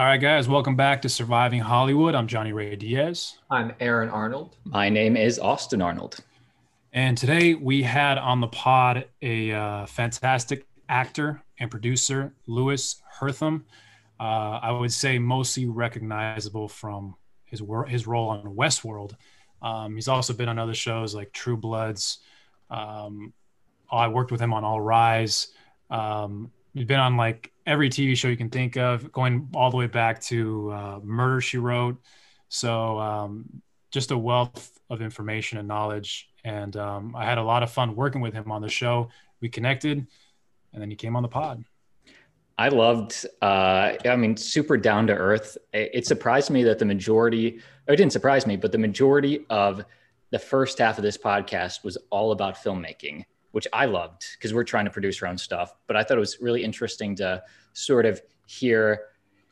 All 0.00 0.06
right, 0.06 0.16
guys, 0.16 0.48
welcome 0.48 0.76
back 0.76 1.02
to 1.02 1.10
Surviving 1.10 1.60
Hollywood. 1.60 2.14
I'm 2.14 2.26
Johnny 2.26 2.54
Ray 2.54 2.74
Diaz. 2.74 3.36
I'm 3.50 3.74
Aaron 3.80 4.08
Arnold. 4.08 4.56
My 4.64 4.88
name 4.88 5.14
is 5.14 5.38
Austin 5.38 5.82
Arnold. 5.82 6.16
And 6.94 7.18
today 7.18 7.52
we 7.52 7.82
had 7.82 8.16
on 8.16 8.40
the 8.40 8.46
pod 8.46 9.04
a 9.20 9.52
uh, 9.52 9.84
fantastic 9.84 10.66
actor 10.88 11.42
and 11.58 11.70
producer, 11.70 12.32
Louis 12.46 12.98
Herthum. 13.20 13.66
Uh, 14.18 14.58
I 14.62 14.70
would 14.70 14.90
say 14.90 15.18
mostly 15.18 15.66
recognizable 15.66 16.66
from 16.66 17.14
his 17.44 17.60
wor- 17.60 17.84
his 17.84 18.06
role 18.06 18.30
on 18.30 18.56
Westworld. 18.56 19.16
Um, 19.60 19.96
he's 19.96 20.08
also 20.08 20.32
been 20.32 20.48
on 20.48 20.58
other 20.58 20.72
shows 20.72 21.14
like 21.14 21.30
True 21.34 21.58
Bloods. 21.58 22.20
Um, 22.70 23.34
I 23.92 24.08
worked 24.08 24.32
with 24.32 24.40
him 24.40 24.54
on 24.54 24.64
All 24.64 24.80
Rise. 24.80 25.48
Um, 25.90 26.52
he's 26.74 26.86
been 26.86 27.00
on 27.00 27.16
like 27.16 27.52
every 27.66 27.90
TV 27.90 28.16
show 28.16 28.28
you 28.28 28.36
can 28.36 28.50
think 28.50 28.76
of, 28.76 29.10
going 29.12 29.48
all 29.54 29.70
the 29.70 29.76
way 29.76 29.86
back 29.86 30.20
to 30.22 30.70
uh, 30.72 31.00
Murder 31.02 31.40
She 31.40 31.58
Wrote. 31.58 32.00
So 32.48 32.98
um, 32.98 33.62
just 33.90 34.10
a 34.10 34.18
wealth 34.18 34.78
of 34.88 35.02
information 35.02 35.58
and 35.58 35.68
knowledge. 35.68 36.28
And 36.44 36.76
um, 36.76 37.14
I 37.16 37.24
had 37.24 37.38
a 37.38 37.42
lot 37.42 37.62
of 37.62 37.70
fun 37.70 37.94
working 37.94 38.20
with 38.20 38.34
him 38.34 38.50
on 38.50 38.62
the 38.62 38.68
show. 38.68 39.08
We 39.40 39.48
connected, 39.48 40.06
and 40.72 40.82
then 40.82 40.90
he 40.90 40.96
came 40.96 41.16
on 41.16 41.22
the 41.22 41.28
pod. 41.28 41.64
I 42.58 42.68
loved, 42.68 43.24
uh, 43.40 43.94
I 44.04 44.16
mean, 44.16 44.36
super 44.36 44.76
down 44.76 45.06
to 45.06 45.14
earth. 45.14 45.56
It, 45.72 46.06
surprised 46.06 46.50
me 46.50 46.62
that 46.64 46.78
the 46.78 46.84
majority, 46.84 47.58
or 47.88 47.94
it 47.94 47.96
didn't 47.96 48.12
surprise 48.12 48.46
me, 48.46 48.56
but 48.56 48.70
the 48.70 48.78
majority 48.78 49.46
of 49.48 49.82
the 50.30 50.38
first 50.38 50.78
half 50.78 50.98
of 50.98 51.02
this 51.02 51.16
podcast 51.16 51.84
was 51.84 51.96
all 52.10 52.32
about 52.32 52.56
filmmaking 52.56 53.24
which 53.52 53.66
I 53.72 53.86
loved 53.86 54.24
because 54.36 54.54
we're 54.54 54.64
trying 54.64 54.84
to 54.84 54.90
produce 54.90 55.22
our 55.22 55.28
own 55.28 55.38
stuff. 55.38 55.74
But 55.86 55.96
I 55.96 56.02
thought 56.02 56.16
it 56.16 56.20
was 56.20 56.38
really 56.40 56.64
interesting 56.64 57.14
to 57.16 57.42
sort 57.72 58.06
of 58.06 58.20
hear 58.46 59.02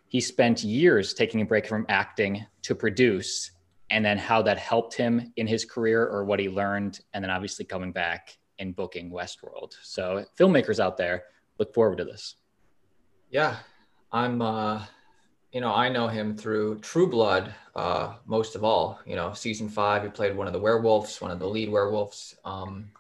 he 0.09 0.21
spent 0.21 0.65
years 0.65 1.15
taking 1.15 1.43
a 1.43 1.45
break 1.45 1.67
from 1.67 1.85
acting 1.89 2.45
to 2.63 2.75
produce 2.75 3.51
and 3.91 4.05
then 4.05 4.19
how 4.19 4.43
that 4.43 4.59
helped 4.59 4.95
him 4.95 5.33
in 5.37 5.47
his 5.47 5.65
career 5.65 6.07
or 6.07 6.25
what 6.25 6.41
he 6.41 6.49
learned. 6.49 7.01
And 7.13 7.23
then 7.23 7.31
obviously 7.31 7.65
coming 7.65 7.93
back 7.93 8.37
and 8.59 8.75
booking 8.75 9.11
Westworld. 9.11 9.75
So 9.83 10.25
filmmakers 10.39 10.81
out 10.81 10.97
there, 10.97 11.25
look 11.59 11.73
forward 11.75 11.99
to 11.99 12.05
this. 12.05 12.37
Yeah, 13.31 13.57
I'm, 14.13 14.41
uh, 14.41 14.85
you 15.53 15.61
know, 15.61 15.75
I 15.75 15.89
know 15.89 16.09
him 16.09 16.37
through 16.37 16.81
True 16.81 17.09
Blood, 17.09 17.55
uh, 17.75 18.15
most 18.27 18.55
of 18.55 18.65
all. 18.65 19.01
You 19.07 19.17
know, 19.17 19.33
season 19.33 19.69
five, 19.69 20.03
he 20.03 20.09
played 20.09 20.37
one 20.37 20.47
of 20.47 20.53
the 20.53 20.59
werewolves, 20.59 21.21
one 21.21 21.31
of 21.31 21.39
the 21.39 21.49
lead 21.49 21.71
werewolves. 21.71 22.37
Um, 22.45 22.91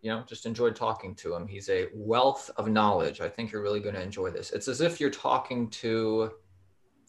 you 0.00 0.10
know, 0.10 0.22
just 0.26 0.46
enjoyed 0.46 0.76
talking 0.76 1.14
to 1.16 1.34
him. 1.34 1.46
He's 1.46 1.68
a 1.68 1.88
wealth 1.92 2.50
of 2.56 2.68
knowledge. 2.68 3.20
I 3.20 3.28
think 3.28 3.50
you're 3.50 3.62
really 3.62 3.80
going 3.80 3.94
to 3.94 4.02
enjoy 4.02 4.30
this. 4.30 4.50
It's 4.52 4.68
as 4.68 4.80
if 4.80 5.00
you're 5.00 5.10
talking 5.10 5.68
to 5.70 6.30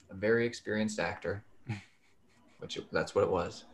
a 0.09 0.15
very 0.15 0.45
experienced 0.45 0.99
actor, 0.99 1.43
which 2.59 2.79
that's 2.91 3.13
what 3.13 3.23
it 3.23 3.29
was. 3.29 3.65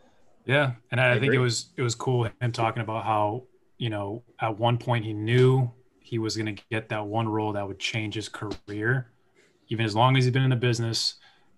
Yeah, 0.45 0.73
and 0.91 0.99
I, 0.99 1.13
I 1.15 1.19
think 1.19 1.33
it 1.33 1.39
was 1.39 1.67
it 1.75 1.81
was 1.81 1.95
cool 1.95 2.29
him 2.39 2.51
talking 2.51 2.83
about 2.83 3.03
how 3.03 3.43
you 3.77 3.89
know 3.89 4.23
at 4.39 4.59
one 4.59 4.77
point 4.77 5.05
he 5.05 5.13
knew 5.13 5.71
he 5.99 6.19
was 6.19 6.37
going 6.37 6.55
to 6.55 6.63
get 6.69 6.89
that 6.89 7.07
one 7.07 7.27
role 7.27 7.53
that 7.53 7.67
would 7.67 7.79
change 7.79 8.13
his 8.13 8.29
career, 8.29 9.07
even 9.69 9.85
as 9.85 9.95
long 9.95 10.15
as 10.17 10.25
he's 10.25 10.33
been 10.33 10.43
in 10.43 10.51
the 10.51 10.55
business, 10.55 11.15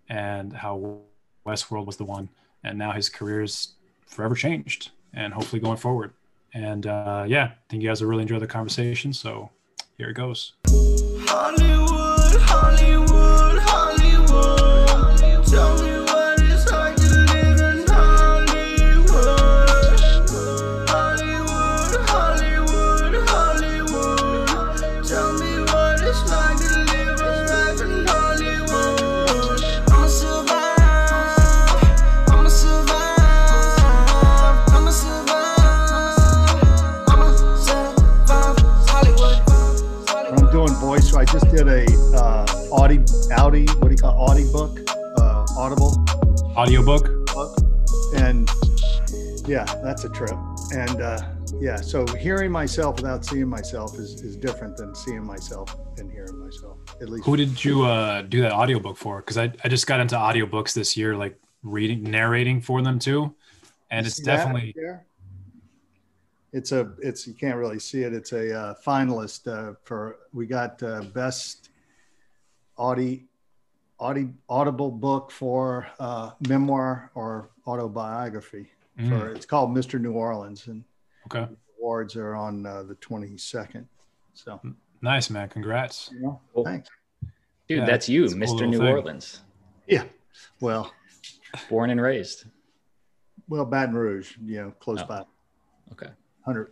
and 0.08 0.54
how 0.54 1.02
Westworld 1.46 1.86
was 1.86 1.98
the 1.98 2.06
one, 2.06 2.30
and 2.64 2.78
now 2.78 2.94
his 2.94 3.10
career 3.10 3.42
is 3.42 3.74
forever 4.06 4.36
changed, 4.36 4.92
and 5.14 5.34
hopefully 5.34 5.60
going 5.60 5.78
forward. 5.78 6.14
And 6.58 6.88
uh, 6.88 7.26
yeah, 7.28 7.44
I 7.44 7.56
think 7.70 7.84
you 7.84 7.90
guys 7.90 8.02
will 8.02 8.10
really 8.10 8.24
enjoy 8.24 8.40
the 8.40 8.48
conversation. 8.48 9.14
So 9.14 9.52
here 9.96 10.10
it 10.10 10.16
goes. 10.16 10.54
Hollywood, 11.28 12.42
Hollywood, 12.42 13.60
Hollywood. 13.60 13.88
Audi, 42.88 43.04
Audi, 43.34 43.66
what 43.66 43.90
do 43.90 43.90
you 43.90 43.98
call 43.98 44.30
Audi 44.30 44.50
book, 44.50 44.80
uh, 45.18 45.46
Audible, 45.58 46.06
audiobook, 46.56 47.28
book, 47.34 47.58
and 48.16 48.50
yeah, 49.46 49.66
that's 49.84 50.06
a 50.06 50.10
trip. 50.10 50.38
And 50.72 51.02
uh, 51.02 51.20
yeah, 51.60 51.82
so 51.82 52.06
hearing 52.16 52.50
myself 52.50 52.96
without 52.96 53.26
seeing 53.26 53.50
myself 53.50 53.96
is, 53.96 54.22
is 54.22 54.38
different 54.38 54.78
than 54.78 54.96
seeing 54.96 55.26
myself 55.26 55.76
and 55.98 56.10
hearing 56.10 56.40
myself. 56.40 56.78
At 57.02 57.10
least. 57.10 57.26
Who 57.26 57.36
did 57.36 57.62
you 57.62 57.84
uh, 57.84 58.22
do 58.22 58.40
that 58.40 58.54
audiobook 58.54 58.96
for? 58.96 59.18
Because 59.18 59.38
I, 59.38 59.52
I 59.66 59.68
just 59.68 59.86
got 59.86 60.00
into 60.00 60.16
audiobooks 60.16 60.74
this 60.74 60.96
year, 60.96 61.18
like 61.18 61.38
reading, 61.64 62.04
narrating 62.04 62.62
for 62.62 62.82
them 62.82 63.00
too, 63.00 63.36
and 63.92 64.06
you 64.06 64.08
it's 64.08 64.20
definitely 64.22 64.74
it's 66.54 66.72
a 66.72 66.94
it's 67.00 67.28
you 67.28 67.34
can't 67.34 67.58
really 67.58 67.80
see 67.80 68.04
it. 68.04 68.14
It's 68.14 68.32
a 68.32 68.58
uh, 68.58 68.74
finalist 68.76 69.46
uh, 69.46 69.74
for 69.84 70.20
we 70.32 70.46
got 70.46 70.82
uh, 70.82 71.02
best 71.14 71.67
audi, 72.78 73.28
audi 74.00 74.30
audible 74.50 74.92
book 74.92 75.32
for 75.32 75.88
uh, 76.00 76.32
memoir 76.48 77.12
or 77.16 77.50
autobiography. 77.66 78.72
Mm. 79.00 79.10
For 79.10 79.32
it's 79.32 79.46
called 79.46 79.76
Mr. 79.76 80.00
New 80.02 80.14
Orleans, 80.14 80.68
and 80.68 80.84
okay, 81.28 81.48
awards 81.80 82.16
are 82.16 82.36
on 82.36 82.66
uh, 82.66 82.84
the 82.84 82.96
twenty 82.96 83.38
second. 83.38 83.88
So 84.34 84.60
nice, 85.02 85.30
man! 85.30 85.50
Congrats. 85.50 86.10
Yeah, 86.20 86.34
well, 86.54 86.66
thanks, 86.66 86.90
dude. 87.68 87.80
Yeah, 87.80 87.86
that's 87.86 88.10
you, 88.10 88.26
Mr. 88.26 88.60
Cool 88.60 88.68
New 88.68 88.78
thing. 88.80 88.88
Orleans. 88.88 89.42
Yeah. 89.88 90.06
Well, 90.60 90.92
born 91.70 91.92
and 91.92 92.02
raised. 92.02 92.46
Well, 93.48 93.66
Baton 93.66 93.96
Rouge, 93.96 94.36
you 94.44 94.58
know, 94.58 94.72
close 94.80 95.02
oh. 95.02 95.06
by. 95.06 95.24
Okay 95.92 96.10
hundred, 96.48 96.72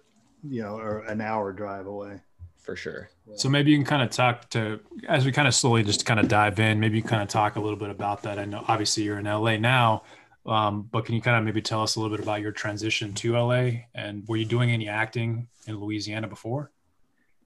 you 0.50 0.64
know, 0.64 0.78
or 0.78 1.00
an 1.00 1.20
hour 1.20 1.52
drive 1.52 1.86
away. 1.86 2.22
For 2.66 2.76
sure. 2.76 3.10
So 3.36 3.48
maybe 3.48 3.70
you 3.70 3.78
can 3.78 3.86
kind 3.86 4.02
of 4.02 4.10
talk 4.10 4.50
to 4.50 4.80
as 5.08 5.24
we 5.24 5.32
kind 5.32 5.48
of 5.48 5.54
slowly 5.54 5.84
just 5.84 6.04
kind 6.04 6.20
of 6.20 6.28
dive 6.28 6.60
in. 6.60 6.80
Maybe 6.80 6.98
you 6.98 7.04
kind 7.04 7.22
of 7.22 7.28
talk 7.28 7.58
a 7.58 7.60
little 7.60 7.78
bit 7.78 7.92
about 7.92 8.24
that. 8.24 8.40
I 8.40 8.46
know 8.46 8.66
obviously 8.68 9.04
you're 9.04 9.20
in 9.20 9.26
LA 9.26 9.58
now, 9.58 10.02
um, 10.48 10.90
but 10.92 11.06
can 11.06 11.14
you 11.14 11.22
kind 11.22 11.38
of 11.38 11.44
maybe 11.44 11.62
tell 11.62 11.84
us 11.84 11.96
a 11.96 12.00
little 12.00 12.16
bit 12.18 12.24
about 12.24 12.42
your 12.42 12.52
transition 12.52 13.14
to 13.14 13.38
LA 13.38 13.70
and 13.94 14.28
were 14.28 14.38
you 14.38 14.46
doing 14.46 14.72
any 14.72 14.90
acting 14.90 15.48
in 15.68 15.80
Louisiana 15.80 16.28
before? 16.28 16.72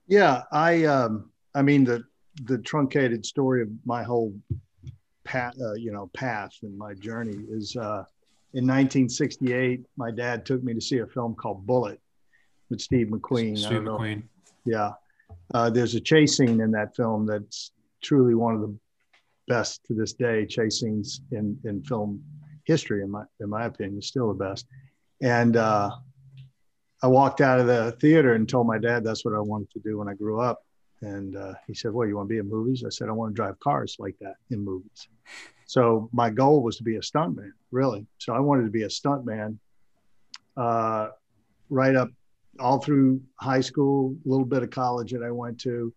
Yeah, 0.07 0.43
I 0.53 0.85
um, 0.85 1.31
I 1.53 1.63
mean 1.63 1.83
the 1.83 2.05
the 2.45 2.57
truncated 2.57 3.25
story 3.25 3.61
of 3.61 3.67
my 3.85 4.03
whole 4.03 4.33
path, 5.25 5.53
uh, 5.61 5.73
you 5.73 5.91
know, 5.91 6.09
path 6.13 6.53
and 6.63 6.77
my 6.77 6.93
journey 6.93 7.43
is 7.49 7.75
uh, 7.75 8.05
in 8.53 8.65
1968. 8.65 9.81
My 9.97 10.11
dad 10.11 10.45
took 10.45 10.63
me 10.63 10.73
to 10.73 10.81
see 10.81 10.99
a 10.99 11.05
film 11.07 11.35
called 11.35 11.67
Bullitt 11.67 11.99
with 12.69 12.79
Steve 12.79 13.07
McQueen. 13.07 13.57
Steve 13.57 13.81
McQueen. 13.81 14.23
Yeah. 14.65 14.93
Uh, 15.53 15.69
there's 15.69 15.95
a 15.95 15.99
chase 15.99 16.37
scene 16.37 16.61
in 16.61 16.71
that 16.71 16.95
film 16.95 17.25
that's 17.25 17.71
truly 18.01 18.35
one 18.35 18.55
of 18.55 18.61
the 18.61 18.75
best 19.47 19.83
to 19.85 19.93
this 19.93 20.13
day 20.13 20.45
chase 20.45 20.79
scenes 20.79 21.21
in, 21.31 21.57
in 21.63 21.81
film 21.83 22.23
history, 22.65 23.01
in 23.01 23.09
my, 23.09 23.23
in 23.39 23.49
my 23.49 23.65
opinion, 23.65 23.97
is 23.99 24.07
still 24.07 24.27
the 24.27 24.45
best. 24.45 24.67
And 25.21 25.57
uh, 25.57 25.89
I 27.01 27.07
walked 27.07 27.41
out 27.41 27.59
of 27.59 27.67
the 27.67 27.95
theater 27.99 28.35
and 28.35 28.47
told 28.47 28.67
my 28.67 28.77
dad 28.77 29.03
that's 29.03 29.25
what 29.25 29.33
I 29.33 29.39
wanted 29.39 29.71
to 29.71 29.79
do 29.79 29.97
when 29.97 30.07
I 30.07 30.13
grew 30.13 30.39
up. 30.39 30.63
And 31.01 31.35
uh, 31.35 31.53
he 31.65 31.73
said, 31.73 31.93
Well, 31.93 32.07
you 32.07 32.17
want 32.17 32.27
to 32.27 32.33
be 32.33 32.39
in 32.39 32.49
movies? 32.49 32.83
I 32.85 32.89
said, 32.89 33.07
I 33.07 33.13
want 33.13 33.31
to 33.31 33.35
drive 33.35 33.59
cars 33.59 33.95
like 33.99 34.15
that 34.19 34.35
in 34.51 34.63
movies. 34.63 35.07
So 35.65 36.09
my 36.11 36.29
goal 36.29 36.61
was 36.61 36.77
to 36.77 36.83
be 36.83 36.97
a 36.97 37.01
stuntman, 37.01 37.51
really. 37.71 38.05
So 38.17 38.33
I 38.33 38.39
wanted 38.39 38.63
to 38.63 38.69
be 38.69 38.83
a 38.83 38.87
stuntman 38.87 39.57
uh, 40.57 41.09
right 41.69 41.95
up 41.95 42.09
all 42.59 42.79
through 42.79 43.21
high 43.35 43.61
school, 43.61 44.15
a 44.25 44.29
little 44.29 44.45
bit 44.45 44.63
of 44.63 44.69
college 44.69 45.11
that 45.11 45.23
I 45.23 45.31
went 45.31 45.59
to. 45.61 45.93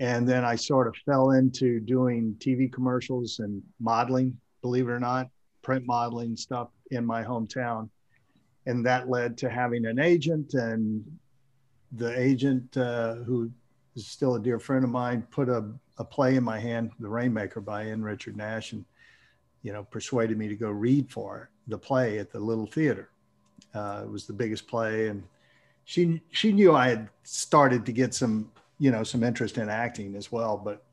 And 0.00 0.26
then 0.26 0.44
I 0.44 0.56
sort 0.56 0.86
of 0.86 0.96
fell 1.04 1.32
into 1.32 1.78
doing 1.78 2.34
TV 2.38 2.72
commercials 2.72 3.38
and 3.38 3.62
modeling, 3.80 4.38
believe 4.62 4.88
it 4.88 4.92
or 4.92 5.00
not, 5.00 5.28
print 5.62 5.86
modeling 5.86 6.36
stuff 6.36 6.68
in 6.90 7.04
my 7.04 7.22
hometown. 7.22 7.90
And 8.66 8.84
that 8.86 9.10
led 9.10 9.36
to 9.38 9.50
having 9.50 9.84
an 9.86 9.98
agent. 9.98 10.54
And 10.54 11.04
the 11.92 12.18
agent, 12.18 12.76
uh, 12.76 13.16
who 13.16 13.50
is 13.94 14.06
still 14.06 14.36
a 14.36 14.40
dear 14.40 14.58
friend 14.58 14.84
of 14.84 14.90
mine, 14.90 15.26
put 15.30 15.48
a, 15.50 15.64
a 15.98 16.04
play 16.04 16.36
in 16.36 16.44
my 16.44 16.58
hand, 16.58 16.92
The 16.98 17.08
Rainmaker 17.08 17.60
by 17.60 17.86
N. 17.86 18.02
Richard 18.02 18.36
Nash, 18.36 18.72
and, 18.72 18.84
you 19.62 19.72
know, 19.72 19.84
persuaded 19.84 20.38
me 20.38 20.48
to 20.48 20.56
go 20.56 20.70
read 20.70 21.10
for 21.10 21.50
the 21.68 21.78
play 21.78 22.18
at 22.18 22.30
the 22.30 22.40
Little 22.40 22.66
Theater. 22.66 23.10
Uh, 23.74 24.02
it 24.04 24.10
was 24.10 24.26
the 24.26 24.32
biggest 24.32 24.66
play. 24.66 25.08
And 25.08 25.22
she 25.90 26.22
she 26.30 26.52
knew 26.52 26.72
I 26.72 26.88
had 26.88 27.08
started 27.24 27.84
to 27.86 27.90
get 27.90 28.14
some 28.14 28.52
you 28.78 28.92
know 28.92 29.02
some 29.02 29.24
interest 29.24 29.58
in 29.58 29.68
acting 29.68 30.14
as 30.14 30.30
well. 30.30 30.56
But 30.56 30.84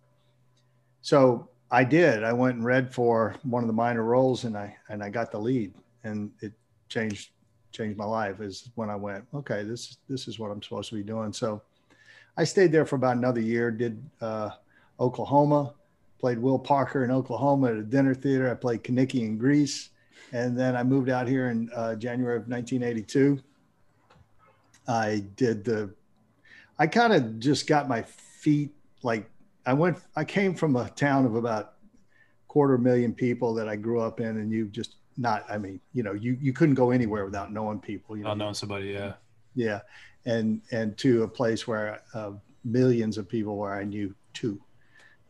so 1.02 1.50
I 1.70 1.84
did. 1.84 2.24
I 2.24 2.34
went 2.34 2.56
and 2.56 2.66
read 2.66 2.92
for 2.92 3.36
one 3.44 3.62
of 3.62 3.68
the 3.68 3.74
minor 3.74 4.02
roles, 4.02 4.44
and 4.46 4.58
I 4.58 4.76
and 4.90 5.04
I 5.04 5.10
got 5.10 5.32
the 5.32 5.38
lead, 5.38 5.72
and 6.04 6.32
it 6.42 6.52
changed 6.90 7.30
changed 7.72 7.96
my 7.96 8.06
life. 8.06 8.42
Is 8.42 8.72
when 8.74 8.90
I 8.90 8.96
went, 8.96 9.24
okay, 9.36 9.62
this 9.62 9.98
this 10.10 10.28
is 10.28 10.40
what 10.40 10.50
I'm 10.50 10.64
supposed 10.64 10.90
to 10.90 10.96
be 10.96 11.04
doing. 11.04 11.32
So, 11.32 11.62
I 12.36 12.44
stayed 12.44 12.72
there 12.72 12.88
for 12.88 12.96
about 12.96 13.18
another 13.18 13.42
year. 13.42 13.70
Did 13.70 14.04
uh, 14.20 14.50
Oklahoma, 15.00 15.76
played 16.20 16.40
Will 16.40 16.58
Parker 16.58 17.04
in 17.04 17.12
Oklahoma 17.12 17.68
at 17.68 17.78
a 17.78 17.84
dinner 17.84 18.16
theater. 18.16 18.50
I 18.50 18.56
played 18.56 18.84
Kenickie 18.84 19.22
in 19.22 19.38
Grease, 19.38 19.90
and 20.34 20.58
then 20.58 20.76
I 20.76 20.82
moved 20.82 21.10
out 21.10 21.28
here 21.28 21.52
in 21.52 21.70
uh, 21.76 21.94
January 21.94 22.38
of 22.38 22.48
1982. 22.48 23.44
I 24.88 25.24
did 25.36 25.64
the. 25.64 25.94
I 26.80 26.88
kind 26.88 27.14
of 27.14 27.40
just 27.40 27.68
got 27.68 27.88
my 27.88 28.04
feet 28.04 28.72
like 29.04 29.30
I 29.66 29.74
went, 29.74 29.98
I 30.16 30.24
came 30.24 30.56
from 30.56 30.76
a 30.76 30.90
town 30.92 31.26
of 31.26 31.36
about 31.36 31.74
quarter 32.48 32.78
million 32.78 33.14
people 33.14 33.54
that 33.56 33.68
I 33.68 33.76
grew 33.76 34.00
up 34.00 34.20
in, 34.20 34.38
and 34.38 34.52
you 34.52 34.68
just 34.68 34.96
not, 35.18 35.46
I 35.50 35.58
mean, 35.58 35.82
you 35.94 36.04
know, 36.04 36.14
you 36.14 36.38
you 36.42 36.54
couldn't 36.54 36.76
go 36.76 36.92
anywhere 36.92 37.26
without 37.26 37.52
knowing 37.52 37.80
people. 37.80 38.16
You 38.16 38.24
know, 38.24 38.34
knowing 38.34 38.54
somebody, 38.54 38.88
yeah, 38.88 39.14
yeah, 39.56 39.82
and 40.26 40.62
and 40.72 40.98
to 41.00 41.24
a 41.24 41.28
place 41.28 41.68
where 41.68 42.02
uh, 42.14 42.32
millions 42.64 43.18
of 43.18 43.28
people 43.28 43.58
where 43.58 43.74
I 43.74 43.84
knew 43.84 44.16
two, 44.34 44.60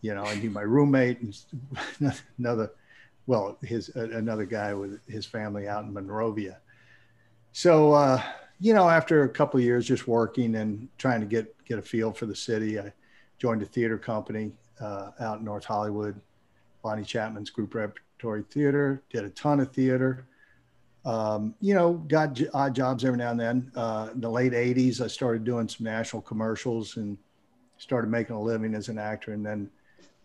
you 0.01 0.13
know, 0.13 0.23
I 0.23 0.35
knew 0.35 0.51
my 0.51 0.61
roommate 0.61 1.19
and 1.21 2.13
another, 2.37 2.71
well, 3.25 3.57
his 3.63 3.89
another 3.95 4.45
guy 4.45 4.73
with 4.73 4.99
his 5.07 5.25
family 5.25 5.67
out 5.67 5.83
in 5.85 5.93
Monrovia. 5.93 6.59
So, 7.53 7.93
uh, 7.93 8.21
you 8.59 8.73
know, 8.73 8.89
after 8.89 9.23
a 9.23 9.29
couple 9.29 9.59
of 9.59 9.63
years 9.63 9.85
just 9.85 10.07
working 10.07 10.55
and 10.55 10.87
trying 10.97 11.21
to 11.21 11.27
get 11.27 11.53
get 11.65 11.79
a 11.79 11.81
feel 11.81 12.11
for 12.11 12.25
the 12.25 12.35
city, 12.35 12.79
I 12.79 12.91
joined 13.37 13.61
a 13.61 13.65
theater 13.65 13.97
company 13.97 14.51
uh, 14.79 15.11
out 15.19 15.39
in 15.39 15.45
North 15.45 15.65
Hollywood, 15.65 16.19
Lonny 16.83 17.03
Chapman's 17.03 17.49
Group 17.49 17.73
Repertory 17.75 18.43
Theater, 18.49 19.03
did 19.09 19.23
a 19.23 19.29
ton 19.29 19.59
of 19.59 19.71
theater. 19.71 20.25
Um, 21.05 21.55
you 21.61 21.73
know, 21.73 21.93
got 21.93 22.33
j- 22.33 22.49
odd 22.53 22.75
jobs 22.75 23.05
every 23.05 23.17
now 23.17 23.31
and 23.31 23.39
then. 23.39 23.71
Uh, 23.75 24.09
in 24.13 24.19
the 24.19 24.29
late 24.29 24.51
80s, 24.51 24.99
I 24.99 25.07
started 25.07 25.45
doing 25.45 25.69
some 25.69 25.85
national 25.85 26.21
commercials 26.21 26.97
and 26.97 27.17
started 27.77 28.09
making 28.09 28.35
a 28.35 28.41
living 28.41 28.75
as 28.75 28.89
an 28.89 28.97
actor 28.97 29.31
and 29.31 29.45
then 29.45 29.69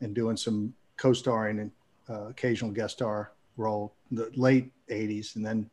and 0.00 0.14
doing 0.14 0.36
some 0.36 0.74
co-starring 0.96 1.60
and 1.60 1.70
uh, 2.10 2.28
occasional 2.28 2.72
guest 2.72 2.94
star 2.94 3.32
role 3.56 3.94
in 4.10 4.16
the 4.16 4.30
late 4.34 4.72
80s 4.88 5.36
and 5.36 5.44
then 5.44 5.70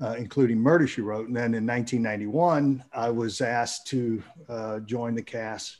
uh, 0.00 0.14
including 0.18 0.58
Murder 0.58 0.86
She 0.86 1.00
Wrote. 1.00 1.28
And 1.28 1.36
then 1.36 1.54
in 1.54 1.66
1991, 1.66 2.84
I 2.92 3.10
was 3.10 3.40
asked 3.40 3.86
to 3.88 4.22
uh, 4.48 4.80
join 4.80 5.14
the 5.14 5.22
cast 5.22 5.78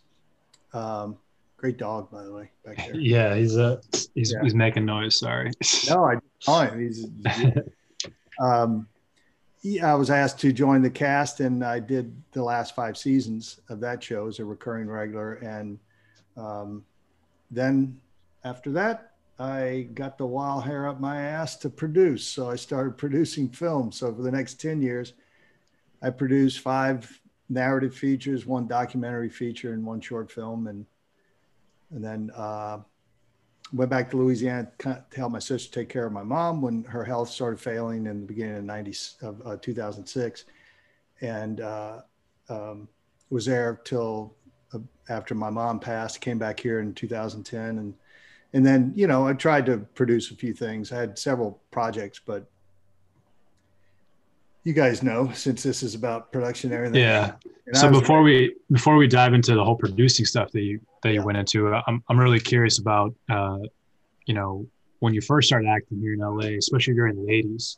um, 0.74 1.16
great 1.56 1.78
dog, 1.78 2.10
by 2.10 2.22
the 2.24 2.32
way, 2.32 2.50
back 2.64 2.76
there. 2.76 2.94
Yeah, 3.00 3.34
he's 3.36 3.56
a 3.56 3.64
uh, 3.64 3.80
he's 4.14 4.32
yeah. 4.32 4.42
he's 4.42 4.54
making 4.54 4.84
noise. 4.84 5.18
Sorry. 5.18 5.50
no, 5.88 6.04
I 6.04 6.16
fine. 6.44 6.78
He's. 6.78 7.06
um, 8.40 8.86
yeah, 9.62 9.90
I 9.90 9.94
was 9.94 10.10
asked 10.10 10.38
to 10.40 10.52
join 10.52 10.82
the 10.82 10.90
cast, 10.90 11.40
and 11.40 11.64
I 11.64 11.80
did 11.80 12.14
the 12.32 12.42
last 12.42 12.74
five 12.76 12.98
seasons 12.98 13.60
of 13.70 13.80
that 13.80 14.02
show 14.02 14.26
as 14.26 14.40
a 14.40 14.44
recurring 14.44 14.88
regular. 14.88 15.34
And 15.36 15.78
um, 16.36 16.84
then 17.50 17.98
after 18.44 18.70
that, 18.72 19.13
I 19.38 19.88
got 19.94 20.16
the 20.16 20.26
wild 20.26 20.64
hair 20.64 20.86
up 20.86 21.00
my 21.00 21.20
ass 21.20 21.56
to 21.56 21.70
produce. 21.70 22.26
So 22.26 22.50
I 22.50 22.56
started 22.56 22.96
producing 22.96 23.48
films. 23.48 23.98
So 23.98 24.14
for 24.14 24.22
the 24.22 24.30
next 24.30 24.60
10 24.60 24.80
years, 24.80 25.14
I 26.02 26.10
produced 26.10 26.60
five 26.60 27.20
narrative 27.48 27.94
features, 27.94 28.46
one 28.46 28.66
documentary 28.66 29.28
feature, 29.28 29.72
and 29.72 29.84
one 29.84 30.00
short 30.00 30.30
film, 30.30 30.66
and 30.66 30.86
and 31.90 32.02
then 32.02 32.30
uh, 32.34 32.78
went 33.72 33.90
back 33.90 34.10
to 34.10 34.16
Louisiana 34.16 34.70
to 34.78 35.04
help 35.14 35.32
my 35.32 35.38
sister 35.38 35.72
take 35.72 35.88
care 35.88 36.06
of 36.06 36.12
my 36.12 36.22
mom 36.22 36.60
when 36.60 36.84
her 36.84 37.04
health 37.04 37.30
started 37.30 37.60
failing 37.60 38.06
in 38.06 38.20
the 38.20 38.26
beginning 38.26 38.56
of 38.56 38.64
90 38.64 38.94
of 39.22 39.46
uh, 39.46 39.56
2006, 39.60 40.44
and 41.20 41.60
uh, 41.60 42.00
um, 42.48 42.88
was 43.30 43.46
there 43.46 43.80
till 43.84 44.34
uh, 44.72 44.78
after 45.08 45.34
my 45.34 45.50
mom 45.50 45.78
passed. 45.78 46.20
Came 46.20 46.38
back 46.38 46.58
here 46.60 46.80
in 46.80 46.94
2010, 46.94 47.78
and 47.78 47.94
and 48.54 48.64
then 48.64 48.92
you 48.94 49.06
know 49.06 49.26
I 49.26 49.34
tried 49.34 49.66
to 49.66 49.78
produce 49.78 50.30
a 50.30 50.36
few 50.36 50.54
things. 50.54 50.92
I 50.92 51.00
had 51.00 51.18
several 51.18 51.60
projects, 51.70 52.20
but 52.24 52.48
you 54.62 54.72
guys 54.72 55.02
know 55.02 55.30
since 55.34 55.62
this 55.62 55.82
is 55.82 55.94
about 55.94 56.32
production 56.32 56.72
and 56.72 56.78
everything. 56.78 57.02
Yeah. 57.02 57.32
And 57.66 57.76
so 57.76 57.90
before 57.90 58.22
we 58.22 58.54
before 58.72 58.96
we 58.96 59.08
dive 59.08 59.34
into 59.34 59.54
the 59.54 59.64
whole 59.64 59.76
producing 59.76 60.24
stuff 60.24 60.52
that 60.52 60.62
you 60.62 60.80
that 61.02 61.12
you 61.12 61.22
went 61.22 61.36
into, 61.36 61.74
I'm 61.74 62.02
I'm 62.08 62.18
really 62.18 62.40
curious 62.40 62.78
about 62.78 63.14
uh, 63.28 63.58
you 64.24 64.34
know 64.34 64.66
when 65.00 65.12
you 65.12 65.20
first 65.20 65.48
started 65.48 65.68
acting 65.68 66.00
here 66.00 66.14
in 66.14 66.20
LA, 66.20 66.56
especially 66.56 66.94
during 66.94 67.26
the 67.26 67.32
'80s. 67.32 67.76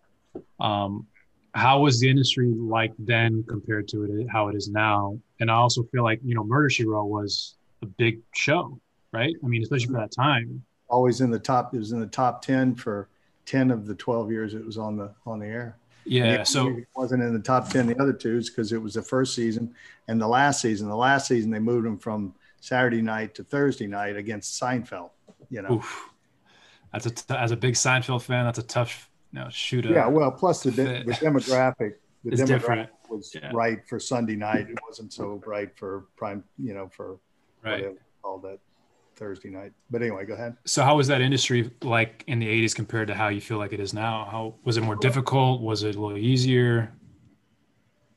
Um, 0.60 1.06
how 1.54 1.80
was 1.80 1.98
the 2.00 2.10
industry 2.10 2.52
like 2.54 2.92
then 2.98 3.42
compared 3.48 3.88
to 3.88 4.04
it 4.04 4.26
how 4.30 4.48
it 4.48 4.54
is 4.54 4.68
now? 4.68 5.18
And 5.40 5.50
I 5.50 5.54
also 5.54 5.84
feel 5.84 6.02
like 6.02 6.20
you 6.22 6.34
know 6.34 6.44
Murder 6.44 6.68
She 6.68 6.84
Wrote 6.84 7.06
was 7.06 7.54
a 7.82 7.86
big 7.86 8.20
show, 8.34 8.78
right? 9.12 9.34
I 9.42 9.46
mean, 9.46 9.62
especially 9.62 9.86
for 9.86 10.00
that 10.00 10.12
time. 10.12 10.62
Always 10.88 11.20
in 11.20 11.30
the 11.30 11.38
top. 11.38 11.74
It 11.74 11.78
was 11.78 11.92
in 11.92 12.00
the 12.00 12.06
top 12.06 12.42
ten 12.42 12.74
for 12.74 13.08
ten 13.44 13.70
of 13.70 13.86
the 13.86 13.94
twelve 13.94 14.30
years 14.30 14.54
it 14.54 14.64
was 14.64 14.78
on 14.78 14.96
the 14.96 15.12
on 15.26 15.38
the 15.40 15.46
air. 15.46 15.76
Yeah, 16.04 16.44
so 16.44 16.68
it 16.68 16.86
wasn't 16.94 17.24
in 17.24 17.32
the 17.32 17.40
top 17.40 17.68
ten 17.68 17.86
the 17.86 18.00
other 18.00 18.12
twos 18.12 18.48
because 18.48 18.72
it 18.72 18.80
was 18.80 18.94
the 18.94 19.02
first 19.02 19.34
season 19.34 19.74
and 20.06 20.20
the 20.20 20.28
last 20.28 20.60
season. 20.60 20.88
The 20.88 20.96
last 20.96 21.26
season 21.26 21.50
they 21.50 21.58
moved 21.58 21.84
them 21.84 21.98
from 21.98 22.34
Saturday 22.60 23.02
night 23.02 23.34
to 23.34 23.44
Thursday 23.44 23.86
night 23.88 24.16
against 24.16 24.60
Seinfeld. 24.60 25.10
You 25.50 25.62
know, 25.62 25.74
Oof. 25.74 26.10
that's 26.92 27.06
a 27.06 27.10
t- 27.10 27.34
as 27.34 27.50
a 27.50 27.56
big 27.56 27.74
Seinfeld 27.74 28.22
fan, 28.22 28.44
that's 28.44 28.58
a 28.58 28.62
tough 28.62 29.10
you 29.32 29.40
know, 29.40 29.48
shoot. 29.50 29.84
Yeah, 29.84 30.06
well, 30.06 30.30
plus 30.30 30.62
the, 30.62 30.70
de- 30.70 30.84
the 31.06 31.12
demographic, 31.12 31.94
the 32.24 32.32
it's 32.32 32.40
demographic 32.40 32.46
different. 32.46 32.90
was 33.10 33.34
yeah. 33.34 33.50
right 33.52 33.86
for 33.86 34.00
Sunday 34.00 34.36
night. 34.36 34.68
It 34.70 34.78
wasn't 34.86 35.12
so 35.12 35.42
right 35.46 35.70
for 35.76 36.06
prime, 36.16 36.44
you 36.58 36.74
know, 36.74 36.88
for 36.88 37.18
right. 37.62 37.94
all 38.24 38.38
that 38.38 38.58
Thursday 39.16 39.48
night. 39.50 39.72
But 39.90 40.02
anyway, 40.02 40.24
go 40.26 40.34
ahead. 40.34 40.56
So 40.66 40.82
how 40.82 40.96
was 40.96 41.08
that 41.08 41.20
industry 41.20 41.70
like 41.82 42.22
in 42.26 42.38
the 42.38 42.46
80s 42.46 42.74
compared 42.74 43.08
to 43.08 43.14
how 43.14 43.28
you 43.28 43.40
feel 43.40 43.58
like 43.58 43.72
it 43.72 43.80
is 43.80 43.92
now? 43.92 44.28
How 44.30 44.54
was 44.64 44.76
it 44.76 44.82
more 44.82 44.96
difficult? 44.96 45.62
Was 45.62 45.82
it 45.82 45.96
a 45.96 46.00
little 46.00 46.18
easier? 46.18 46.92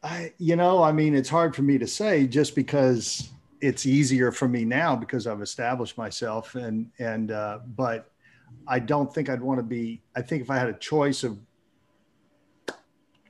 I 0.04 0.34
you 0.38 0.56
know, 0.56 0.84
I 0.84 0.92
mean, 0.92 1.16
it's 1.16 1.30
hard 1.30 1.56
for 1.56 1.62
me 1.62 1.78
to 1.78 1.88
say 1.88 2.28
just 2.28 2.56
because 2.56 3.30
it's 3.62 3.86
easier 3.86 4.32
for 4.32 4.48
me 4.48 4.64
now 4.66 4.96
because 4.96 5.28
I've 5.28 5.42
established 5.42 5.98
myself 5.98 6.56
and 6.56 6.90
and 7.00 7.32
uh 7.32 7.60
but 7.76 8.12
I 8.68 8.80
don't 8.80 9.14
think 9.14 9.30
I'd 9.30 9.42
want 9.42 9.60
to 9.60 9.64
be 9.64 10.02
I 10.16 10.22
think 10.22 10.44
if 10.44 10.50
I 10.50 10.58
had 10.58 10.70
a 10.70 10.74
choice 10.74 11.24
of 11.24 11.38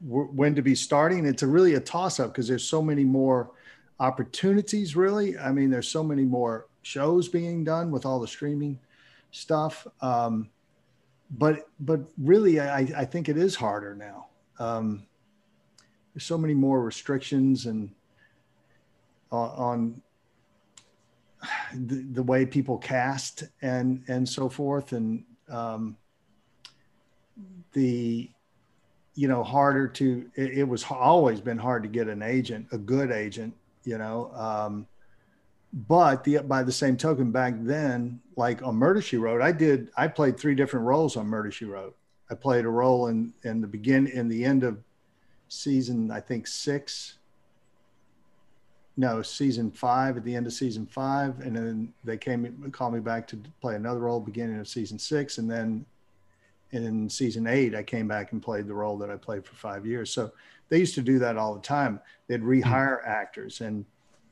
when 0.02 0.56
to 0.56 0.62
be 0.62 0.76
starting, 0.76 1.26
it's 1.26 1.44
a 1.44 1.48
really 1.48 1.74
a 1.76 1.80
toss 1.80 2.20
up 2.20 2.32
because 2.32 2.48
there's 2.48 2.64
so 2.64 2.82
many 2.82 3.04
more 3.04 3.52
opportunities 4.00 4.96
really. 4.96 5.38
I 5.38 5.52
mean, 5.52 5.70
there's 5.70 5.90
so 5.90 6.04
many 6.04 6.24
more 6.24 6.69
shows 6.82 7.28
being 7.28 7.64
done 7.64 7.92
with 7.92 8.06
all 8.06 8.20
the 8.20 8.28
streaming 8.28 8.80
stuff. 9.32 9.86
Um, 10.02 10.50
but 11.32 11.68
but 11.80 12.02
really, 12.18 12.60
I, 12.60 12.80
I 12.80 13.06
think 13.06 13.30
it 13.30 13.38
is 13.38 13.56
harder 13.56 13.96
now. 13.96 14.28
Um, 14.58 15.06
there's 16.14 16.26
so 16.26 16.38
many 16.38 16.54
more 16.54 16.82
restrictions 16.82 17.68
and 17.68 17.92
uh, 19.32 19.36
on 19.36 20.02
the, 21.74 22.06
the, 22.14 22.24
way 22.24 22.46
people 22.46 22.78
cast 22.78 23.44
and 23.62 24.04
and 24.08 24.28
so 24.28 24.50
forth, 24.50 24.92
and 24.92 25.24
um, 25.50 25.96
the 27.74 28.30
you 29.14 29.28
know 29.28 29.44
harder 29.44 29.88
to. 29.88 30.30
It, 30.36 30.60
it, 30.60 30.68
was 30.68 30.84
always 30.90 31.42
been 31.42 31.60
hard 31.60 31.84
to 31.84 31.90
get 31.90 32.08
an 32.08 32.24
agent, 32.24 32.68
a 32.72 32.78
good 32.78 33.12
agent. 33.12 33.54
You 33.84 34.00
know. 34.00 34.32
But 35.72 36.24
the 36.24 36.40
by 36.40 36.64
the 36.64 36.72
same 36.72 36.98
token 36.98 37.32
back 37.32 37.54
then 37.60 38.22
like 38.36 38.64
on 38.64 38.76
murder 38.76 39.02
she 39.02 39.18
wrote 39.18 39.42
i 39.42 39.52
did 39.52 39.90
i 39.98 40.08
played 40.08 40.40
three 40.40 40.56
different 40.56 40.86
roles 40.86 41.16
on 41.16 41.28
murder 41.28 41.52
she 41.52 41.66
wrote. 41.66 41.96
I 42.32 42.36
played 42.36 42.66
a 42.66 42.70
role 42.70 43.08
in 43.08 43.34
in 43.44 43.62
the 43.62 43.68
begin 43.68 44.08
in 44.08 44.28
the 44.28 44.44
end 44.44 44.64
of 44.64 44.80
season 45.48 46.10
i 46.12 46.20
think 46.20 46.48
six. 46.48 47.18
No 48.98 49.22
season 49.22 49.72
five 49.72 50.18
at 50.18 50.26
the 50.26 50.36
end 50.36 50.48
of 50.48 50.54
season 50.54 50.88
five 50.88 51.40
and 51.42 51.56
then 51.56 51.94
they 52.04 52.18
came 52.18 52.72
called 52.72 52.96
me 52.96 53.00
back 53.00 53.28
to 53.28 53.40
play 53.62 53.76
another 53.76 54.00
role 54.00 54.20
beginning 54.20 54.60
of 54.60 54.68
season 54.68 54.98
six 54.98 55.38
and 55.38 55.50
then 55.50 55.86
in 56.72 57.10
season 57.10 57.46
eight 57.46 57.76
i 57.76 57.84
came 57.84 58.08
back 58.08 58.32
and 58.32 58.42
played 58.42 58.68
the 58.68 58.74
role 58.74 58.98
that 58.98 59.12
i 59.12 59.16
played 59.16 59.46
for 59.46 59.54
five 59.54 59.86
years. 59.86 60.10
So 60.12 60.32
they 60.70 60.80
used 60.80 60.96
to 60.96 61.02
do 61.02 61.20
that 61.20 61.38
all 61.38 61.54
the 61.54 61.62
time. 61.62 62.00
They'd 62.28 62.42
hmm. 62.42 62.50
rehire 62.50 63.06
actors 63.06 63.62
and 63.62 63.86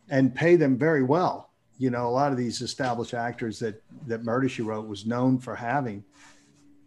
and 0.10 0.34
pay 0.34 0.56
them 0.56 0.78
very 0.78 1.04
well. 1.04 1.52
You 1.78 1.92
know, 1.92 2.08
a 2.08 2.10
lot 2.10 2.32
of 2.32 2.38
these 2.38 2.62
established 2.62 3.14
actors 3.14 3.60
that 3.60 3.82
that 4.08 4.24
Murder 4.24 4.50
She 4.50 4.62
Wrote 4.62 4.88
was 4.88 5.06
known 5.06 5.40
for 5.40 5.56
having. 5.56 6.04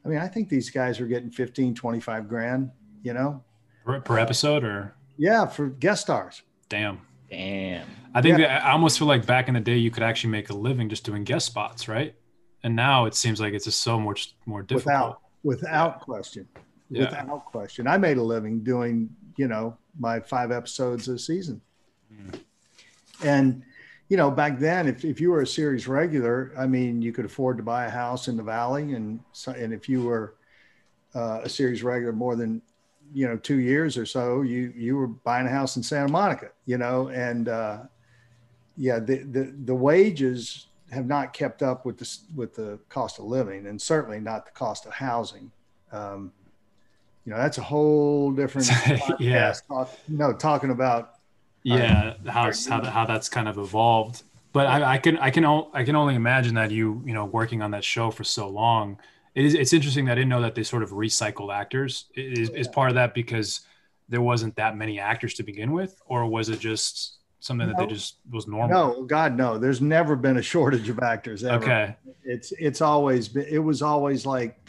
I 0.05 0.09
mean, 0.09 0.19
I 0.19 0.29
think 0.29 0.49
these 0.49 0.71
guys 0.71 0.99
are 1.01 1.07
getting 1.07 1.31
15, 1.31 1.75
25 1.75 2.29
grand, 2.29 2.71
you 3.03 3.13
know, 3.13 3.45
per, 3.85 4.01
per 4.01 4.19
episode 4.19 4.65
or 4.65 4.95
yeah, 5.17 5.47
for 5.47 5.69
guest 5.69 6.03
stars. 6.03 6.43
Damn. 6.69 7.01
Damn. 7.29 7.87
I 8.15 8.23
think 8.23 8.39
yeah. 8.39 8.63
I 8.65 8.73
almost 8.73 8.99
feel 8.99 9.07
like 9.07 9.27
back 9.27 9.47
in 9.47 9.55
the 9.55 9.61
day 9.61 9.77
you 9.77 9.91
could 9.91 10.03
actually 10.03 10.31
make 10.31 10.51
a 10.51 10.57
living 10.57 10.89
just 10.89 11.05
doing 11.05 11.23
guest 11.23 11.47
spots, 11.47 11.87
right? 11.87 12.15
and 12.63 12.77
now 12.77 13.07
it 13.07 13.15
seems 13.15 13.41
like 13.41 13.55
it's 13.55 13.65
just 13.65 13.81
so 13.81 13.99
much 13.99 14.35
more 14.47 14.63
difficult. 14.63 14.87
Without 14.87 15.21
without 15.43 15.97
yeah. 15.99 16.05
question, 16.05 16.49
yeah. 16.91 17.05
without 17.05 17.45
question. 17.47 17.87
I 17.87 17.97
made 17.99 18.19
a 18.19 18.23
living 18.23 18.63
doing 18.63 19.09
you 19.37 19.49
know 19.49 19.77
my 19.99 20.21
five 20.21 20.51
episodes 20.51 21.09
a 21.09 21.19
season, 21.19 21.61
mm. 22.13 22.41
And 23.23 23.63
you 24.09 24.17
know 24.17 24.31
back 24.31 24.59
then 24.59 24.89
if, 24.89 25.05
if 25.05 25.21
you 25.21 25.31
were 25.31 25.43
a 25.43 25.47
series 25.47 25.87
regular, 25.87 26.53
I 26.59 26.67
mean 26.67 27.03
you 27.03 27.13
could 27.13 27.25
afford 27.25 27.57
to 27.59 27.63
buy 27.63 27.87
a 27.87 27.91
house 27.91 28.29
in 28.29 28.37
the 28.37 28.43
valley, 28.43 28.93
and 28.93 29.21
so, 29.33 29.53
and 29.53 29.73
if 29.73 29.89
you 29.89 30.03
were 30.03 30.35
uh, 31.15 31.41
a 31.43 31.49
series 31.49 31.83
regular 31.83 32.13
more 32.13 32.37
than 32.37 32.63
you 33.13 33.27
know 33.27 33.37
two 33.37 33.59
years 33.59 33.97
or 33.97 34.07
so, 34.07 34.43
you 34.43 34.73
you 34.77 34.97
were 34.97 35.09
buying 35.09 35.47
a 35.47 35.51
house 35.51 35.77
in 35.77 35.83
Santa 35.83 36.11
Monica, 36.11 36.51
you 36.67 36.79
know, 36.79 37.09
and 37.09 37.49
uh, 37.49 37.79
yeah, 38.77 38.99
the, 38.99 39.19
the 39.19 39.55
the 39.65 39.75
wages 39.75 40.67
have 40.91 41.07
not 41.07 41.33
kept 41.33 41.63
up 41.63 41.85
with 41.85 41.99
the 41.99 42.19
with 42.35 42.55
the 42.55 42.79
cost 42.89 43.19
of 43.19 43.25
living, 43.27 43.67
and 43.67 43.81
certainly 43.81 44.21
not 44.21 44.45
the 44.45 44.53
cost 44.53 44.87
of 44.87 44.93
housing. 44.93 45.51
Um, 45.93 46.33
you 47.25 47.33
know, 47.33 47.39
that's 47.39 47.59
a 47.59 47.63
whole 47.63 48.33
different 48.33 48.69
yeah. 49.21 49.53
Talk, 49.69 49.91
no, 50.09 50.33
talking 50.33 50.71
about 50.71 51.20
yeah 51.63 52.15
uh, 52.27 52.31
how 52.31 52.51
how 52.69 52.85
how 52.85 53.05
that's 53.05 53.29
kind 53.29 53.49
of 53.49 53.59
evolved. 53.59 54.23
But 54.53 54.67
I, 54.67 54.95
I 54.95 54.99
can 54.99 55.17
I 55.19 55.31
can 55.31 55.45
I 55.45 55.85
can 55.85 55.95
only 55.95 56.15
imagine 56.15 56.55
that 56.55 56.71
you 56.71 57.03
you 57.07 57.15
know 57.15 57.25
working 57.25 57.63
on 57.63 57.71
that 57.73 57.85
show 57.85 58.11
for 58.11 58.25
so 58.25 58.49
long. 58.49 58.99
It 59.35 59.45
is 59.45 59.55
it's 59.55 59.73
interesting 59.73 60.07
that 60.07 60.13
I 60.13 60.15
didn't 60.17 60.31
know 60.31 60.43
that 60.43 60.55
they 60.55 60.65
sort 60.65 60.83
of 60.83 60.91
recycled 60.91 61.55
actors. 61.55 62.07
Is, 62.15 62.51
is 62.51 62.67
part 62.67 62.89
of 62.89 62.97
that 62.97 63.15
because 63.15 63.61
there 64.09 64.21
wasn't 64.21 64.57
that 64.57 64.77
many 64.77 64.99
actors 64.99 65.35
to 65.35 65.45
begin 65.45 65.71
with, 65.71 66.01
or 66.07 66.27
was 66.27 66.49
it 66.49 66.59
just 66.59 67.19
something 67.39 67.69
no. 67.69 67.73
that 67.73 67.81
they 67.81 67.95
just 67.95 68.17
was 68.31 68.49
normal? 68.49 68.69
No, 68.69 69.03
God, 69.05 69.37
no. 69.37 69.57
There's 69.57 69.81
never 69.81 70.17
been 70.17 70.37
a 70.37 70.43
shortage 70.43 70.89
of 70.89 70.99
actors. 70.99 71.45
Ever. 71.45 71.65
Okay. 71.65 71.97
It's 72.25 72.53
it's 72.59 72.81
always 72.81 73.29
been. 73.29 73.47
It 73.49 73.59
was 73.59 73.83
always 73.83 74.27
like, 74.27 74.61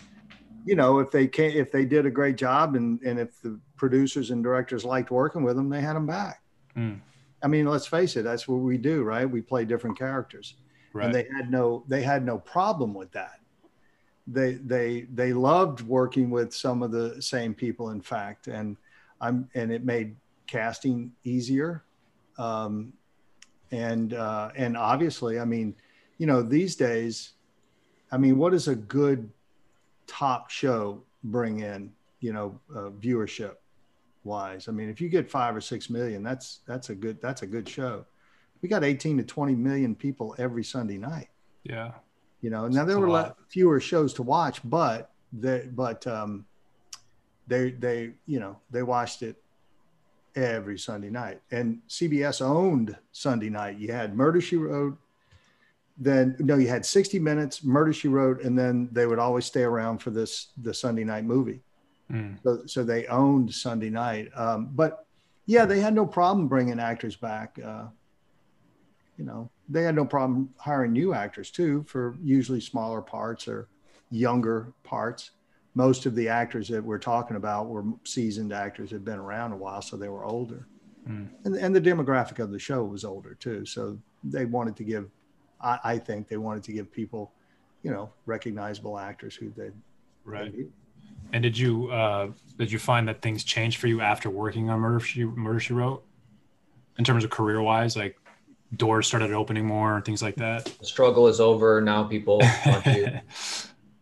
you 0.66 0.76
know, 0.76 1.00
if 1.00 1.10
they 1.10 1.28
can 1.28 1.52
if 1.52 1.72
they 1.72 1.86
did 1.86 2.06
a 2.06 2.12
great 2.12 2.36
job 2.36 2.76
and 2.76 3.02
and 3.02 3.20
if 3.20 3.42
the 3.42 3.60
producers 3.78 4.30
and 4.30 4.44
directors 4.44 4.86
liked 4.86 5.10
working 5.10 5.44
with 5.44 5.56
them, 5.56 5.70
they 5.70 5.82
had 5.82 5.96
them 5.96 6.06
back. 6.06 6.41
Mm. 6.76 7.00
I 7.44 7.48
mean, 7.48 7.66
let's 7.66 7.88
face 7.88 8.16
it. 8.16 8.24
That's 8.24 8.48
what 8.48 8.58
we 8.58 8.78
do, 8.78 9.04
right? 9.04 9.30
We 9.30 9.42
play 9.42 9.66
different 9.66 9.98
characters, 9.98 10.56
right. 10.94 11.06
and 11.06 11.16
they 11.16 11.28
had 11.36 11.50
no 11.50 11.84
they 11.88 12.02
had 12.04 12.26
no 12.26 12.38
problem 12.38 12.94
with 12.94 13.12
that. 13.14 13.40
They 14.28 14.54
they 14.54 15.08
they 15.14 15.34
loved 15.34 15.82
working 15.82 16.30
with 16.30 16.54
some 16.54 16.84
of 16.84 16.92
the 16.92 17.22
same 17.22 17.54
people, 17.54 17.90
in 17.90 18.02
fact, 18.02 18.48
and 18.48 18.78
I'm 19.20 19.50
and 19.56 19.72
it 19.72 19.84
made 19.84 20.16
casting 20.48 21.12
easier 21.24 21.84
um, 22.38 22.94
and 23.72 24.14
uh, 24.14 24.50
and 24.56 24.76
obviously, 24.76 25.40
I 25.40 25.46
mean, 25.46 25.76
you 26.18 26.28
know, 26.28 26.42
these 26.42 26.76
days, 26.76 27.34
I 28.12 28.18
mean, 28.18 28.38
what 28.38 28.52
does 28.52 28.68
a 28.68 28.76
good 28.76 29.30
top 30.08 30.50
show 30.50 31.04
bring 31.24 31.60
in? 31.60 31.92
You 32.20 32.34
know, 32.34 32.60
uh, 32.76 32.90
viewership 32.90 33.56
wise. 34.24 34.68
I 34.68 34.72
mean, 34.72 34.90
if 34.90 35.02
you 35.02 35.10
get 35.10 35.30
five 35.30 35.56
or 35.56 35.62
six 35.62 35.90
million, 35.90 36.24
that's 36.24 36.60
that's 36.68 36.90
a 36.90 36.96
good 36.96 37.22
that's 37.22 37.42
a 37.42 37.48
good 37.48 37.68
show. 37.68 38.06
We 38.62 38.70
got 38.70 38.84
18 38.84 39.18
to 39.18 39.24
20 39.24 39.56
million 39.56 39.96
people 39.96 40.36
every 40.38 40.64
Sunday 40.64 40.98
night. 40.98 41.30
Yeah. 41.64 41.92
You 42.42 42.50
know, 42.50 42.68
now 42.68 42.86
there 42.86 43.00
were 43.00 43.08
a 43.08 43.12
lot 43.12 43.38
fewer 43.50 43.80
shows 43.80 44.14
to 44.16 44.24
watch, 44.24 44.62
but 44.64 45.12
they 45.32 45.68
but 45.72 46.06
um, 46.08 46.46
they 47.48 47.72
they 47.72 48.14
you 48.26 48.40
know 48.40 48.58
they 48.72 48.84
watched 48.84 49.22
it 49.22 49.42
every 50.36 50.80
Sunday 50.80 51.10
night. 51.10 51.42
And 51.52 51.82
CBS 51.88 52.42
owned 52.42 52.98
Sunday 53.12 53.50
night. 53.50 53.78
You 53.78 53.92
had 53.92 54.16
Murder 54.16 54.42
She 54.42 54.56
Wrote, 54.56 54.98
then 55.98 56.36
no, 56.40 56.58
you 56.58 56.68
had 56.68 56.86
60 56.86 57.20
Minutes, 57.20 57.64
Murder 57.64 57.94
She 57.94 58.08
Wrote, 58.08 58.42
and 58.42 58.58
then 58.58 58.90
they 58.92 59.06
would 59.06 59.20
always 59.20 59.46
stay 59.46 59.64
around 59.64 60.00
for 60.00 60.10
this 60.10 60.48
the 60.62 60.74
Sunday 60.74 61.04
night 61.04 61.26
movie. 61.26 61.62
Mm. 62.12 62.38
So, 62.44 62.64
so 62.66 62.84
they 62.84 63.08
owned 63.08 63.54
Sunday 63.54 63.90
night. 63.90 64.30
Um, 64.36 64.70
but 64.74 65.06
yeah, 65.46 65.66
they 65.66 65.80
had 65.80 65.94
no 65.94 66.06
problem 66.06 66.48
bringing 66.48 66.80
actors 66.80 67.16
back. 67.16 67.58
Uh, 67.64 67.86
you 69.18 69.26
know, 69.26 69.50
they 69.70 69.84
had 69.84 69.96
no 69.96 70.06
problem 70.06 70.50
hiring 70.58 70.94
new 70.94 71.14
actors 71.14 71.52
too 71.52 71.84
for 71.88 72.16
usually 72.24 72.62
smaller 72.62 73.02
parts 73.02 73.48
or 73.48 73.68
younger 74.10 74.74
parts 74.84 75.32
most 75.74 76.06
of 76.06 76.16
the 76.16 76.28
actors 76.28 76.68
that 76.68 76.84
we're 76.84 77.00
talking 77.00 77.38
about 77.38 77.70
were 77.70 77.86
seasoned 78.04 78.52
actors 78.52 78.92
had 78.92 79.06
been 79.06 79.20
around 79.20 79.54
a 79.54 79.58
while, 79.58 79.82
so 79.82 79.96
they 79.96 80.10
were 80.10 80.26
older. 80.26 80.68
Mm. 81.08 81.30
And, 81.46 81.56
and 81.56 81.76
the 81.76 81.82
demographic 81.82 82.40
of 82.40 82.52
the 82.52 82.60
show 82.60 82.84
was 82.84 83.06
older 83.06 83.36
too. 83.36 83.66
So 83.66 83.98
they 84.24 84.46
wanted 84.46 84.76
to 84.78 84.84
give, 84.84 85.10
I, 85.62 85.80
I 85.84 85.98
think 85.98 86.28
they 86.28 86.38
wanted 86.38 86.64
to 86.64 86.74
give 86.74 86.92
people, 86.92 87.32
you 87.84 87.92
know, 87.92 88.12
recognizable 88.26 89.00
actors 89.00 89.34
who 89.34 89.52
they 89.56 89.72
right. 90.26 90.54
And 91.34 91.42
did 91.44 91.58
you 91.58 91.90
uh, 91.92 92.30
did 92.58 92.72
you 92.72 92.80
find 92.80 93.08
that 93.08 93.22
things 93.22 93.44
changed 93.44 93.80
for 93.80 93.88
you 93.88 94.02
after 94.02 94.30
working 94.30 94.70
on 94.70 94.80
Murder 94.80 95.00
She 95.00 95.24
Murder 95.24 95.60
She 95.60 95.74
Wrote, 95.74 96.04
in 96.98 97.04
terms 97.04 97.24
of 97.24 97.30
career 97.30 97.62
wise, 97.62 97.96
like 97.96 98.18
doors 98.76 99.08
started 99.08 99.32
opening 99.32 99.66
more 99.66 99.96
and 99.96 100.06
things 100.06 100.22
like 100.22 100.36
that? 100.36 100.66
The 100.66 100.86
struggle 100.86 101.28
is 101.28 101.40
over 101.40 101.82
now. 101.82 102.04
People 102.04 102.42
want 102.66 102.86
you. 102.86 103.20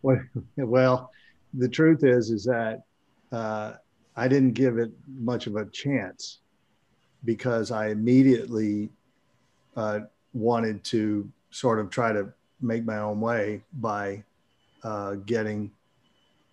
well, 0.57 1.11
the 1.53 1.69
truth 1.69 2.03
is 2.03 2.29
is 2.29 2.43
that 2.45 2.83
uh, 3.31 3.73
I 4.15 4.27
didn't 4.27 4.53
give 4.53 4.77
it 4.77 4.91
much 5.07 5.47
of 5.47 5.55
a 5.55 5.65
chance 5.65 6.39
because 7.25 7.71
I 7.71 7.89
immediately 7.89 8.89
uh, 9.75 10.01
wanted 10.33 10.83
to 10.85 11.29
sort 11.51 11.79
of 11.79 11.89
try 11.89 12.11
to 12.11 12.31
make 12.61 12.85
my 12.85 12.97
own 12.97 13.19
way 13.19 13.63
by 13.73 14.23
uh, 14.83 15.15
getting, 15.25 15.71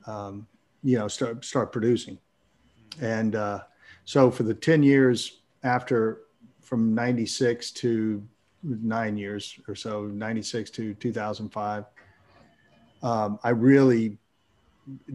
um, 0.06 0.46
you 0.86 0.96
know, 0.96 1.08
start 1.08 1.44
start 1.44 1.72
producing, 1.72 2.18
and 3.00 3.34
uh, 3.34 3.60
so 4.04 4.30
for 4.30 4.44
the 4.44 4.54
ten 4.54 4.82
years 4.82 5.40
after, 5.64 6.22
from 6.60 6.94
'96 6.94 7.72
to 7.72 8.22
nine 8.62 9.16
years 9.16 9.58
or 9.66 9.74
so, 9.74 10.04
'96 10.04 10.70
to 10.70 10.94
2005, 10.94 11.84
um, 13.02 13.38
I 13.42 13.50
really 13.50 14.18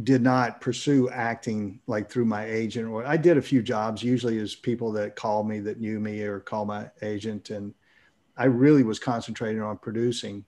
did 0.03 0.21
not 0.21 0.59
pursue 0.59 1.09
acting 1.09 1.79
like 1.87 2.09
through 2.09 2.25
my 2.25 2.45
agent 2.45 2.89
or 2.89 3.05
I 3.05 3.15
did 3.15 3.37
a 3.37 3.41
few 3.41 3.61
jobs. 3.61 4.03
Usually 4.03 4.37
as 4.39 4.53
people 4.53 4.91
that 4.93 5.15
called 5.15 5.47
me 5.47 5.61
that 5.61 5.79
knew 5.79 5.99
me 5.99 6.21
or 6.23 6.41
called 6.41 6.67
my 6.67 6.89
agent 7.01 7.49
and 7.51 7.73
I 8.37 8.45
really 8.45 8.83
was 8.83 8.99
concentrating 8.99 9.61
on 9.61 9.77
producing. 9.77 10.43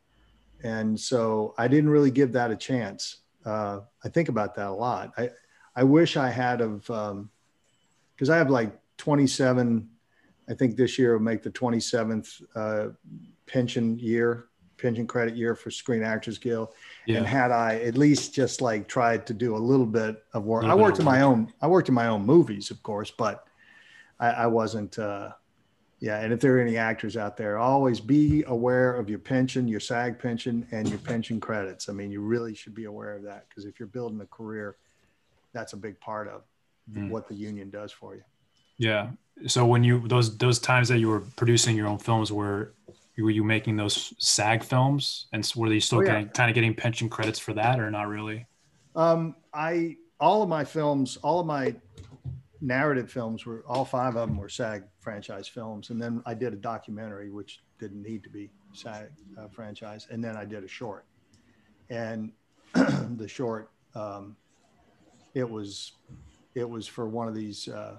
And 0.63 0.99
so 0.99 1.53
I 1.57 1.69
didn't 1.69 1.89
really 1.89 2.11
give 2.11 2.33
that 2.33 2.51
a 2.51 2.55
chance 2.55 3.22
uh, 3.45 3.79
I 4.03 4.09
think 4.09 4.29
about 4.29 4.55
that 4.55 4.67
a 4.67 4.71
lot 4.71 5.11
I 5.17 5.29
I 5.75 5.83
wish 5.83 6.17
I 6.17 6.29
had 6.29 6.61
of 6.61 6.81
because 6.81 8.29
um, 8.29 8.31
I 8.31 8.37
have 8.37 8.49
like 8.49 8.77
27 8.97 9.89
I 10.49 10.53
think 10.53 10.75
this 10.75 10.99
year 10.99 11.13
will 11.13 11.23
make 11.23 11.41
the 11.41 11.51
27th 11.51 12.41
uh, 12.55 12.89
pension 13.45 13.97
year 13.97 14.47
pension 14.83 15.07
credit 15.07 15.35
year 15.35 15.55
for 15.55 15.71
Screen 15.71 16.03
Actors 16.03 16.37
Guild. 16.37 16.73
Yeah. 17.07 17.17
And 17.17 17.25
had 17.25 17.51
I 17.51 17.79
at 17.79 17.97
least 17.97 18.33
just 18.33 18.61
like 18.61 18.87
tried 18.87 19.25
to 19.27 19.33
do 19.33 19.55
a 19.55 19.57
little 19.57 19.85
bit 19.85 20.23
of 20.33 20.43
work, 20.43 20.65
I 20.65 20.75
worked 20.75 20.99
in 20.99 21.05
my 21.05 21.21
own, 21.21 21.51
I 21.61 21.67
worked 21.67 21.87
in 21.87 21.95
my 21.95 22.07
own 22.07 22.25
movies, 22.25 22.69
of 22.69 22.83
course, 22.83 23.09
but 23.09 23.47
I, 24.19 24.29
I 24.29 24.47
wasn't, 24.47 24.99
uh, 24.99 25.31
yeah. 26.03 26.19
And 26.19 26.33
if 26.33 26.41
there 26.41 26.57
are 26.57 26.59
any 26.59 26.75
actors 26.75 27.15
out 27.15 27.37
there, 27.37 27.57
always 27.57 28.01
be 28.01 28.43
aware 28.47 28.93
of 28.93 29.09
your 29.09 29.19
pension, 29.19 29.69
your 29.69 29.79
SAG 29.79 30.19
pension, 30.19 30.67
and 30.71 30.89
your 30.89 30.99
pension 30.99 31.39
credits. 31.39 31.87
I 31.87 31.93
mean, 31.93 32.11
you 32.11 32.19
really 32.19 32.53
should 32.53 32.75
be 32.75 32.83
aware 32.83 33.15
of 33.15 33.23
that 33.23 33.47
because 33.47 33.63
if 33.63 33.79
you're 33.79 33.87
building 33.87 34.19
a 34.19 34.25
career, 34.25 34.75
that's 35.53 35.71
a 35.71 35.77
big 35.77 35.97
part 36.01 36.27
of 36.27 36.41
mm. 36.91 37.09
what 37.09 37.29
the 37.29 37.33
union 37.33 37.69
does 37.69 37.93
for 37.93 38.15
you. 38.15 38.23
Yeah. 38.75 39.11
So 39.47 39.65
when 39.65 39.85
you 39.85 40.05
those 40.09 40.37
those 40.37 40.59
times 40.59 40.89
that 40.89 40.99
you 40.99 41.07
were 41.07 41.21
producing 41.37 41.77
your 41.77 41.87
own 41.87 41.99
films, 41.99 42.33
were 42.33 42.73
were 43.17 43.29
you 43.29 43.45
making 43.45 43.77
those 43.77 44.13
SAG 44.17 44.61
films, 44.61 45.27
and 45.31 45.49
were 45.55 45.71
you 45.71 45.79
still 45.79 45.99
oh, 45.99 46.01
yeah. 46.01 46.07
getting, 46.07 46.29
kind 46.29 46.49
of 46.51 46.55
getting 46.55 46.75
pension 46.75 47.07
credits 47.07 47.39
for 47.39 47.53
that, 47.53 47.79
or 47.79 47.89
not 47.89 48.09
really? 48.09 48.45
Um, 48.93 49.37
I 49.53 49.95
all 50.19 50.43
of 50.43 50.49
my 50.49 50.65
films, 50.65 51.17
all 51.23 51.39
of 51.39 51.45
my 51.45 51.75
narrative 52.63 53.11
films 53.11 53.45
were 53.45 53.63
all 53.67 53.85
five 53.85 54.15
of 54.15 54.27
them 54.27 54.37
were 54.37 54.49
SAG 54.49 54.83
franchise 54.99 55.47
films, 55.47 55.89
and 55.89 56.01
then 56.01 56.23
I 56.25 56.33
did 56.33 56.53
a 56.53 56.55
documentary 56.55 57.29
which 57.29 57.61
didn't 57.77 58.01
need 58.01 58.23
to 58.23 58.29
be 58.29 58.49
SAG 58.71 59.09
uh, 59.37 59.47
franchise, 59.49 60.07
and 60.09 60.23
then 60.23 60.37
I 60.37 60.45
did 60.45 60.63
a 60.63 60.67
short, 60.67 61.05
and 61.89 62.31
the 62.73 63.27
short, 63.27 63.69
um, 63.95 64.35
it 65.33 65.47
was 65.47 65.93
it 66.55 66.67
was 66.67 66.87
for 66.87 67.07
one 67.07 67.27
of 67.27 67.35
these. 67.35 67.67
Uh, 67.67 67.97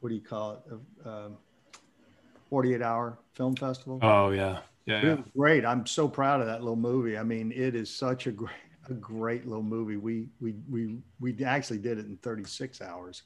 what 0.00 0.08
do 0.08 0.14
you 0.14 0.22
call 0.22 0.52
it? 0.52 1.06
Uh, 1.06 1.28
48 2.48 2.82
hour 2.82 3.18
film 3.34 3.54
festival. 3.54 4.00
Oh 4.02 4.30
yeah. 4.30 4.60
Yeah, 4.86 5.04
yeah. 5.04 5.16
great. 5.36 5.64
I'm 5.64 5.86
so 5.86 6.08
proud 6.08 6.40
of 6.40 6.46
that 6.46 6.60
little 6.62 6.74
movie. 6.74 7.16
I 7.16 7.22
mean, 7.22 7.52
it 7.52 7.76
is 7.76 7.94
such 7.94 8.26
a 8.26 8.32
great, 8.32 8.50
a 8.90 8.94
great 8.94 9.46
little 9.46 9.62
movie. 9.62 9.96
We, 9.96 10.28
we, 10.40 10.54
we, 10.68 10.98
we 11.20 11.44
actually 11.44 11.78
did 11.78 11.98
it 11.98 12.06
in 12.06 12.16
36 12.18 12.80
hours. 12.80 13.22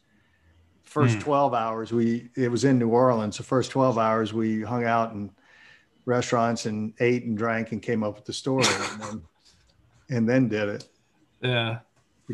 First 0.83 1.19
mm. 1.19 1.23
12 1.23 1.55
hours, 1.55 1.93
we, 1.93 2.29
it 2.37 2.51
was 2.51 2.65
in 2.65 2.79
New 2.79 2.91
Orleans. 2.91 3.39
The 3.39 3.43
first 3.43 3.71
12 3.71 3.99
hours 3.99 4.33
we 4.33 4.63
hung 4.63 4.85
out 4.85 5.13
in 5.13 5.31
restaurants 6.05 6.67
and 6.67 6.93
ate 7.01 7.25
and 7.25 7.37
drank 7.37 7.73
and 7.73 7.81
came 7.81 8.03
up 8.03 8.17
with 8.17 8.27
the 8.27 8.33
story 8.33 8.67
and, 8.91 9.01
then, 9.01 9.23
and 10.11 10.29
then 10.29 10.49
did 10.49 10.69
it. 10.69 10.89
Yeah. 11.41 11.79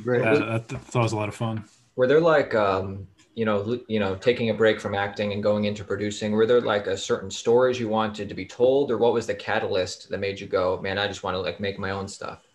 Great. 0.02 0.22
Yeah, 0.22 0.34
that, 0.34 0.68
that 0.68 0.94
was 0.94 1.12
a 1.12 1.16
lot 1.16 1.28
of 1.28 1.34
fun. 1.34 1.64
Were 1.96 2.06
there 2.06 2.20
like, 2.20 2.54
um, 2.54 3.06
you 3.34 3.44
know, 3.44 3.80
you 3.88 3.98
know, 4.00 4.14
taking 4.16 4.50
a 4.50 4.54
break 4.54 4.80
from 4.80 4.94
acting 4.94 5.32
and 5.32 5.42
going 5.42 5.64
into 5.64 5.84
producing? 5.84 6.32
Were 6.32 6.46
there 6.46 6.60
like 6.60 6.86
a 6.86 6.96
certain 6.96 7.30
stories 7.30 7.78
you 7.78 7.88
wanted 7.88 8.28
to 8.28 8.34
be 8.34 8.46
told, 8.46 8.90
or 8.90 8.98
what 8.98 9.12
was 9.12 9.26
the 9.26 9.34
catalyst 9.34 10.08
that 10.10 10.18
made 10.18 10.40
you 10.40 10.46
go, 10.46 10.80
man, 10.80 10.98
I 10.98 11.06
just 11.06 11.22
want 11.22 11.34
to 11.34 11.40
like 11.40 11.60
make 11.60 11.78
my 11.78 11.90
own 11.90 12.06
stuff? 12.06 12.49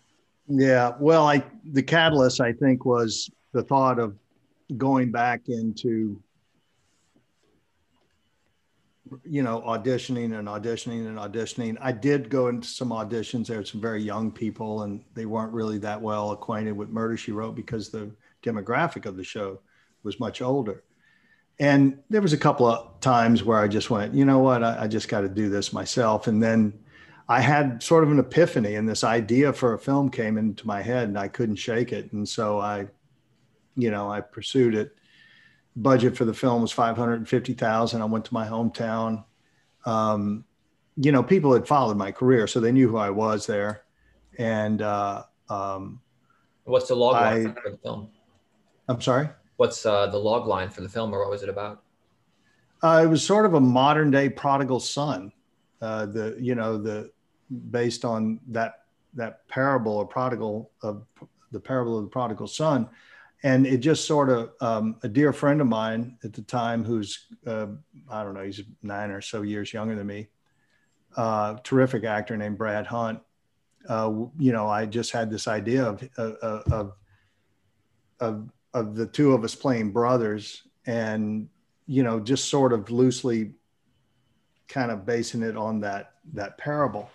Yeah, 0.48 0.92
well, 1.00 1.26
I 1.26 1.44
the 1.64 1.82
catalyst 1.82 2.40
I 2.40 2.52
think 2.52 2.84
was 2.84 3.30
the 3.52 3.62
thought 3.62 3.98
of 3.98 4.16
going 4.76 5.10
back 5.10 5.48
into 5.48 6.20
you 9.24 9.42
know 9.42 9.60
auditioning 9.62 10.38
and 10.38 10.48
auditioning 10.48 11.06
and 11.06 11.18
auditioning. 11.18 11.76
I 11.80 11.92
did 11.92 12.28
go 12.28 12.48
into 12.48 12.66
some 12.68 12.90
auditions 12.90 13.46
there 13.46 13.58
were 13.58 13.64
some 13.64 13.80
very 13.80 14.02
young 14.02 14.30
people 14.30 14.82
and 14.82 15.02
they 15.14 15.26
weren't 15.26 15.52
really 15.52 15.78
that 15.78 16.00
well 16.00 16.32
acquainted 16.32 16.76
with 16.76 16.88
murder 16.88 17.16
she 17.16 17.32
wrote 17.32 17.54
because 17.54 17.88
the 17.88 18.10
demographic 18.42 19.06
of 19.06 19.16
the 19.16 19.24
show 19.24 19.60
was 20.02 20.20
much 20.20 20.42
older. 20.42 20.82
And 21.58 21.98
there 22.10 22.20
was 22.20 22.32
a 22.32 22.38
couple 22.38 22.66
of 22.66 23.00
times 23.00 23.42
where 23.42 23.58
i 23.58 23.68
just 23.68 23.90
went 23.90 24.14
you 24.14 24.24
know 24.24 24.38
what? 24.38 24.62
I, 24.62 24.82
I 24.82 24.86
just 24.88 25.08
got 25.08 25.22
to 25.22 25.28
do 25.28 25.48
this 25.48 25.72
myself. 25.72 26.26
And 26.26 26.42
then 26.42 26.72
i 27.28 27.40
had 27.40 27.82
sort 27.82 28.04
of 28.04 28.10
an 28.10 28.18
epiphany 28.18 28.74
and 28.74 28.88
this 28.88 29.04
idea 29.04 29.52
for 29.52 29.74
a 29.74 29.78
film 29.78 30.08
came 30.10 30.38
into 30.38 30.66
my 30.66 30.82
head 30.82 31.08
and 31.08 31.18
i 31.18 31.28
couldn't 31.28 31.56
shake 31.56 31.92
it 31.92 32.12
and 32.12 32.28
so 32.28 32.60
i 32.60 32.86
you 33.76 33.90
know 33.90 34.10
i 34.10 34.20
pursued 34.20 34.74
it 34.74 34.96
budget 35.76 36.16
for 36.16 36.24
the 36.24 36.34
film 36.34 36.62
was 36.62 36.72
550,000. 36.72 38.02
I 38.02 38.04
went 38.06 38.24
to 38.24 38.34
my 38.34 38.46
hometown. 38.46 39.24
Um, 39.84 40.44
you 40.96 41.12
know, 41.12 41.22
people 41.22 41.52
had 41.52 41.68
followed 41.68 41.96
my 41.96 42.10
career, 42.10 42.46
so 42.46 42.58
they 42.58 42.72
knew 42.72 42.88
who 42.88 42.96
I 42.96 43.10
was 43.10 43.46
there. 43.46 43.84
And 44.38 44.80
uh, 44.80 45.24
um, 45.48 46.00
what's 46.64 46.88
the 46.88 46.96
log 46.96 47.14
line 47.14 47.54
for 47.54 47.70
the 47.70 47.76
film? 47.76 48.08
I'm 48.88 49.00
sorry. 49.00 49.28
What's 49.56 49.84
uh, 49.84 50.06
the 50.06 50.18
log 50.18 50.46
line 50.46 50.70
for 50.70 50.80
the 50.80 50.88
film, 50.88 51.14
or 51.14 51.20
what 51.20 51.30
was 51.30 51.42
it 51.42 51.48
about? 51.48 51.82
Uh, 52.82 53.02
it 53.04 53.08
was 53.08 53.22
sort 53.22 53.46
of 53.46 53.54
a 53.54 53.60
modern 53.60 54.10
day 54.10 54.28
prodigal 54.28 54.80
son. 54.80 55.32
Uh, 55.80 56.06
the 56.06 56.36
you 56.40 56.54
know 56.54 56.78
the 56.78 57.10
based 57.70 58.04
on 58.04 58.40
that 58.48 58.82
that 59.14 59.48
parable 59.48 59.96
or 59.96 60.06
prodigal 60.06 60.70
of 60.82 61.06
the 61.52 61.60
parable 61.60 61.96
of 61.98 62.04
the 62.04 62.10
prodigal 62.10 62.46
son. 62.46 62.88
And 63.42 63.66
it 63.66 63.78
just 63.78 64.06
sort 64.06 64.28
of 64.30 64.50
um, 64.60 64.96
a 65.02 65.08
dear 65.08 65.32
friend 65.32 65.60
of 65.60 65.66
mine 65.66 66.18
at 66.24 66.32
the 66.32 66.42
time 66.42 66.84
who's 66.84 67.26
uh, 67.46 67.66
i 68.10 68.22
don't 68.22 68.34
know 68.34 68.42
he's 68.42 68.62
nine 68.82 69.10
or 69.10 69.20
so 69.20 69.42
years 69.42 69.72
younger 69.72 69.94
than 69.94 70.06
me 70.06 70.28
uh, 71.16 71.56
terrific 71.62 72.04
actor 72.04 72.36
named 72.36 72.58
brad 72.58 72.86
hunt. 72.86 73.20
Uh, 73.88 74.10
you 74.38 74.52
know 74.52 74.66
i 74.68 74.84
just 74.84 75.12
had 75.12 75.30
this 75.30 75.46
idea 75.46 75.84
of, 75.84 76.02
of 76.18 76.92
of 78.20 78.50
of 78.74 78.96
the 78.96 79.06
two 79.06 79.32
of 79.32 79.44
us 79.44 79.54
playing 79.54 79.92
brothers 79.92 80.62
and 80.86 81.48
you 81.86 82.02
know 82.02 82.18
just 82.18 82.48
sort 82.48 82.72
of 82.72 82.90
loosely 82.90 83.52
kind 84.68 84.90
of 84.90 85.06
basing 85.06 85.42
it 85.42 85.56
on 85.56 85.80
that 85.80 86.14
that 86.32 86.58
parable 86.58 87.08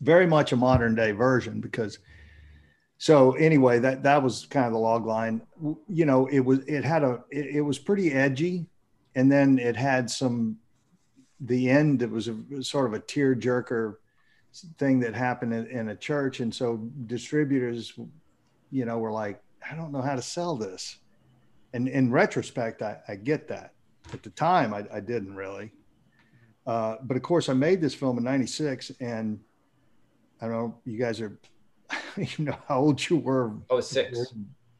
very 0.00 0.26
much 0.26 0.52
a 0.52 0.56
modern 0.56 0.94
day 0.94 1.12
version 1.12 1.60
because 1.60 1.98
so 3.00 3.32
anyway, 3.32 3.78
that 3.78 4.02
that 4.02 4.22
was 4.22 4.44
kind 4.44 4.66
of 4.66 4.72
the 4.72 4.78
log 4.78 5.06
line. 5.06 5.40
You 5.88 6.04
know, 6.04 6.26
it 6.26 6.40
was 6.40 6.58
it 6.66 6.84
had 6.84 7.02
a 7.02 7.24
it, 7.30 7.46
it 7.56 7.60
was 7.62 7.78
pretty 7.78 8.12
edgy, 8.12 8.66
and 9.14 9.32
then 9.32 9.58
it 9.58 9.74
had 9.74 10.10
some 10.10 10.58
the 11.40 11.70
end. 11.70 12.02
It 12.02 12.10
was 12.10 12.28
a 12.28 12.62
sort 12.62 12.84
of 12.86 12.92
a 12.92 13.00
tear 13.00 13.34
jerker 13.34 13.94
thing 14.76 15.00
that 15.00 15.14
happened 15.14 15.54
in, 15.54 15.66
in 15.68 15.88
a 15.88 15.96
church, 15.96 16.40
and 16.40 16.54
so 16.54 16.90
distributors, 17.06 17.98
you 18.70 18.84
know, 18.84 18.98
were 18.98 19.12
like, 19.12 19.42
I 19.68 19.74
don't 19.74 19.92
know 19.92 20.02
how 20.02 20.14
to 20.14 20.22
sell 20.22 20.56
this. 20.56 20.98
And 21.72 21.88
in 21.88 22.12
retrospect, 22.12 22.82
I, 22.82 22.98
I 23.08 23.14
get 23.14 23.48
that. 23.48 23.72
At 24.12 24.22
the 24.22 24.30
time, 24.30 24.74
I, 24.74 24.84
I 24.92 25.00
didn't 25.00 25.34
really. 25.34 25.72
Uh, 26.66 26.96
but 27.02 27.16
of 27.16 27.22
course, 27.22 27.48
I 27.48 27.54
made 27.54 27.80
this 27.80 27.94
film 27.94 28.18
in 28.18 28.24
'96, 28.24 28.92
and 29.00 29.40
I 30.40 30.46
don't 30.46 30.52
know. 30.52 30.74
You 30.84 30.98
guys 30.98 31.20
are 31.20 31.38
you 32.16 32.44
know 32.44 32.56
how 32.68 32.80
old 32.80 33.08
you 33.08 33.16
were. 33.16 33.52
I 33.70 33.74
was 33.74 33.88
six. 33.88 34.32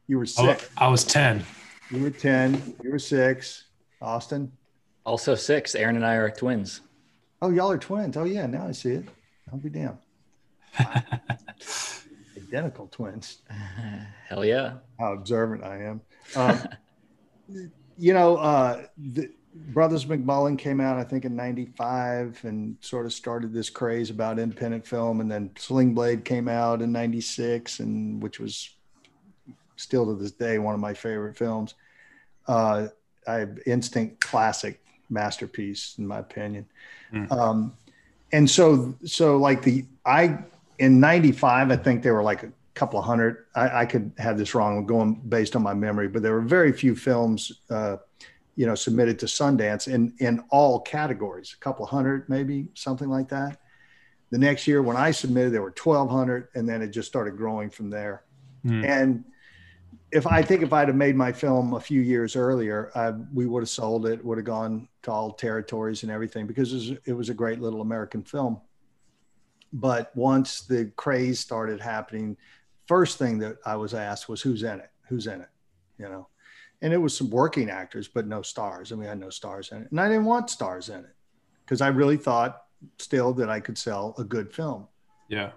You 0.07 0.17
were 0.17 0.25
six. 0.25 0.69
I 0.77 0.87
was 0.87 1.03
10. 1.03 1.43
You 1.89 2.03
were 2.03 2.09
10. 2.09 2.75
You 2.83 2.91
were 2.91 2.99
six. 2.99 3.65
Austin? 4.01 4.51
Also 5.05 5.35
six. 5.35 5.75
Aaron 5.75 5.95
and 5.95 6.05
I 6.05 6.15
are 6.15 6.29
twins. 6.29 6.81
Oh, 7.41 7.49
y'all 7.49 7.71
are 7.71 7.77
twins. 7.77 8.17
Oh, 8.17 8.25
yeah. 8.25 8.45
Now 8.45 8.67
I 8.67 8.71
see 8.71 8.91
it. 8.91 9.05
I'll 9.51 9.57
be 9.57 9.69
damned. 9.69 9.97
Identical 12.37 12.87
twins. 12.87 13.39
Hell 14.27 14.45
yeah. 14.45 14.75
How 14.99 15.13
observant 15.13 15.63
I 15.63 15.83
am. 15.83 16.01
Um, 16.35 16.59
you 17.97 18.13
know, 18.13 18.37
uh, 18.37 18.85
the, 18.97 19.29
Brothers 19.53 20.05
McMullen 20.05 20.57
came 20.57 20.79
out, 20.79 20.97
I 20.97 21.03
think, 21.03 21.25
in 21.25 21.35
'95, 21.35 22.39
and 22.43 22.77
sort 22.81 23.05
of 23.05 23.13
started 23.13 23.53
this 23.53 23.69
craze 23.69 24.09
about 24.09 24.39
independent 24.39 24.87
film. 24.87 25.19
And 25.19 25.29
then 25.29 25.51
Sling 25.57 25.93
Blade 25.93 26.23
came 26.23 26.47
out 26.47 26.81
in 26.81 26.91
'96, 26.91 27.79
and 27.79 28.21
which 28.21 28.39
was 28.39 28.69
still 29.75 30.05
to 30.05 30.15
this 30.15 30.31
day 30.31 30.59
one 30.59 30.73
of 30.73 30.79
my 30.79 30.93
favorite 30.93 31.37
films. 31.37 31.73
Uh, 32.47 32.87
I 33.27 33.47
instinct 33.65 34.21
classic 34.21 34.81
masterpiece, 35.09 35.95
in 35.97 36.07
my 36.07 36.19
opinion. 36.19 36.65
Mm. 37.13 37.31
Um, 37.31 37.77
and 38.31 38.49
so, 38.49 38.95
so 39.03 39.37
like 39.37 39.61
the 39.61 39.85
I 40.05 40.39
in 40.79 40.99
'95, 40.99 41.71
I 41.71 41.75
think 41.75 42.03
there 42.03 42.13
were 42.13 42.23
like 42.23 42.43
a 42.43 42.51
couple 42.73 42.99
of 42.99 43.05
hundred. 43.05 43.45
I, 43.53 43.81
I 43.81 43.85
could 43.85 44.11
have 44.17 44.37
this 44.37 44.55
wrong, 44.55 44.85
going 44.85 45.15
based 45.15 45.55
on 45.55 45.61
my 45.61 45.73
memory, 45.73 46.07
but 46.07 46.21
there 46.21 46.33
were 46.33 46.41
very 46.41 46.71
few 46.71 46.95
films. 46.95 47.51
Uh, 47.69 47.97
you 48.55 48.65
know, 48.65 48.75
submitted 48.75 49.19
to 49.19 49.25
Sundance 49.25 49.87
in 49.87 50.13
in 50.19 50.43
all 50.49 50.79
categories, 50.79 51.55
a 51.55 51.63
couple 51.63 51.85
hundred, 51.85 52.27
maybe 52.29 52.67
something 52.73 53.09
like 53.09 53.29
that. 53.29 53.59
The 54.29 54.37
next 54.37 54.67
year, 54.67 54.81
when 54.81 54.97
I 54.97 55.11
submitted, 55.11 55.51
there 55.51 55.61
were 55.61 55.73
1,200, 55.77 56.49
and 56.55 56.67
then 56.67 56.81
it 56.81 56.89
just 56.89 57.07
started 57.07 57.35
growing 57.35 57.69
from 57.69 57.89
there. 57.89 58.23
Mm. 58.65 58.85
And 58.85 59.23
if 60.11 60.27
I 60.27 60.41
think 60.41 60.61
if 60.61 60.73
I'd 60.73 60.87
have 60.87 60.97
made 60.97 61.15
my 61.15 61.31
film 61.31 61.73
a 61.73 61.79
few 61.79 62.01
years 62.01 62.35
earlier, 62.35 62.91
I, 62.95 63.11
we 63.33 63.45
would 63.45 63.61
have 63.61 63.69
sold 63.69 64.05
it, 64.05 64.23
would 64.23 64.37
have 64.37 64.45
gone 64.45 64.87
to 65.03 65.11
all 65.11 65.31
territories 65.31 66.03
and 66.03 66.11
everything 66.11 66.47
because 66.47 66.71
it 66.71 66.75
was, 66.75 66.91
it 67.05 67.13
was 67.13 67.29
a 67.29 67.33
great 67.33 67.61
little 67.61 67.81
American 67.81 68.23
film. 68.23 68.59
But 69.73 70.15
once 70.15 70.61
the 70.61 70.91
craze 70.97 71.39
started 71.39 71.79
happening, 71.79 72.35
first 72.87 73.17
thing 73.17 73.39
that 73.39 73.57
I 73.65 73.77
was 73.77 73.93
asked 73.93 74.27
was, 74.27 74.41
"Who's 74.41 74.63
in 74.63 74.79
it? 74.79 74.89
Who's 75.07 75.27
in 75.27 75.41
it?" 75.41 75.49
You 75.97 76.09
know, 76.09 76.27
and 76.81 76.93
it 76.93 76.97
was 76.97 77.15
some 77.15 77.29
working 77.29 77.69
actors, 77.69 78.07
but 78.07 78.27
no 78.27 78.41
stars. 78.41 78.91
And 78.91 78.99
we 78.99 79.05
had 79.05 79.19
no 79.19 79.29
stars 79.29 79.71
in 79.71 79.83
it. 79.83 79.91
And 79.91 80.01
I 80.01 80.07
didn't 80.07 80.25
want 80.25 80.49
stars 80.49 80.89
in 80.89 80.99
it 81.01 81.15
because 81.63 81.81
I 81.81 81.87
really 81.89 82.17
thought 82.17 82.63
still 82.97 83.33
that 83.33 83.49
I 83.49 83.59
could 83.59 83.77
sell 83.77 84.15
a 84.17 84.23
good 84.23 84.51
film. 84.51 84.87
Yeah. 85.27 85.51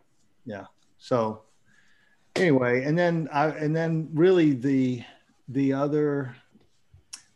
Yeah. 0.44 0.66
So 0.98 1.42
anyway, 2.36 2.84
and 2.84 2.98
then 2.98 3.28
I, 3.32 3.46
and 3.48 3.74
then 3.74 4.10
really 4.12 4.52
the, 4.52 5.02
the 5.48 5.72
other, 5.72 6.36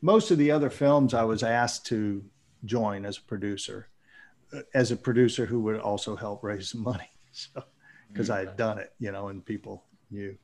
most 0.02 0.30
of 0.30 0.38
the 0.38 0.50
other 0.50 0.70
films 0.70 1.14
I 1.14 1.24
was 1.24 1.42
asked 1.42 1.86
to 1.86 2.22
join 2.64 3.06
as 3.06 3.16
a 3.16 3.22
producer, 3.22 3.88
uh, 4.52 4.60
as 4.74 4.90
a 4.90 4.96
producer 4.96 5.46
who 5.46 5.60
would 5.60 5.80
also 5.80 6.14
help 6.14 6.44
raise 6.44 6.70
some 6.70 6.82
money. 6.82 7.08
So, 7.30 7.62
because 8.08 8.30
I 8.30 8.40
had 8.40 8.56
done 8.56 8.78
it, 8.78 8.92
you 8.98 9.12
know, 9.12 9.28
and 9.28 9.44
people 9.44 9.84
knew. 10.10 10.36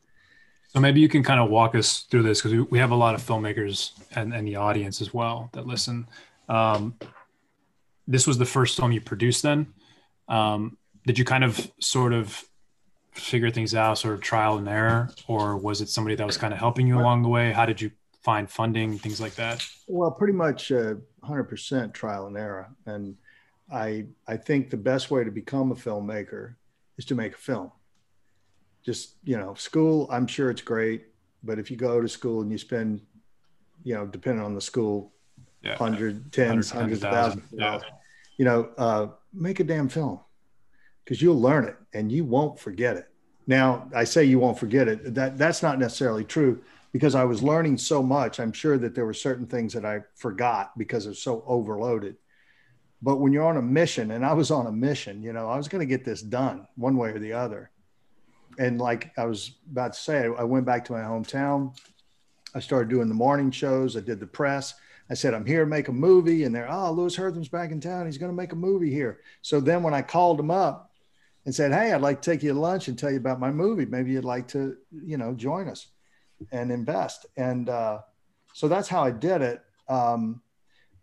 So 0.74 0.80
maybe 0.80 1.00
you 1.00 1.08
can 1.08 1.22
kind 1.22 1.38
of 1.38 1.50
walk 1.50 1.76
us 1.76 2.00
through 2.10 2.24
this 2.24 2.42
because 2.42 2.66
we, 2.68 2.80
have 2.80 2.90
a 2.90 2.96
lot 2.96 3.14
of 3.14 3.22
filmmakers 3.22 3.92
and, 4.16 4.34
and 4.34 4.44
the 4.44 4.56
audience 4.56 5.00
as 5.00 5.14
well 5.14 5.48
that 5.52 5.68
listen. 5.68 6.08
Um, 6.48 6.96
this 8.08 8.26
was 8.26 8.38
the 8.38 8.44
first 8.44 8.76
film 8.76 8.90
you 8.90 9.00
produced 9.00 9.44
then. 9.44 9.72
Um, 10.26 10.76
did 11.06 11.16
you 11.16 11.24
kind 11.24 11.44
of 11.44 11.70
sort 11.78 12.12
of 12.12 12.44
figure 13.12 13.50
things 13.50 13.76
out, 13.76 13.98
sort 13.98 14.14
of 14.14 14.20
trial 14.20 14.58
and 14.58 14.68
error, 14.68 15.10
or 15.28 15.56
was 15.56 15.80
it 15.80 15.88
somebody 15.88 16.16
that 16.16 16.26
was 16.26 16.37
kind 16.37 16.52
of 16.52 16.58
helping 16.58 16.88
you 16.88 16.98
along 16.98 17.22
the 17.22 17.28
way? 17.28 17.52
How 17.52 17.66
did 17.66 17.80
you 17.80 17.92
find 18.24 18.50
funding, 18.50 18.98
things 18.98 19.20
like 19.20 19.37
that? 19.37 19.64
Well, 19.87 20.10
pretty 20.10 20.32
much 20.32 20.72
uh, 20.72 20.94
100% 21.22 21.92
trial 21.92 22.26
and 22.26 22.37
error. 22.37 22.68
And 22.84 23.14
I, 23.72 24.06
I 24.26 24.37
think 24.37 24.70
the 24.70 24.76
best 24.76 25.08
way 25.12 25.22
to 25.22 25.30
become 25.30 25.70
a 25.70 25.76
filmmaker 25.76 26.56
is 26.98 27.04
to 27.04 27.14
make 27.14 27.34
a 27.34 27.38
film 27.38 27.70
just 28.85 29.14
you 29.25 29.37
know 29.37 29.55
school 29.55 30.09
i'm 30.11 30.27
sure 30.27 30.51
it's 30.51 30.62
great 30.62 31.07
but 31.42 31.59
if 31.59 31.70
you 31.70 31.77
go 31.77 32.01
to 32.01 32.09
school 32.09 32.42
and 32.42 32.51
you 32.51 32.59
spend 32.59 33.01
you 33.83 33.94
know 33.94 34.07
depending 34.07 34.44
on 34.44 34.55
the 34.55 34.61
school 34.61 35.12
yeah, 35.62 35.77
hundred 35.77 36.33
tens 36.33 36.70
hundreds 36.70 37.03
of 37.03 37.11
thousands 37.11 37.44
yeah. 37.53 37.81
you 38.37 38.44
know 38.44 38.68
uh, 38.79 39.07
make 39.33 39.61
a 39.61 39.64
damn 39.64 39.88
film 39.88 40.20
because 41.05 41.20
you'll 41.20 41.40
learn 41.40 41.64
it 41.64 41.77
and 41.92 42.12
you 42.12 42.25
won't 42.25 42.59
forget 42.59 42.97
it 42.97 43.09
now 43.47 43.88
i 43.94 44.05
say 44.05 44.25
you 44.25 44.38
won't 44.38 44.59
forget 44.59 44.88
it 44.88 45.14
that 45.14 45.38
that's 45.38 45.62
not 45.62 45.79
necessarily 45.79 46.25
true 46.25 46.62
because 46.92 47.14
i 47.14 47.25
was 47.25 47.42
learning 47.42 47.79
so 47.79 48.03
much 48.03 48.38
i'm 48.38 48.53
sure 48.53 48.79
that 48.79 48.94
there 48.94 49.07
were 49.07 49.14
certain 49.14 49.47
things 49.47 49.73
that 49.73 49.85
i 49.85 50.01
forgot 50.14 50.77
because 50.79 51.07
it's 51.07 51.23
so 51.23 51.42
overloaded 51.47 52.16
But 53.03 53.20
when 53.20 53.35
you're 53.35 53.47
on 53.47 53.59
a 53.59 53.62
mission, 53.62 54.12
and 54.12 54.25
I 54.25 54.33
was 54.33 54.51
on 54.51 54.66
a 54.66 54.73
mission, 54.73 55.23
you 55.23 55.35
know, 55.35 55.47
I 55.47 55.59
was 55.59 55.68
going 55.68 55.81
to 55.81 55.87
get 55.87 56.07
this 56.07 56.23
done 56.23 56.66
one 56.77 56.97
way 56.97 57.11
or 57.11 57.18
the 57.18 57.35
other. 57.35 57.70
And 58.59 58.81
like 58.81 59.12
I 59.17 59.25
was 59.25 59.53
about 59.71 59.95
to 59.95 59.99
say, 59.99 60.25
I 60.25 60.45
went 60.45 60.67
back 60.67 60.85
to 60.87 60.93
my 60.93 61.01
hometown. 61.01 61.77
I 62.55 62.61
started 62.61 62.88
doing 62.88 63.09
the 63.09 63.14
morning 63.14 63.51
shows. 63.51 63.97
I 63.97 64.01
did 64.01 64.21
the 64.21 64.27
press. 64.27 64.75
I 65.11 65.14
said, 65.14 65.35
I'm 65.35 65.45
here 65.45 65.61
to 65.64 65.71
make 65.71 65.88
a 65.88 65.93
movie. 65.93 66.45
And 66.45 66.55
they're, 66.55 66.71
oh, 66.71 66.93
Louis 66.93 67.14
Herthum's 67.14 67.49
back 67.49 67.73
in 67.73 67.81
town. 67.81 68.07
He's 68.07 68.19
going 68.19 68.31
to 68.33 68.37
make 68.37 68.53
a 68.53 68.57
movie 68.57 68.90
here. 68.90 69.21
So 69.43 69.61
then 69.61 69.83
when 69.83 69.95
I 69.95 70.03
called 70.03 70.40
him 70.40 70.51
up 70.51 70.93
and 71.45 71.55
said, 71.55 71.73
Hey, 71.73 71.93
I'd 71.93 72.01
like 72.01 72.23
to 72.23 72.31
take 72.31 72.43
you 72.43 72.53
to 72.53 72.59
lunch 72.59 72.88
and 72.88 72.99
tell 72.99 73.11
you 73.11 73.19
about 73.19 73.40
my 73.40 73.51
movie. 73.51 73.87
Maybe 73.87 74.12
you'd 74.12 74.25
like 74.25 74.49
to, 74.49 74.77
you 74.90 75.19
know, 75.19 75.35
join 75.35 75.69
us 75.69 75.88
and 76.53 76.71
invest. 76.71 77.27
And 77.37 77.69
uh, 77.69 78.01
so 78.55 78.69
that's 78.69 78.88
how 78.88 79.03
I 79.03 79.11
did 79.11 79.43
it. 79.43 79.62
Um, 79.88 80.40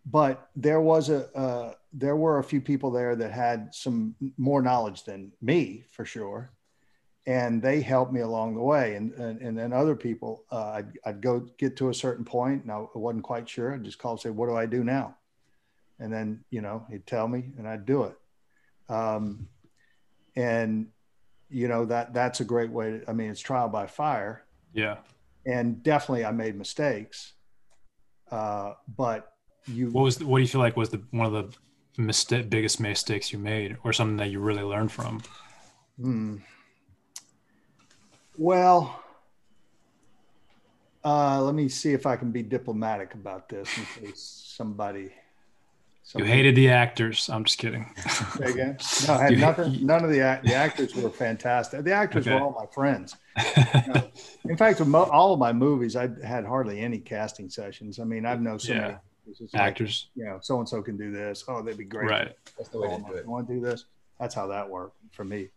but 0.04 0.48
there 0.56 0.80
was 0.80 1.10
a, 1.10 1.32
uh, 1.36 1.74
there 1.92 2.16
were 2.16 2.38
a 2.38 2.44
few 2.44 2.60
people 2.60 2.90
there 2.90 3.14
that 3.14 3.30
had 3.30 3.72
some 3.72 4.16
more 4.36 4.62
knowledge 4.62 5.04
than 5.04 5.30
me 5.40 5.84
for 5.90 6.04
sure 6.04 6.50
and 7.26 7.62
they 7.62 7.80
helped 7.80 8.12
me 8.12 8.20
along 8.20 8.54
the 8.54 8.62
way. 8.62 8.96
And 8.96 9.12
and, 9.12 9.40
and 9.40 9.56
then 9.56 9.72
other 9.72 9.94
people, 9.94 10.44
uh, 10.50 10.70
I'd, 10.70 10.98
I'd 11.04 11.20
go 11.20 11.40
get 11.58 11.76
to 11.76 11.88
a 11.88 11.94
certain 11.94 12.24
point, 12.24 12.62
and 12.62 12.72
I 12.72 12.84
wasn't 12.94 13.24
quite 13.24 13.48
sure. 13.48 13.74
I'd 13.74 13.84
just 13.84 13.98
call 13.98 14.12
and 14.12 14.20
say, 14.20 14.30
"What 14.30 14.46
do 14.46 14.56
I 14.56 14.66
do 14.66 14.82
now?" 14.82 15.16
And 15.98 16.12
then 16.12 16.44
you 16.50 16.60
know 16.60 16.84
he'd 16.90 17.06
tell 17.06 17.28
me, 17.28 17.52
and 17.58 17.68
I'd 17.68 17.86
do 17.86 18.04
it. 18.04 18.16
Um, 18.88 19.48
and 20.34 20.88
you 21.48 21.68
know 21.68 21.84
that 21.86 22.12
that's 22.12 22.40
a 22.40 22.44
great 22.44 22.70
way. 22.70 22.98
To, 22.98 23.10
I 23.10 23.12
mean, 23.12 23.30
it's 23.30 23.40
trial 23.40 23.68
by 23.68 23.86
fire. 23.86 24.44
Yeah. 24.72 24.98
And 25.44 25.82
definitely, 25.82 26.24
I 26.24 26.30
made 26.30 26.56
mistakes. 26.56 27.32
Uh, 28.30 28.74
but 28.96 29.32
you. 29.66 29.90
What 29.90 30.02
was 30.02 30.16
the, 30.16 30.26
what 30.26 30.38
do 30.38 30.42
you 30.42 30.48
feel 30.48 30.60
like 30.60 30.76
was 30.76 30.90
the 30.90 31.02
one 31.10 31.26
of 31.26 31.32
the 31.32 32.02
mistake, 32.02 32.48
biggest 32.48 32.80
mistakes 32.80 33.32
you 33.32 33.38
made, 33.38 33.76
or 33.84 33.92
something 33.92 34.16
that 34.16 34.30
you 34.30 34.40
really 34.40 34.62
learned 34.62 34.90
from? 34.90 35.22
Hmm 36.00 36.38
well, 38.36 39.02
uh, 41.04 41.42
let 41.42 41.54
me 41.54 41.68
see 41.68 41.92
if 41.92 42.06
I 42.06 42.16
can 42.16 42.30
be 42.30 42.42
diplomatic 42.42 43.14
about 43.14 43.48
this 43.48 43.68
in 43.76 44.06
case 44.06 44.20
somebody. 44.56 45.12
somebody 46.04 46.30
you 46.30 46.36
hated 46.36 46.54
the 46.54 46.70
actors. 46.70 47.28
I'm 47.28 47.44
just 47.44 47.58
kidding. 47.58 47.92
again? 48.40 48.78
No, 49.06 49.14
I 49.14 49.22
had 49.24 49.38
nothing. 49.38 49.84
None 49.84 50.04
of 50.04 50.10
the 50.10 50.40
the 50.44 50.54
actors 50.54 50.94
were 50.94 51.10
fantastic. 51.10 51.84
The 51.84 51.92
actors 51.92 52.26
okay. 52.26 52.34
were 52.34 52.42
all 52.42 52.56
my 52.58 52.66
friends. 52.72 53.16
You 53.74 53.94
know, 53.94 54.10
in 54.44 54.56
fact, 54.56 54.80
all 54.80 55.32
of 55.32 55.38
my 55.38 55.52
movies, 55.52 55.96
I 55.96 56.10
had 56.24 56.44
hardly 56.44 56.80
any 56.80 56.98
casting 56.98 57.48
sessions. 57.48 57.98
I 57.98 58.04
mean, 58.04 58.26
I've 58.26 58.40
known 58.40 58.58
so 58.58 58.74
yeah. 58.74 58.80
many 58.80 59.48
actors. 59.54 60.08
Like, 60.14 60.24
you 60.24 60.30
know, 60.30 60.38
so 60.42 60.58
and 60.58 60.68
so 60.68 60.82
can 60.82 60.96
do 60.96 61.10
this. 61.10 61.44
Oh, 61.48 61.62
they'd 61.62 61.78
be 61.78 61.84
great. 61.84 62.10
Right. 62.10 62.32
That's 62.56 62.68
the 62.68 62.78
way 62.78 62.88
to 62.88 63.02
do 63.02 63.14
it. 63.14 63.26
Want 63.26 63.48
to 63.48 63.54
do 63.54 63.60
this? 63.60 63.86
That's 64.20 64.34
how 64.34 64.46
that 64.48 64.68
worked 64.68 64.96
for 65.12 65.24
me. 65.24 65.48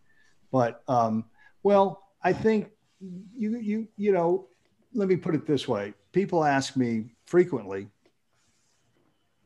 But 0.50 0.82
um, 0.88 1.26
well, 1.62 2.05
I 2.26 2.32
think 2.32 2.72
you 3.36 3.56
you 3.58 3.86
you 3.96 4.10
know, 4.10 4.48
let 4.94 5.06
me 5.06 5.14
put 5.14 5.36
it 5.36 5.46
this 5.46 5.68
way. 5.68 5.94
People 6.10 6.42
ask 6.42 6.76
me 6.76 7.14
frequently, 7.24 7.86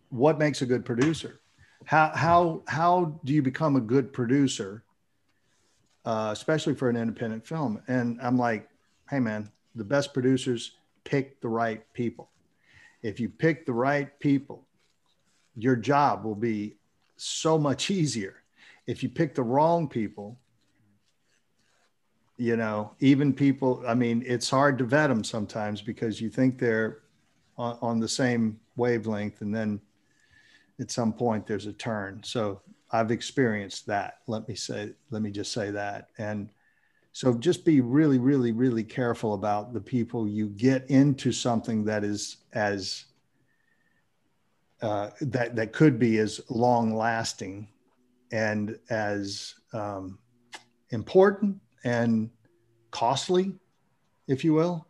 what 0.08 0.38
makes 0.38 0.62
a 0.62 0.66
good 0.66 0.86
producer? 0.86 1.40
How 1.84 2.10
how 2.14 2.62
how 2.66 3.20
do 3.26 3.34
you 3.34 3.42
become 3.42 3.76
a 3.76 3.82
good 3.82 4.14
producer, 4.14 4.82
uh, 6.06 6.30
especially 6.32 6.74
for 6.74 6.88
an 6.88 6.96
independent 6.96 7.46
film? 7.46 7.82
And 7.86 8.18
I'm 8.22 8.38
like, 8.38 8.66
hey 9.10 9.20
man, 9.20 9.50
the 9.74 9.84
best 9.84 10.14
producers 10.14 10.72
pick 11.04 11.38
the 11.42 11.48
right 11.48 11.82
people. 11.92 12.30
If 13.02 13.20
you 13.20 13.28
pick 13.28 13.66
the 13.66 13.74
right 13.74 14.18
people, 14.20 14.64
your 15.54 15.76
job 15.76 16.24
will 16.24 16.34
be 16.34 16.76
so 17.18 17.58
much 17.58 17.90
easier. 18.00 18.36
If 18.86 19.02
you 19.02 19.10
pick 19.10 19.34
the 19.34 19.42
wrong 19.42 19.86
people, 19.86 20.38
you 22.40 22.56
know 22.56 22.90
even 23.00 23.34
people 23.34 23.84
i 23.86 23.92
mean 23.92 24.24
it's 24.26 24.48
hard 24.48 24.78
to 24.78 24.84
vet 24.84 25.10
them 25.10 25.22
sometimes 25.22 25.82
because 25.82 26.22
you 26.22 26.30
think 26.30 26.58
they're 26.58 27.00
on, 27.58 27.76
on, 27.82 28.00
the 28.00 28.08
same 28.08 28.58
wavelength 28.76 29.42
and 29.42 29.54
then 29.54 29.78
at 30.80 30.90
some 30.90 31.12
point 31.12 31.46
there's 31.46 31.66
a 31.66 31.72
turn. 31.74 32.22
So 32.24 32.62
i've 32.92 33.10
experienced 33.10 33.86
that 33.86 34.20
let 34.26 34.48
me 34.48 34.54
say 34.54 34.92
let 35.10 35.20
me 35.20 35.30
just 35.30 35.52
say 35.52 35.70
that. 35.70 36.08
And 36.16 36.48
so 37.12 37.34
just 37.34 37.62
be 37.66 37.82
really 37.82 38.18
really 38.18 38.52
really 38.52 38.84
careful 38.84 39.34
about 39.34 39.74
the 39.74 39.80
people 39.80 40.26
you 40.26 40.48
get 40.48 40.88
into 40.88 41.32
something 41.32 41.84
that 41.84 42.04
is 42.04 42.38
as 42.54 43.04
uh, 44.80 45.10
that 45.20 45.56
that 45.56 45.74
could 45.74 45.98
be 45.98 46.16
as 46.16 46.40
long 46.48 46.96
lasting 46.96 47.68
and 48.32 48.78
as 48.88 49.56
um, 49.74 50.18
important 50.88 51.60
and 51.84 52.30
costly, 52.90 53.52
if 54.26 54.44
you 54.44 54.54
will, 54.54 54.86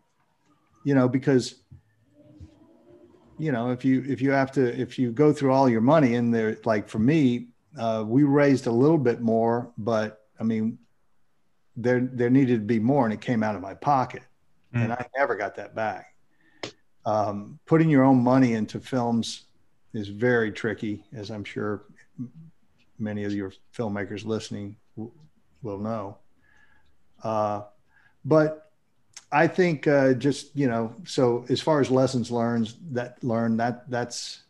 you 0.84 0.94
know, 0.94 1.08
because 1.08 1.60
you 3.40 3.50
know 3.50 3.70
if 3.70 3.84
you 3.84 4.04
if 4.06 4.20
you 4.20 4.30
have 4.30 4.52
to 4.52 4.80
if 4.80 4.98
you 4.98 5.10
go 5.10 5.32
through 5.32 5.50
all 5.50 5.68
your 5.68 5.80
money 5.80 6.14
and 6.14 6.32
there 6.32 6.58
like 6.66 6.86
for 6.86 6.98
me 6.98 7.48
uh, 7.78 8.04
we 8.06 8.22
raised 8.22 8.66
a 8.66 8.70
little 8.70 8.98
bit 8.98 9.22
more 9.22 9.72
but 9.78 10.26
i 10.38 10.44
mean 10.44 10.78
there 11.74 12.00
there 12.12 12.28
needed 12.28 12.60
to 12.60 12.66
be 12.66 12.78
more 12.78 13.04
and 13.04 13.14
it 13.14 13.20
came 13.20 13.42
out 13.42 13.56
of 13.56 13.62
my 13.62 13.72
pocket 13.72 14.22
mm. 14.74 14.84
and 14.84 14.92
i 14.92 15.06
never 15.16 15.34
got 15.34 15.56
that 15.56 15.74
back 15.74 16.14
um, 17.06 17.58
putting 17.64 17.88
your 17.88 18.04
own 18.04 18.22
money 18.22 18.52
into 18.52 18.78
films 18.78 19.44
is 19.94 20.08
very 20.08 20.52
tricky 20.52 21.02
as 21.14 21.30
i'm 21.30 21.44
sure 21.44 21.84
many 22.98 23.24
of 23.24 23.32
your 23.32 23.52
filmmakers 23.74 24.26
listening 24.26 24.76
will 25.62 25.78
know 25.78 26.18
uh, 27.22 27.62
but 28.24 28.70
I 29.32 29.46
think 29.46 29.86
uh, 29.86 30.14
just 30.14 30.54
you 30.56 30.68
know, 30.68 30.94
so 31.04 31.44
as 31.48 31.60
far 31.60 31.80
as 31.80 31.90
lessons 31.90 32.30
learned, 32.30 32.74
that 32.92 33.22
learn 33.22 33.56
that 33.58 33.88
that's 33.90 34.42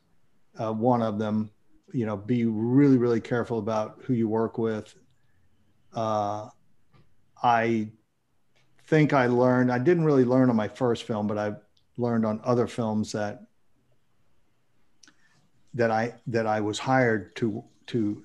uh, 0.59 0.72
one 0.72 1.02
of 1.02 1.18
them. 1.18 1.50
You 1.92 2.06
know, 2.06 2.16
be 2.16 2.44
really 2.44 2.96
really 2.96 3.20
careful 3.20 3.59
about 3.59 4.00
who 4.04 4.14
you 4.14 4.28
work 4.28 4.59
with. 4.59 4.94
Uh, 5.94 6.48
I 7.42 7.88
think 8.87 9.12
I 9.12 9.26
learned. 9.26 9.72
I 9.72 9.78
didn't 9.78 10.04
really 10.04 10.24
learn 10.24 10.50
on 10.50 10.56
my 10.56 10.68
first 10.68 11.04
film, 11.04 11.26
but 11.26 11.37
I 11.37 11.54
learned 11.96 12.24
on 12.24 12.40
other 12.44 12.66
films 12.66 13.12
that 13.12 13.42
that 15.74 15.90
I 15.90 16.14
that 16.28 16.46
I 16.46 16.61
was 16.61 16.78
hired 16.78 17.37
to 17.37 17.64
to 17.88 18.22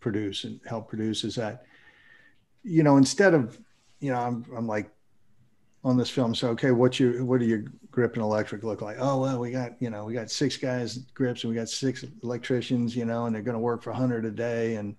produce 0.00 0.44
and 0.44 0.60
help 0.66 0.88
produce. 0.88 1.22
Is 1.22 1.36
that 1.36 1.64
you 2.64 2.82
know 2.82 2.96
instead 2.96 3.34
of 3.34 3.58
you 4.02 4.10
know, 4.10 4.18
I'm, 4.18 4.44
I'm 4.56 4.66
like 4.66 4.90
on 5.84 5.96
this 5.96 6.10
film. 6.10 6.34
So, 6.34 6.48
okay, 6.50 6.70
what's 6.70 7.00
your, 7.00 7.24
what 7.24 7.40
do 7.40 7.46
your 7.46 7.64
grip 7.90 8.14
and 8.14 8.22
electric 8.22 8.62
look 8.64 8.82
like? 8.82 8.96
Oh, 8.98 9.20
well, 9.20 9.38
we 9.38 9.50
got, 9.50 9.80
you 9.80 9.90
know, 9.90 10.04
we 10.04 10.12
got 10.12 10.30
six 10.30 10.56
guys 10.56 10.98
grips 11.14 11.44
and 11.44 11.50
we 11.50 11.56
got 11.56 11.68
six 11.68 12.04
electricians, 12.22 12.94
you 12.94 13.04
know, 13.04 13.26
and 13.26 13.34
they're 13.34 13.42
going 13.42 13.54
to 13.54 13.60
work 13.60 13.82
for 13.82 13.90
a 13.90 13.96
hundred 13.96 14.24
a 14.24 14.30
day. 14.30 14.74
And 14.76 14.94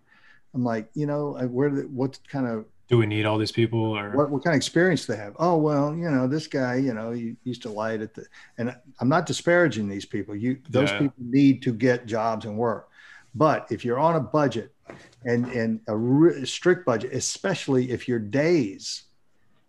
I'm 0.54 0.64
like, 0.64 0.90
you 0.94 1.06
know, 1.06 1.34
where, 1.52 1.70
what 1.70 2.18
kind 2.28 2.48
of, 2.48 2.66
do 2.90 2.98
we 2.98 3.06
need 3.06 3.26
all 3.26 3.38
these 3.38 3.52
people 3.52 3.98
or 3.98 4.12
what, 4.12 4.30
what 4.30 4.44
kind 4.44 4.54
of 4.54 4.58
experience 4.58 5.06
they 5.06 5.16
have? 5.16 5.36
Oh, 5.40 5.58
well, 5.58 5.96
you 5.96 6.10
know, 6.12 6.28
this 6.28 6.48
guy, 6.48 6.76
you 6.76 6.94
know, 6.94 7.12
he 7.12 7.36
used 7.44 7.62
to 7.64 7.70
light 7.70 8.02
at 8.02 8.14
the, 8.14 8.26
and 8.58 8.76
I'm 9.00 9.10
not 9.10 9.26
disparaging 9.26 9.88
these 9.88 10.06
people. 10.06 10.36
You, 10.36 10.60
those 10.70 10.92
yeah. 10.92 11.00
people 11.00 11.16
need 11.18 11.62
to 11.64 11.74
get 11.74 12.06
jobs 12.06 12.46
and 12.46 12.58
work. 12.58 12.90
But 13.34 13.68
if 13.72 13.86
you're 13.86 14.00
on 14.00 14.18
a 14.18 14.20
budget 14.20 14.73
and 15.26 15.46
and 15.48 15.80
a 15.88 15.96
re- 15.96 16.46
strict 16.46 16.86
budget, 16.86 17.14
especially 17.14 17.92
if 17.92 18.08
your 18.08 18.20
days, 18.20 19.04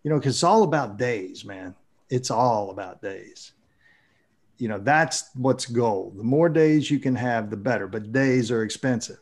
you 0.03 0.09
know, 0.09 0.17
because 0.17 0.35
it's 0.35 0.43
all 0.43 0.63
about 0.63 0.97
days, 0.97 1.45
man. 1.45 1.75
It's 2.09 2.29
all 2.29 2.69
about 2.69 3.01
days. 3.01 3.53
You 4.57 4.67
know, 4.69 4.79
that's 4.79 5.29
what's 5.33 5.65
gold. 5.65 6.17
The 6.17 6.23
more 6.23 6.49
days 6.49 6.89
you 6.89 6.99
can 6.99 7.15
have, 7.15 7.49
the 7.49 7.57
better. 7.57 7.87
But 7.87 8.11
days 8.11 8.51
are 8.51 8.63
expensive, 8.63 9.19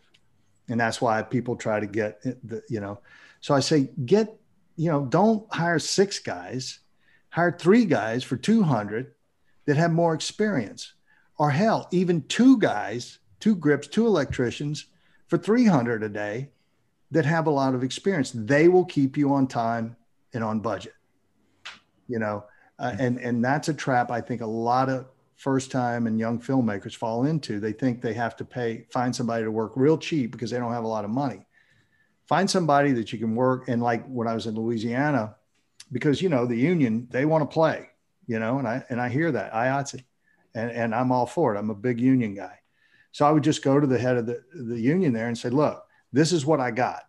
and 0.68 0.80
that's 0.80 1.02
why 1.02 1.22
people 1.22 1.56
try 1.56 1.80
to 1.80 1.88
get 1.88 2.22
the, 2.22 2.62
you 2.70 2.80
know. 2.80 3.00
So 3.42 3.54
I 3.54 3.60
say, 3.60 3.90
get, 4.06 4.40
you 4.76 4.92
know, 4.92 5.06
don't 5.06 5.52
hire 5.54 5.80
six 5.80 6.20
guys, 6.20 6.80
hire 7.30 7.52
three 7.58 7.86
guys 7.86 8.24
for 8.24 8.38
two 8.38 8.64
hundred 8.64 9.14
that 9.66 9.78
have 9.78 9.92
more 9.92 10.14
experience, 10.14 10.94
or 11.38 11.50
hell, 11.50 11.88
even 11.92 12.24
two 12.24 12.58
guys, 12.58 13.20
two 13.40 13.56
grips, 13.56 13.88
two 13.88 14.06
electricians 14.06 14.86
for 15.28 15.38
300 15.38 16.04
a 16.04 16.10
day 16.10 16.50
that 17.12 17.26
have 17.26 17.48
a 17.48 17.52
lot 17.52 17.76
of 17.76 17.84
experience. 17.84 18.32
They 18.34 18.68
will 18.68 18.86
keep 18.86 19.18
you 19.18 19.34
on 19.34 19.48
time 19.48 19.96
and 20.34 20.44
on 20.44 20.60
budget. 20.60 20.94
You 22.08 22.20
know, 22.20 22.46
uh, 22.80 22.96
and 23.00 23.20
and 23.20 23.44
that's 23.44 23.70
a 23.70 23.74
trap 23.74 24.12
I 24.12 24.20
think 24.20 24.42
a 24.42 24.46
lot 24.46 24.90
of 24.90 25.06
first 25.38 25.72
time 25.72 26.08
and 26.08 26.20
young 26.20 26.40
filmmakers 26.40 26.96
fall 26.96 27.26
into. 27.26 27.60
They 27.60 27.72
think 27.72 28.02
they 28.02 28.14
have 28.14 28.36
to 28.38 28.46
pay 28.46 28.86
find 28.92 29.16
somebody 29.16 29.44
to 29.44 29.52
work 29.52 29.74
real 29.76 29.98
cheap 29.98 30.32
because 30.32 30.52
they 30.52 30.58
don't 30.58 30.74
have 30.74 30.84
a 30.84 30.88
lot 30.88 31.06
of 31.06 31.12
money. 31.12 31.46
Find 32.28 32.50
somebody 32.50 32.92
that 32.94 33.14
you 33.14 33.20
can 33.20 33.36
work 33.36 33.68
and 33.68 33.82
like 33.82 34.06
when 34.08 34.28
I 34.28 34.34
was 34.34 34.48
in 34.48 34.56
Louisiana 34.56 35.36
because 35.92 36.22
you 36.22 36.30
know 36.30 36.46
the 36.46 36.56
union 36.56 37.08
they 37.12 37.26
want 37.26 37.42
to 37.50 37.54
play, 37.54 37.90
you 38.28 38.40
know, 38.40 38.58
and 38.58 38.68
I 38.68 38.84
and 38.90 39.00
I 39.00 39.10
hear 39.10 39.32
that 39.32 39.54
IATSE 39.54 40.04
and 40.56 40.72
and 40.72 40.96
I'm 40.96 41.12
all 41.12 41.26
for 41.26 41.56
it. 41.56 41.60
I'm 41.60 41.70
a 41.70 41.76
big 41.76 42.00
union 42.00 42.34
guy. 42.34 42.60
So 43.14 43.28
I 43.28 43.32
would 43.32 43.44
just 43.44 43.64
go 43.64 43.80
to 43.80 43.88
the 43.88 44.00
head 44.00 44.18
of 44.18 44.26
the, 44.26 44.44
the 44.54 44.80
union 44.80 45.14
there 45.14 45.28
and 45.28 45.38
say, 45.38 45.50
look, 45.50 45.86
this 46.12 46.34
is 46.34 46.46
what 46.46 46.60
I 46.60 46.72
got. 46.72 47.04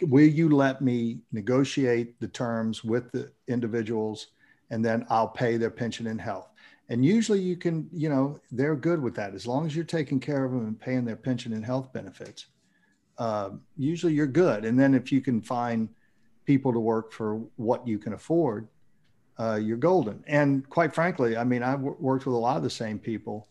Will 0.00 0.28
you 0.28 0.48
let 0.48 0.80
me 0.80 1.22
negotiate 1.32 2.20
the 2.20 2.28
terms 2.28 2.84
with 2.84 3.10
the 3.10 3.32
individuals 3.48 4.28
and 4.70 4.84
then 4.84 5.04
I'll 5.10 5.28
pay 5.28 5.56
their 5.56 5.72
pension 5.72 6.06
and 6.06 6.20
health? 6.20 6.48
And 6.88 7.04
usually 7.04 7.40
you 7.40 7.56
can, 7.56 7.88
you 7.92 8.08
know, 8.08 8.38
they're 8.52 8.76
good 8.76 9.02
with 9.02 9.16
that 9.16 9.34
as 9.34 9.44
long 9.44 9.66
as 9.66 9.74
you're 9.74 9.84
taking 9.84 10.20
care 10.20 10.44
of 10.44 10.52
them 10.52 10.66
and 10.68 10.80
paying 10.80 11.04
their 11.04 11.16
pension 11.16 11.52
and 11.52 11.64
health 11.64 11.92
benefits. 11.92 12.46
Uh, 13.18 13.50
usually 13.76 14.14
you're 14.14 14.28
good. 14.28 14.64
And 14.64 14.78
then 14.78 14.94
if 14.94 15.10
you 15.10 15.20
can 15.20 15.42
find 15.42 15.88
people 16.44 16.72
to 16.72 16.78
work 16.78 17.12
for 17.12 17.42
what 17.56 17.86
you 17.88 17.98
can 17.98 18.12
afford, 18.12 18.68
uh, 19.40 19.58
you're 19.60 19.76
golden. 19.76 20.22
And 20.28 20.68
quite 20.70 20.94
frankly, 20.94 21.36
I 21.36 21.42
mean, 21.42 21.64
I've 21.64 21.80
worked 21.80 22.24
with 22.24 22.36
a 22.36 22.38
lot 22.38 22.56
of 22.56 22.62
the 22.62 22.70
same 22.70 23.00
people 23.00 23.48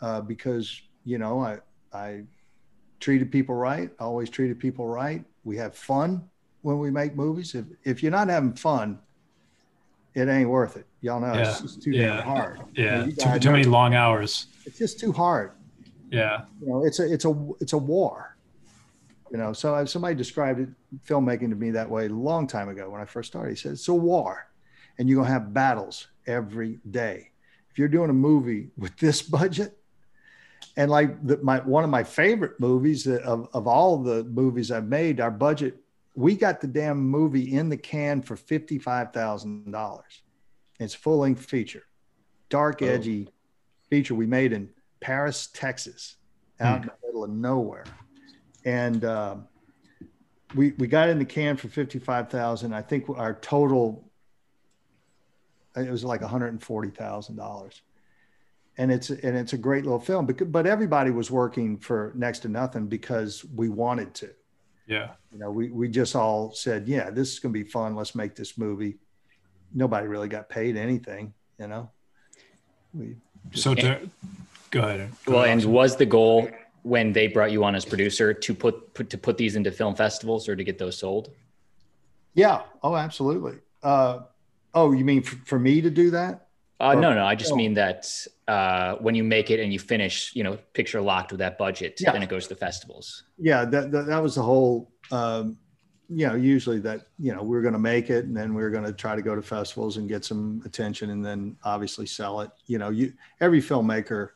uh, 0.00 0.20
because 0.20 0.80
you 1.04 1.18
know 1.18 1.40
I 1.40 1.58
I 1.92 2.24
treated 3.00 3.30
people 3.30 3.54
right, 3.54 3.90
always 3.98 4.30
treated 4.30 4.58
people 4.58 4.86
right. 4.86 5.24
We 5.44 5.56
have 5.58 5.74
fun 5.74 6.28
when 6.62 6.78
we 6.78 6.90
make 6.90 7.14
movies. 7.14 7.54
If 7.54 7.66
if 7.84 8.02
you're 8.02 8.12
not 8.12 8.28
having 8.28 8.54
fun, 8.54 8.98
it 10.14 10.28
ain't 10.28 10.48
worth 10.48 10.76
it. 10.76 10.86
Y'all 11.00 11.20
know 11.20 11.34
yeah. 11.34 11.50
it's 11.50 11.60
just 11.60 11.82
too 11.82 11.90
yeah. 11.90 12.16
damn 12.16 12.24
hard. 12.24 12.60
Yeah, 12.74 13.06
too, 13.06 13.38
too 13.38 13.50
many 13.50 13.64
long 13.64 13.94
hours. 13.94 14.46
It's 14.64 14.78
just 14.78 14.98
too 14.98 15.12
hard. 15.12 15.52
Yeah, 16.10 16.44
you 16.60 16.68
know, 16.68 16.84
it's 16.84 17.00
a 17.00 17.12
it's 17.12 17.24
a 17.24 17.48
it's 17.60 17.72
a 17.72 17.78
war. 17.78 18.36
You 19.30 19.38
know, 19.38 19.52
so 19.52 19.84
somebody 19.84 20.14
described 20.14 20.60
it, 20.60 20.68
filmmaking 21.08 21.50
to 21.50 21.56
me 21.56 21.72
that 21.72 21.90
way 21.90 22.06
a 22.06 22.08
long 22.08 22.46
time 22.46 22.68
ago 22.68 22.88
when 22.88 23.00
I 23.00 23.04
first 23.04 23.32
started. 23.32 23.50
He 23.50 23.56
said 23.56 23.72
it's 23.72 23.88
a 23.88 23.94
war 23.94 24.46
and 24.98 25.08
you're 25.08 25.16
going 25.16 25.26
to 25.26 25.32
have 25.32 25.52
battles 25.52 26.08
every 26.26 26.78
day. 26.90 27.30
If 27.70 27.78
you're 27.78 27.88
doing 27.88 28.10
a 28.10 28.14
movie 28.14 28.70
with 28.76 28.96
this 28.98 29.22
budget, 29.22 29.76
and 30.76 30.90
like 30.90 31.24
the, 31.26 31.38
my 31.38 31.58
one 31.58 31.84
of 31.84 31.90
my 31.90 32.04
favorite 32.04 32.58
movies 32.58 33.06
of, 33.06 33.48
of 33.52 33.66
all 33.66 33.98
the 33.98 34.24
movies 34.24 34.70
I've 34.70 34.86
made, 34.88 35.20
our 35.20 35.30
budget, 35.30 35.76
we 36.14 36.36
got 36.36 36.60
the 36.60 36.66
damn 36.66 36.98
movie 36.98 37.54
in 37.54 37.68
the 37.68 37.76
can 37.76 38.22
for 38.22 38.36
$55,000. 38.36 40.00
It's 40.80 40.94
full 40.94 41.18
length 41.18 41.44
feature, 41.44 41.84
dark, 42.48 42.82
oh. 42.82 42.86
edgy 42.86 43.28
feature 43.88 44.14
we 44.14 44.26
made 44.26 44.52
in 44.52 44.70
Paris, 45.00 45.48
Texas, 45.48 46.16
out 46.60 46.78
hmm. 46.78 46.82
in 46.82 46.88
the 46.88 47.06
middle 47.06 47.24
of 47.24 47.30
nowhere. 47.30 47.84
And 48.64 49.04
um, 49.04 49.48
we, 50.54 50.72
we 50.78 50.86
got 50.86 51.08
in 51.08 51.18
the 51.18 51.24
can 51.24 51.56
for 51.56 51.68
55,000. 51.68 52.72
I 52.72 52.82
think 52.82 53.08
our 53.10 53.34
total 53.34 54.04
it 55.76 55.90
was 55.90 56.04
like 56.04 56.20
$140,000. 56.20 57.30
And 57.30 57.40
it's 58.90 59.10
and 59.10 59.36
it's 59.36 59.52
a 59.52 59.58
great 59.58 59.84
little 59.84 60.00
film, 60.00 60.26
but 60.26 60.50
but 60.50 60.66
everybody 60.66 61.10
was 61.10 61.30
working 61.30 61.78
for 61.78 62.12
next 62.14 62.40
to 62.40 62.48
nothing 62.48 62.86
because 62.86 63.44
we 63.54 63.68
wanted 63.68 64.14
to. 64.14 64.30
Yeah. 64.86 65.10
You 65.32 65.38
know, 65.38 65.50
we 65.50 65.70
we 65.70 65.88
just 65.88 66.16
all 66.16 66.52
said, 66.52 66.88
yeah, 66.88 67.10
this 67.10 67.32
is 67.32 67.38
going 67.38 67.54
to 67.54 67.64
be 67.64 67.68
fun. 67.68 67.94
Let's 67.94 68.14
make 68.14 68.34
this 68.34 68.58
movie. 68.58 68.96
Nobody 69.72 70.06
really 70.06 70.28
got 70.28 70.48
paid 70.48 70.76
anything, 70.76 71.34
you 71.58 71.68
know. 71.68 71.90
We 72.92 73.16
just, 73.50 73.64
so 73.64 73.74
to, 73.74 74.00
go 74.70 74.80
ahead. 74.80 75.10
Go 75.24 75.32
well, 75.32 75.44
ahead. 75.44 75.58
and 75.58 75.72
was 75.72 75.96
the 75.96 76.06
goal 76.06 76.48
when 76.82 77.12
they 77.12 77.28
brought 77.28 77.50
you 77.50 77.64
on 77.64 77.74
as 77.74 77.84
producer 77.84 78.34
to 78.34 78.54
put, 78.54 78.92
put 78.94 79.10
to 79.10 79.18
put 79.18 79.36
these 79.36 79.56
into 79.56 79.72
film 79.72 79.94
festivals 79.94 80.48
or 80.48 80.54
to 80.54 80.62
get 80.64 80.78
those 80.78 80.98
sold? 80.98 81.30
Yeah. 82.34 82.62
Oh, 82.82 82.94
absolutely. 82.94 83.58
Uh, 83.82 84.20
Oh, 84.74 84.90
you 84.92 85.04
mean 85.04 85.22
for, 85.22 85.36
for 85.46 85.58
me 85.58 85.80
to 85.80 85.90
do 85.90 86.10
that? 86.10 86.43
Uh, 86.80 86.94
no, 86.94 87.14
no. 87.14 87.24
I 87.24 87.34
just 87.34 87.54
mean 87.54 87.74
that 87.74 88.10
uh, 88.48 88.96
when 88.96 89.14
you 89.14 89.22
make 89.22 89.50
it 89.50 89.60
and 89.60 89.72
you 89.72 89.78
finish, 89.78 90.34
you 90.34 90.42
know, 90.42 90.58
picture 90.72 91.00
locked 91.00 91.30
with 91.30 91.38
that 91.38 91.56
budget, 91.56 91.98
yeah. 92.00 92.12
then 92.12 92.22
it 92.22 92.28
goes 92.28 92.46
to 92.48 92.56
festivals. 92.56 93.24
Yeah, 93.38 93.64
that, 93.64 93.92
that, 93.92 94.06
that 94.06 94.22
was 94.22 94.34
the 94.34 94.42
whole. 94.42 94.90
Um, 95.10 95.58
you 96.10 96.26
know, 96.26 96.34
usually 96.34 96.80
that 96.80 97.06
you 97.18 97.34
know 97.34 97.42
we're 97.42 97.62
going 97.62 97.72
to 97.72 97.78
make 97.78 98.10
it, 98.10 98.26
and 98.26 98.36
then 98.36 98.52
we're 98.52 98.70
going 98.70 98.84
to 98.84 98.92
try 98.92 99.16
to 99.16 99.22
go 99.22 99.34
to 99.34 99.40
festivals 99.40 99.96
and 99.96 100.08
get 100.08 100.24
some 100.24 100.62
attention, 100.64 101.10
and 101.10 101.24
then 101.24 101.56
obviously 101.64 102.06
sell 102.06 102.40
it. 102.40 102.50
You 102.66 102.78
know, 102.78 102.90
you 102.90 103.14
every 103.40 103.62
filmmaker 103.62 104.30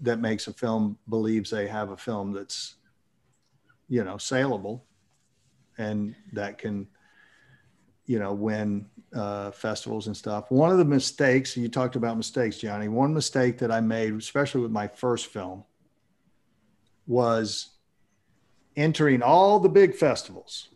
that 0.00 0.20
makes 0.20 0.46
a 0.46 0.52
film 0.52 0.98
believes 1.08 1.50
they 1.50 1.66
have 1.66 1.90
a 1.90 1.96
film 1.96 2.32
that's 2.32 2.76
you 3.88 4.04
know 4.04 4.16
saleable, 4.16 4.84
and 5.76 6.14
that 6.32 6.56
can 6.56 6.88
you 8.06 8.18
know 8.18 8.32
win 8.32 8.86
uh, 9.14 9.50
festivals 9.50 10.06
and 10.06 10.16
stuff. 10.16 10.50
One 10.50 10.70
of 10.70 10.78
the 10.78 10.84
mistakes 10.84 11.56
you 11.56 11.68
talked 11.68 11.96
about 11.96 12.16
mistakes, 12.16 12.58
Johnny. 12.58 12.88
One 12.88 13.14
mistake 13.14 13.58
that 13.58 13.70
I 13.70 13.80
made, 13.80 14.14
especially 14.14 14.62
with 14.62 14.70
my 14.70 14.88
first 14.88 15.26
film, 15.26 15.64
was 17.06 17.70
entering 18.76 19.22
all 19.22 19.58
the 19.58 19.68
big 19.68 19.94
festivals 19.94 20.68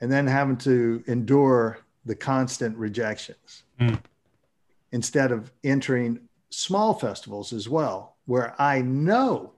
and 0.00 0.10
then 0.10 0.26
having 0.26 0.56
to 0.56 1.02
endure 1.06 1.78
the 2.04 2.14
constant 2.14 2.76
rejections 2.76 3.64
mm. 3.80 3.98
instead 4.92 5.32
of 5.32 5.50
entering 5.64 6.20
small 6.50 6.94
festivals 6.94 7.52
as 7.52 7.68
well, 7.68 8.16
where 8.26 8.54
I 8.60 8.80
know 8.82 9.52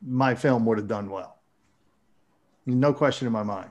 my 0.00 0.34
film 0.34 0.64
would 0.66 0.78
have 0.78 0.88
done 0.88 1.10
well. 1.10 1.38
No 2.64 2.92
question 2.92 3.26
in 3.26 3.32
my 3.32 3.42
mind. 3.42 3.70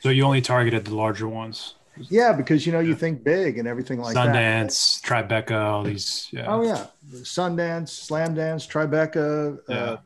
So 0.00 0.10
you 0.10 0.24
only 0.24 0.40
targeted 0.40 0.84
the 0.84 0.94
larger 0.94 1.28
ones. 1.28 1.74
Yeah, 1.98 2.32
because 2.32 2.66
you 2.66 2.72
know 2.72 2.80
you 2.80 2.94
think 2.94 3.24
big 3.24 3.58
and 3.58 3.66
everything 3.66 4.00
like 4.00 4.16
Sundance, 4.16 5.00
that. 5.00 5.28
Tribeca, 5.28 5.64
all 5.64 5.82
these. 5.82 6.28
Yeah. 6.30 6.46
Oh 6.46 6.62
yeah, 6.62 6.86
Sundance, 7.10 7.88
Slamdance, 7.88 8.68
Tribeca. 8.68 9.58
Yeah. 9.68 9.76
Uh, 9.76 9.96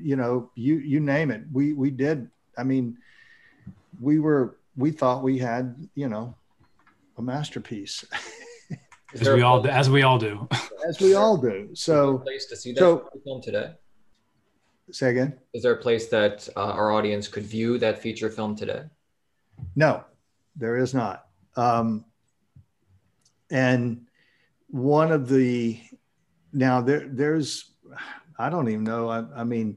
you 0.00 0.16
know, 0.16 0.50
you 0.54 0.76
you 0.76 1.00
name 1.00 1.30
it. 1.30 1.42
We 1.52 1.72
we 1.72 1.90
did. 1.90 2.30
I 2.56 2.62
mean, 2.62 2.96
we 4.00 4.20
were 4.20 4.56
we 4.76 4.92
thought 4.92 5.22
we 5.22 5.38
had 5.38 5.74
you 5.94 6.08
know 6.08 6.36
a 7.18 7.22
masterpiece. 7.22 8.04
as 9.14 9.28
we 9.28 9.42
all 9.42 9.66
as 9.66 9.90
we 9.90 10.02
all 10.02 10.18
do. 10.18 10.48
as 10.86 11.00
we 11.00 11.14
all 11.14 11.36
do. 11.36 11.70
So 11.74 12.18
place 12.18 12.46
to 12.46 12.56
see 12.56 12.72
that 12.72 12.78
so, 12.78 13.08
film 13.24 13.42
today. 13.42 13.72
Say 14.90 15.10
again. 15.10 15.38
Is 15.52 15.62
there 15.62 15.72
a 15.72 15.80
place 15.80 16.08
that 16.08 16.48
uh, 16.56 16.60
our 16.60 16.92
audience 16.92 17.26
could 17.26 17.44
view 17.44 17.78
that 17.78 18.00
feature 18.00 18.30
film 18.30 18.54
today? 18.54 18.84
No, 19.76 20.04
there 20.56 20.76
is 20.76 20.94
not. 20.94 21.26
Um, 21.56 22.04
and 23.50 24.06
one 24.68 25.12
of 25.12 25.28
the 25.28 25.80
now 26.52 26.80
there 26.80 27.06
there's 27.08 27.70
I 28.38 28.50
don't 28.50 28.68
even 28.68 28.84
know. 28.84 29.08
I, 29.08 29.24
I, 29.36 29.44
mean, 29.44 29.76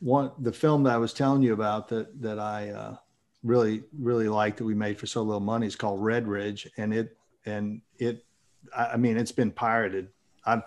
one 0.00 0.32
the 0.38 0.52
film 0.52 0.84
that 0.84 0.94
I 0.94 0.98
was 0.98 1.12
telling 1.12 1.42
you 1.42 1.52
about 1.52 1.88
that 1.88 2.20
that 2.22 2.38
I 2.38 2.70
uh, 2.70 2.96
really 3.42 3.84
really 3.98 4.28
liked 4.28 4.58
that 4.58 4.64
we 4.64 4.74
made 4.74 4.98
for 4.98 5.06
so 5.06 5.22
little 5.22 5.40
money 5.40 5.66
is 5.66 5.76
called 5.76 6.02
Red 6.02 6.26
Ridge, 6.26 6.68
and 6.76 6.94
it 6.94 7.16
and 7.46 7.82
it 7.98 8.24
I 8.76 8.96
mean 8.96 9.16
it's 9.16 9.32
been 9.32 9.50
pirated. 9.50 10.08
I've 10.44 10.62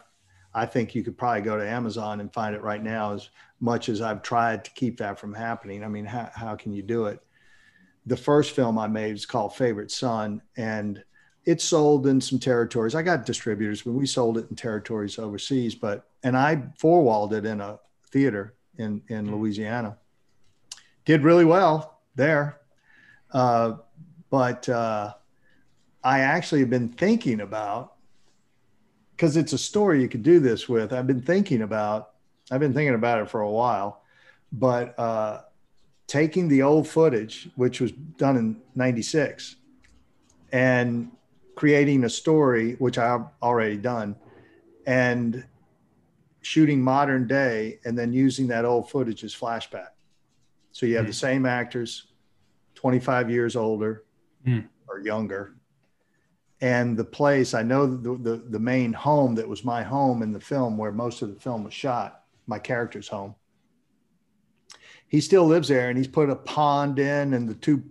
I 0.55 0.65
think 0.65 0.93
you 0.93 1.03
could 1.03 1.17
probably 1.17 1.41
go 1.41 1.57
to 1.57 1.67
Amazon 1.67 2.19
and 2.19 2.31
find 2.31 2.55
it 2.55 2.61
right 2.61 2.81
now 2.83 3.13
as 3.13 3.29
much 3.59 3.89
as 3.89 4.01
I've 4.01 4.21
tried 4.21 4.65
to 4.65 4.71
keep 4.71 4.97
that 4.97 5.19
from 5.19 5.33
happening. 5.33 5.83
I 5.83 5.87
mean, 5.87 6.05
how, 6.05 6.29
how 6.33 6.55
can 6.55 6.73
you 6.73 6.83
do 6.83 7.05
it? 7.05 7.19
The 8.05 8.17
first 8.17 8.51
film 8.51 8.77
I 8.77 8.87
made 8.87 9.15
is 9.15 9.25
called 9.25 9.55
Favorite 9.55 9.89
Son, 9.89 10.41
and 10.57 11.03
it 11.45 11.61
sold 11.61 12.07
in 12.07 12.21
some 12.21 12.39
territories. 12.39 12.95
I 12.95 13.01
got 13.01 13.25
distributors, 13.25 13.81
but 13.81 13.93
we 13.93 14.05
sold 14.05 14.37
it 14.37 14.49
in 14.49 14.55
territories 14.55 15.17
overseas. 15.17 15.73
But 15.73 16.07
and 16.23 16.37
I 16.37 16.63
four-walled 16.77 17.33
it 17.33 17.45
in 17.45 17.61
a 17.61 17.79
theater 18.11 18.55
in 18.77 19.01
in 19.07 19.25
mm-hmm. 19.25 19.35
Louisiana. 19.35 19.97
Did 21.05 21.23
really 21.23 21.45
well 21.45 22.01
there, 22.15 22.59
uh, 23.31 23.75
but 24.29 24.67
uh, 24.69 25.13
I 26.03 26.19
actually 26.19 26.61
have 26.61 26.69
been 26.69 26.89
thinking 26.89 27.41
about 27.41 27.92
because 29.23 29.37
it's 29.37 29.53
a 29.53 29.57
story 29.57 30.01
you 30.01 30.09
could 30.09 30.21
do 30.21 30.41
this 30.41 30.67
with. 30.67 30.91
I've 30.91 31.07
been 31.07 31.21
thinking 31.21 31.61
about, 31.61 32.09
I've 32.51 32.59
been 32.59 32.73
thinking 32.73 32.93
about 32.93 33.21
it 33.21 33.29
for 33.29 33.39
a 33.39 33.49
while, 33.49 34.01
but 34.51 34.99
uh, 34.99 35.43
taking 36.07 36.49
the 36.49 36.61
old 36.61 36.89
footage, 36.89 37.47
which 37.55 37.79
was 37.79 37.93
done 37.93 38.35
in 38.35 38.61
'96, 38.75 39.55
and 40.51 41.09
creating 41.55 42.03
a 42.03 42.09
story, 42.09 42.73
which 42.79 42.97
I've 42.97 43.21
already 43.41 43.77
done, 43.77 44.17
and 44.85 45.45
shooting 46.41 46.81
modern 46.81 47.25
day, 47.25 47.79
and 47.85 47.97
then 47.97 48.11
using 48.11 48.47
that 48.47 48.65
old 48.65 48.89
footage 48.89 49.23
as 49.23 49.33
flashback. 49.33 49.91
So 50.73 50.85
you 50.85 50.97
have 50.97 51.05
mm. 51.05 51.07
the 51.07 51.13
same 51.13 51.45
actors, 51.45 52.07
25 52.75 53.29
years 53.29 53.55
older 53.55 54.03
mm. 54.45 54.67
or 54.85 54.99
younger, 54.99 55.55
and 56.63 56.97
the 56.97 57.03
place 57.03 57.53
i 57.53 57.61
know 57.61 57.85
the, 57.85 58.17
the, 58.17 58.37
the 58.49 58.59
main 58.59 58.91
home 58.91 59.35
that 59.35 59.47
was 59.47 59.63
my 59.63 59.83
home 59.83 60.23
in 60.23 60.31
the 60.31 60.39
film 60.39 60.77
where 60.77 60.91
most 60.91 61.21
of 61.21 61.33
the 61.33 61.39
film 61.39 61.63
was 61.63 61.73
shot 61.73 62.23
my 62.47 62.59
character's 62.59 63.07
home. 63.07 63.35
He 65.07 65.21
still 65.21 65.45
lives 65.45 65.67
there 65.67 65.89
and 65.89 65.97
he's 65.97 66.07
put 66.07 66.29
a 66.29 66.35
pond 66.35 66.99
in 66.99 67.33
and 67.33 67.47
the 67.47 67.53
two 67.55 67.83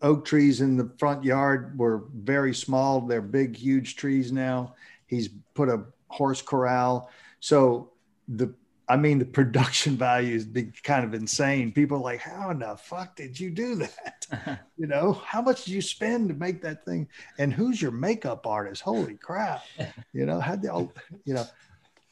oak 0.00 0.24
trees 0.24 0.60
in 0.60 0.76
the 0.76 0.90
front 0.98 1.24
yard 1.24 1.76
were 1.76 2.04
very 2.14 2.54
small. 2.54 3.00
They're 3.00 3.20
big 3.20 3.56
huge 3.56 3.96
trees 3.96 4.30
now. 4.30 4.74
He's 5.06 5.28
put 5.54 5.68
a 5.68 5.82
horse 6.08 6.40
corral. 6.40 7.10
So 7.40 7.90
the 8.28 8.54
I 8.88 8.96
mean, 8.96 9.18
the 9.18 9.24
production 9.24 9.96
value 9.98 10.34
is 10.34 10.44
big, 10.44 10.82
kind 10.82 11.04
of 11.04 11.14
insane. 11.14 11.72
People 11.72 11.98
are 11.98 12.02
like, 12.02 12.20
how 12.20 12.50
in 12.50 12.60
the 12.60 12.76
fuck 12.76 13.16
did 13.16 13.38
you 13.38 13.50
do 13.50 13.74
that? 13.76 14.60
you 14.78 14.86
know, 14.86 15.12
how 15.24 15.42
much 15.42 15.64
did 15.64 15.74
you 15.74 15.82
spend 15.82 16.28
to 16.28 16.34
make 16.34 16.62
that 16.62 16.84
thing? 16.84 17.08
And 17.38 17.52
who's 17.52 17.80
your 17.80 17.90
makeup 17.90 18.46
artist? 18.46 18.82
Holy 18.82 19.14
crap! 19.14 19.62
You 20.12 20.26
know, 20.26 20.40
how 20.40 20.56
they 20.56 20.68
all, 20.68 20.92
you 21.24 21.34
know, 21.34 21.44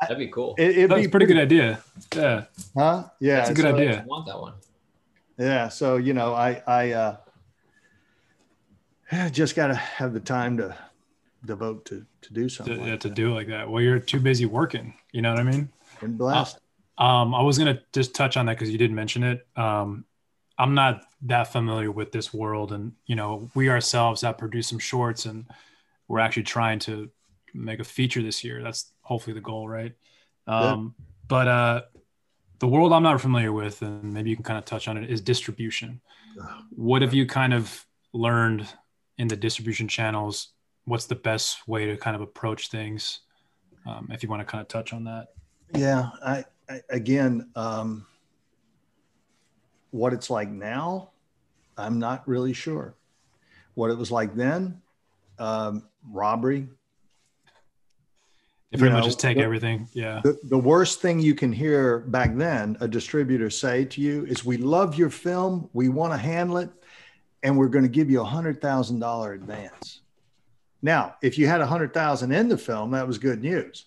that'd 0.00 0.18
be 0.18 0.28
cool. 0.28 0.54
It, 0.58 0.76
would 0.76 0.90
That's 0.90 1.00
be 1.00 1.08
pretty, 1.08 1.08
pretty 1.08 1.26
good 1.26 1.38
idea. 1.38 1.82
Yeah. 2.14 2.44
Huh? 2.76 3.04
Yeah. 3.20 3.36
That's 3.36 3.50
a 3.50 3.54
good 3.54 3.62
so, 3.62 3.74
idea. 3.74 4.00
I 4.00 4.04
want 4.04 4.26
that 4.26 4.40
one. 4.40 4.54
Yeah. 5.38 5.68
So 5.68 5.96
you 5.96 6.12
know, 6.12 6.34
I 6.34 6.62
I 6.66 6.92
uh, 6.92 7.16
just 9.30 9.56
got 9.56 9.68
to 9.68 9.74
have 9.74 10.12
the 10.12 10.20
time 10.20 10.58
to 10.58 10.76
devote 11.44 11.84
to 11.86 12.04
to 12.22 12.32
do 12.32 12.48
something. 12.48 12.74
To, 12.74 12.80
like 12.80 12.90
yeah, 12.90 12.96
to 12.96 13.10
do 13.10 13.32
it 13.32 13.34
like 13.34 13.48
that. 13.48 13.68
Well, 13.68 13.82
you're 13.82 13.98
too 13.98 14.20
busy 14.20 14.46
working. 14.46 14.94
You 15.12 15.22
know 15.22 15.30
what 15.30 15.40
I 15.40 15.44
mean? 15.44 15.68
And 16.02 16.18
blast. 16.18 16.58
Um, 16.98 17.34
I 17.34 17.42
was 17.42 17.58
gonna 17.58 17.80
just 17.92 18.14
touch 18.14 18.36
on 18.36 18.46
that 18.46 18.54
because 18.54 18.70
you 18.70 18.78
didn't 18.78 18.96
mention 18.96 19.22
it. 19.22 19.46
Um, 19.56 20.04
I'm 20.58 20.74
not 20.74 21.02
that 21.22 21.52
familiar 21.52 21.90
with 21.90 22.12
this 22.12 22.32
world, 22.32 22.72
and 22.72 22.92
you 23.06 23.16
know, 23.16 23.50
we 23.54 23.68
ourselves 23.68 24.22
have 24.22 24.38
produced 24.38 24.70
some 24.70 24.78
shorts, 24.78 25.26
and 25.26 25.46
we're 26.08 26.20
actually 26.20 26.44
trying 26.44 26.78
to 26.80 27.10
make 27.52 27.80
a 27.80 27.84
feature 27.84 28.22
this 28.22 28.42
year. 28.42 28.62
That's 28.62 28.92
hopefully 29.02 29.34
the 29.34 29.40
goal, 29.40 29.68
right? 29.68 29.92
Um, 30.46 30.94
yeah. 30.98 31.04
But 31.28 31.48
uh, 31.48 31.82
the 32.58 32.68
world 32.68 32.92
I'm 32.92 33.02
not 33.02 33.20
familiar 33.20 33.52
with, 33.52 33.82
and 33.82 34.14
maybe 34.14 34.30
you 34.30 34.36
can 34.36 34.44
kind 34.44 34.58
of 34.58 34.64
touch 34.64 34.88
on 34.88 34.96
it, 34.96 35.10
is 35.10 35.20
distribution. 35.20 36.00
What 36.70 37.02
have 37.02 37.14
you 37.14 37.26
kind 37.26 37.54
of 37.54 37.84
learned 38.12 38.68
in 39.18 39.28
the 39.28 39.36
distribution 39.36 39.88
channels? 39.88 40.48
What's 40.84 41.06
the 41.06 41.14
best 41.14 41.66
way 41.66 41.86
to 41.86 41.96
kind 41.96 42.14
of 42.14 42.22
approach 42.22 42.68
things? 42.68 43.20
Um, 43.86 44.08
if 44.10 44.22
you 44.22 44.28
want 44.28 44.40
to 44.40 44.44
kind 44.44 44.60
of 44.60 44.68
touch 44.68 44.92
on 44.92 45.04
that. 45.04 45.28
Yeah, 45.74 46.10
I 46.24 46.44
again, 46.90 47.50
um, 47.54 48.06
what 49.90 50.12
it's 50.12 50.30
like 50.30 50.48
now, 50.48 51.10
I'm 51.76 51.98
not 51.98 52.26
really 52.26 52.52
sure. 52.52 52.94
What 53.74 53.90
it 53.90 53.98
was 53.98 54.10
like 54.10 54.34
then, 54.34 54.80
um, 55.38 55.84
robbery. 56.10 56.68
If 58.72 58.80
you 58.80 58.88
know, 58.88 59.00
just 59.00 59.20
take 59.20 59.36
the, 59.36 59.44
everything, 59.44 59.88
yeah. 59.92 60.20
The, 60.24 60.38
the 60.44 60.58
worst 60.58 61.00
thing 61.00 61.20
you 61.20 61.34
can 61.34 61.52
hear 61.52 62.00
back 62.00 62.36
then, 62.36 62.76
a 62.80 62.88
distributor 62.88 63.48
say 63.48 63.84
to 63.84 64.00
you 64.00 64.24
is, 64.26 64.44
"We 64.44 64.56
love 64.56 64.96
your 64.96 65.08
film, 65.08 65.70
we 65.72 65.88
want 65.88 66.12
to 66.12 66.18
handle 66.18 66.58
it, 66.58 66.70
and 67.42 67.56
we're 67.56 67.68
going 67.68 67.84
to 67.84 67.90
give 67.90 68.10
you 68.10 68.20
a 68.20 68.24
hundred 68.24 68.60
thousand 68.60 68.98
dollar 68.98 69.34
advance." 69.34 70.00
Now, 70.82 71.16
if 71.22 71.38
you 71.38 71.46
had 71.46 71.60
a 71.60 71.66
hundred 71.66 71.94
thousand 71.94 72.32
in 72.32 72.48
the 72.48 72.58
film, 72.58 72.90
that 72.90 73.06
was 73.06 73.18
good 73.18 73.40
news. 73.40 73.86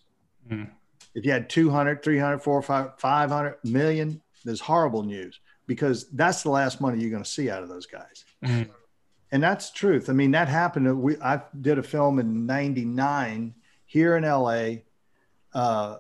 Mm. 0.50 0.70
If 1.15 1.26
you 1.26 1.32
had 1.32 1.50
200, 1.50 2.04
300, 2.04 2.39
400, 2.39 2.93
500 2.98 3.58
million, 3.63 4.22
there's 4.45 4.62
horrible 4.62 5.04
news 5.04 5.39
because 5.67 6.10
that's 6.12 6.43
the 6.43 6.50
last 6.50 6.82
money 6.82 7.00
you're 7.00 7.12
going 7.12 7.24
to 7.24 7.30
see 7.30 7.50
out 7.50 7.63
of 7.63 7.69
those 7.69 7.86
guys. 7.86 8.26
Mm-hmm. 8.43 8.72
And 9.32 9.43
that's 9.43 9.72
truth. 9.72 10.10
I 10.10 10.13
mean, 10.13 10.32
that 10.32 10.48
happened. 10.48 11.02
We, 11.02 11.17
I 11.22 11.41
did 11.62 11.78
a 11.78 11.84
film 11.84 12.19
in 12.19 12.45
99 12.45 13.54
here 13.86 14.17
in 14.17 14.24
LA, 14.24 14.82
uh, 15.54 15.98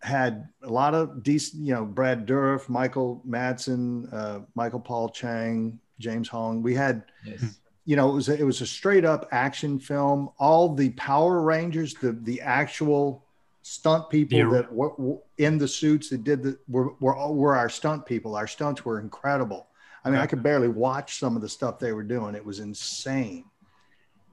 had 0.00 0.48
a 0.62 0.68
lot 0.68 0.94
of 0.94 1.22
decent, 1.22 1.64
you 1.64 1.74
know, 1.74 1.84
Brad 1.84 2.26
Dourif, 2.26 2.68
Michael 2.68 3.22
Madsen, 3.28 4.12
uh, 4.12 4.40
Michael 4.54 4.80
Paul 4.80 5.08
Chan, 5.08 5.78
James 5.98 6.28
Hong. 6.28 6.62
We 6.62 6.74
had, 6.74 7.04
yes. 7.24 7.60
you 7.84 7.94
know, 7.94 8.10
it 8.10 8.14
was, 8.14 8.28
a, 8.28 8.38
it 8.38 8.44
was 8.44 8.60
a 8.60 8.66
straight 8.66 9.04
up 9.04 9.28
action 9.30 9.78
film. 9.78 10.30
All 10.38 10.74
the 10.74 10.90
Power 10.90 11.42
Rangers, 11.42 11.94
the, 11.94 12.12
the 12.12 12.40
actual 12.40 13.21
stunt 13.62 14.10
people 14.10 14.38
yeah. 14.38 14.48
that 14.50 14.72
were 14.72 15.18
in 15.38 15.56
the 15.56 15.68
suits 15.68 16.10
that 16.10 16.24
did 16.24 16.42
the 16.42 16.58
were, 16.68 16.94
were 17.00 17.32
were 17.32 17.56
our 17.56 17.68
stunt 17.68 18.04
people. 18.04 18.36
Our 18.36 18.46
stunts 18.46 18.84
were 18.84 19.00
incredible. 19.00 19.68
I 20.04 20.10
mean, 20.10 20.18
I 20.18 20.26
could 20.26 20.42
barely 20.42 20.68
watch 20.68 21.18
some 21.18 21.36
of 21.36 21.42
the 21.42 21.48
stuff 21.48 21.78
they 21.78 21.92
were 21.92 22.02
doing. 22.02 22.34
It 22.34 22.44
was 22.44 22.58
insane. 22.58 23.44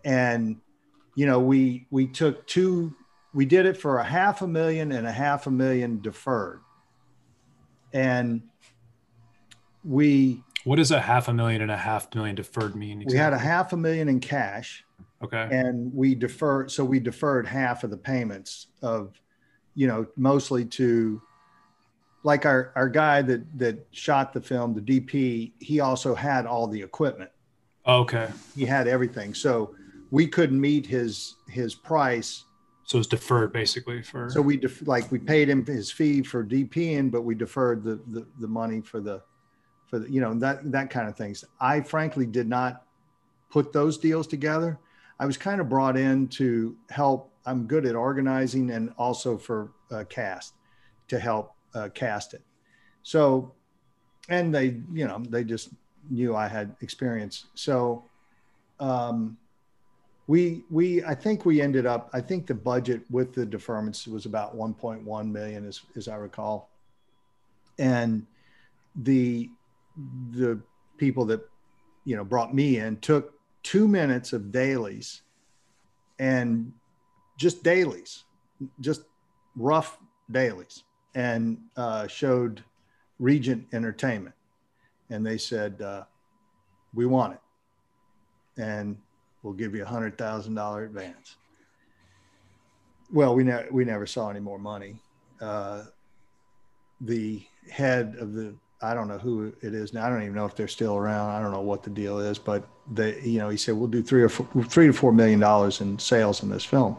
And 0.04 0.58
you 1.16 1.28
know, 1.28 1.40
we 1.40 1.88
we 1.92 2.08
took 2.08 2.48
two. 2.48 2.96
We 3.34 3.46
did 3.46 3.68
it 3.68 3.78
for 3.78 4.00
a 4.00 4.04
half 4.04 4.42
a 4.42 4.48
million 4.48 4.92
and 4.92 5.06
a 5.06 5.12
half 5.12 5.46
a 5.46 5.52
million 5.52 6.02
deferred. 6.02 6.62
And 7.94 8.42
we. 9.84 10.44
What 10.64 10.78
does 10.78 10.92
a 10.92 11.00
half 11.00 11.28
a 11.28 11.34
million 11.34 11.62
and 11.62 11.72
a 11.72 11.78
half 11.78 12.14
million 12.16 12.36
deferred 12.36 12.76
mean? 12.76 13.02
Exactly? 13.02 13.14
We 13.14 13.20
had 13.20 13.34
a 13.34 13.38
half 13.38 13.72
a 13.74 13.78
million 13.78 14.10
in 14.10 14.20
cash 14.20 14.84
Okay. 15.24 15.48
And 15.52 15.94
we 15.94 16.16
defer, 16.16 16.68
so 16.68 16.86
we 16.86 17.00
deferred 17.00 17.46
half 17.46 17.84
of 17.84 17.90
the 17.90 17.98
payments 17.98 18.68
of, 18.82 19.20
you 19.76 19.88
know, 19.88 20.08
mostly 20.16 20.66
to, 20.66 21.22
like 22.24 22.46
our 22.46 22.72
our 22.76 22.90
guy 22.90 23.22
that 23.22 23.42
that 23.60 23.88
shot 23.92 24.34
the 24.34 24.42
film, 24.42 24.74
the 24.74 24.82
DP. 24.82 25.54
He 25.60 25.80
also 25.80 26.14
had 26.14 26.46
all 26.46 26.68
the 26.68 26.82
equipment. 26.82 27.32
Okay. 27.88 28.30
He 28.56 28.66
had 28.66 28.88
everything, 28.88 29.34
so 29.34 29.76
we 30.12 30.28
couldn't 30.28 30.60
meet 30.60 30.86
his 30.86 31.36
his 31.48 31.76
price. 31.76 32.44
So 32.84 32.98
it's 32.98 33.08
deferred 33.08 33.54
basically 33.54 34.02
for. 34.02 34.30
So 34.30 34.42
we 34.42 34.58
def- 34.58 34.88
like 34.88 35.12
we 35.12 35.20
paid 35.20 35.50
him 35.50 35.66
his 35.66 35.92
fee 35.92 36.24
for 36.24 36.44
DPing, 36.44 37.12
but 37.12 37.22
we 37.22 37.36
deferred 37.36 37.84
the 37.84 38.00
the, 38.08 38.26
the 38.40 38.48
money 38.48 38.82
for 38.82 39.00
the 39.00 39.22
for 39.88 40.00
the 40.00 40.12
you 40.12 40.22
know 40.22 40.34
that 40.40 40.72
that 40.72 40.90
kind 40.90 41.08
of 41.08 41.16
things. 41.16 41.46
I 41.60 41.82
frankly 41.82 42.26
did 42.26 42.50
not 42.50 42.84
put 43.50 43.72
those 43.72 43.98
deals 43.98 44.28
together 44.28 44.78
I 45.20 45.26
was 45.26 45.38
kind 45.38 45.60
of 45.60 45.68
brought 45.68 45.98
in 45.98 46.28
to 46.30 46.76
help. 46.90 47.32
I'm 47.46 47.66
good 47.66 47.86
at 47.86 47.96
organizing 47.96 48.72
and 48.72 48.94
also 48.98 49.38
for 49.38 49.72
uh, 49.92 50.04
cast 50.10 50.54
to 51.08 51.20
help 51.20 51.54
uh, 51.74 51.90
cast 51.94 52.34
it. 52.34 52.42
So, 53.04 53.54
and 54.30 54.54
they, 54.54 54.82
you 54.94 55.08
know, 55.08 55.24
they 55.30 55.44
just 55.44 55.70
knew 56.10 56.36
I 56.36 56.48
had 56.48 56.76
experience. 56.82 57.46
So, 57.56 58.06
um, 58.80 59.38
we 60.28 60.64
we 60.70 61.04
I 61.04 61.16
think 61.16 61.44
we 61.44 61.60
ended 61.60 61.88
up. 61.88 62.10
I 62.14 62.22
think 62.22 62.46
the 62.46 62.54
budget 62.54 63.02
with 63.10 63.34
the 63.34 63.48
deferments 63.48 64.08
was 64.08 64.28
about 64.28 64.56
1.1 64.56 65.32
million, 65.32 65.68
as 65.68 65.82
as 65.96 66.08
I 66.08 66.16
recall. 66.18 66.70
And 67.80 68.28
the 68.96 69.50
the 70.32 70.62
people 70.98 71.26
that 71.26 71.42
you 72.06 72.16
know 72.16 72.24
brought 72.24 72.54
me 72.54 72.78
in 72.78 72.98
took 72.98 73.39
two 73.64 73.88
minutes 73.88 74.34
of 74.34 74.52
dailies 74.52 75.22
and 76.20 76.74
just 77.38 77.64
dailies, 77.64 78.24
just 78.80 79.04
rough 79.56 79.98
dailies, 80.32 80.84
and 81.16 81.58
uh, 81.78 82.08
showed 82.08 82.64
Regent 83.20 83.66
Entertainment. 83.74 84.36
And 85.10 85.26
they 85.26 85.38
said, 85.38 85.82
uh, 85.82 86.04
We 86.94 87.06
want 87.06 87.34
it. 87.34 88.62
And 88.62 88.98
we'll 89.42 89.54
give 89.54 89.74
you 89.74 89.84
a 89.84 89.88
$100,000 89.88 90.86
advance. 90.86 91.38
Well, 93.12 93.34
we, 93.34 93.44
ne- 93.44 93.68
we 93.72 93.86
never 93.86 94.06
saw 94.06 94.30
any 94.30 94.40
more 94.40 94.60
money. 94.60 95.02
Uh, 95.42 95.86
the 97.02 97.42
head 97.72 98.18
of 98.20 98.34
the 98.34 98.54
I 98.82 98.94
don't 98.94 99.10
know 99.10 99.18
who 99.18 99.54
it 99.62 99.74
is 99.74 99.94
now. 99.94 100.06
I 100.06 100.10
don't 100.10 100.22
even 100.22 100.36
know 100.36 100.46
if 100.46 100.56
they're 100.56 100.68
still 100.68 100.96
around. 100.96 101.32
I 101.32 101.42
don't 101.42 101.52
know 101.52 101.62
what 101.62 101.84
the 101.84 101.90
deal 101.90 102.20
is, 102.20 102.40
but 102.40 102.66
they, 102.90 103.20
you 103.22 103.40
know, 103.40 103.50
he 103.50 103.58
said 103.58 103.76
we'll 103.76 103.90
do 103.90 104.02
three 104.02 104.24
or 104.24 104.30
four, 104.30 104.48
three 104.64 104.88
to 104.88 104.94
four 104.94 105.12
million 105.12 105.40
dollars 105.40 105.82
in 105.82 106.00
sales 106.00 106.44
in 106.44 106.50
this 106.50 106.64
film, 106.64 106.98